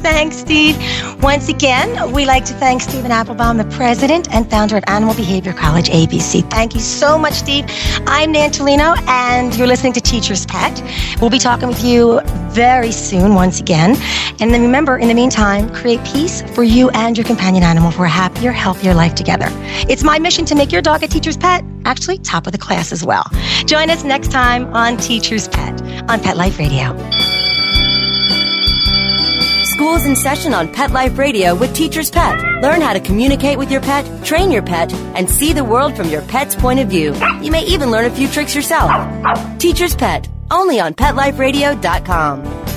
Thanks, 0.00 0.36
Steve. 0.36 0.76
Once 1.22 1.48
again, 1.48 2.12
we 2.12 2.24
like 2.24 2.44
to 2.46 2.54
thank 2.54 2.80
Stephen 2.80 3.10
Appelbaum, 3.10 3.58
the 3.58 3.76
president 3.76 4.32
and 4.32 4.48
founder 4.50 4.76
of 4.76 4.84
Animal 4.86 5.14
Behavior 5.14 5.52
College 5.52 5.88
ABC. 5.88 6.48
Thank 6.50 6.74
you 6.74 6.80
so 6.80 7.18
much, 7.18 7.34
Steve. 7.34 7.64
I'm 8.06 8.32
Nan 8.32 8.50
Tolino, 8.50 8.96
and 9.08 9.54
you're 9.56 9.66
listening 9.66 9.92
to 9.94 10.00
Teacher's 10.00 10.46
Pet. 10.46 10.82
We'll 11.20 11.30
be 11.30 11.38
talking 11.38 11.68
with 11.68 11.84
you 11.84 12.20
very 12.50 12.92
soon, 12.92 13.34
once 13.34 13.60
again. 13.60 13.96
And 14.40 14.54
then 14.54 14.62
remember, 14.62 14.98
in 14.98 15.08
the 15.08 15.14
meantime, 15.14 15.72
create 15.74 16.02
peace 16.04 16.42
for 16.54 16.62
you 16.64 16.88
and 16.90 17.16
your 17.16 17.26
companion 17.26 17.62
animal 17.62 17.90
for 17.90 18.06
a 18.06 18.10
happier, 18.10 18.52
healthier 18.52 18.94
life 18.94 19.14
together. 19.14 19.48
It's 19.88 20.02
my 20.02 20.18
mission 20.18 20.44
to 20.46 20.54
make 20.54 20.72
your 20.72 20.82
dog 20.82 21.02
a 21.02 21.08
teacher's 21.08 21.36
pet, 21.36 21.64
actually, 21.84 22.18
top 22.18 22.46
of 22.46 22.52
the 22.52 22.58
class 22.58 22.90
as 22.90 23.04
well. 23.04 23.24
Join 23.66 23.90
us 23.90 24.04
next 24.04 24.30
time 24.30 24.72
on 24.74 24.96
Teacher's 24.96 25.48
Pet 25.48 25.80
on 26.08 26.20
Pet 26.20 26.36
Life 26.36 26.58
Radio. 26.58 26.96
School's 29.78 30.06
in 30.06 30.16
session 30.16 30.54
on 30.54 30.66
Pet 30.66 30.90
Life 30.90 31.16
Radio 31.18 31.54
with 31.54 31.72
Teacher's 31.72 32.10
Pet. 32.10 32.36
Learn 32.64 32.80
how 32.80 32.94
to 32.94 32.98
communicate 32.98 33.56
with 33.58 33.70
your 33.70 33.80
pet, 33.80 34.04
train 34.24 34.50
your 34.50 34.60
pet, 34.60 34.92
and 35.14 35.30
see 35.30 35.52
the 35.52 35.62
world 35.62 35.96
from 35.96 36.08
your 36.08 36.20
pet's 36.22 36.56
point 36.56 36.80
of 36.80 36.88
view. 36.88 37.14
You 37.40 37.52
may 37.52 37.64
even 37.64 37.92
learn 37.92 38.06
a 38.06 38.10
few 38.10 38.26
tricks 38.26 38.56
yourself. 38.56 38.90
Teacher's 39.60 39.94
Pet, 39.94 40.28
only 40.50 40.80
on 40.80 40.94
PetLifeRadio.com. 40.94 42.67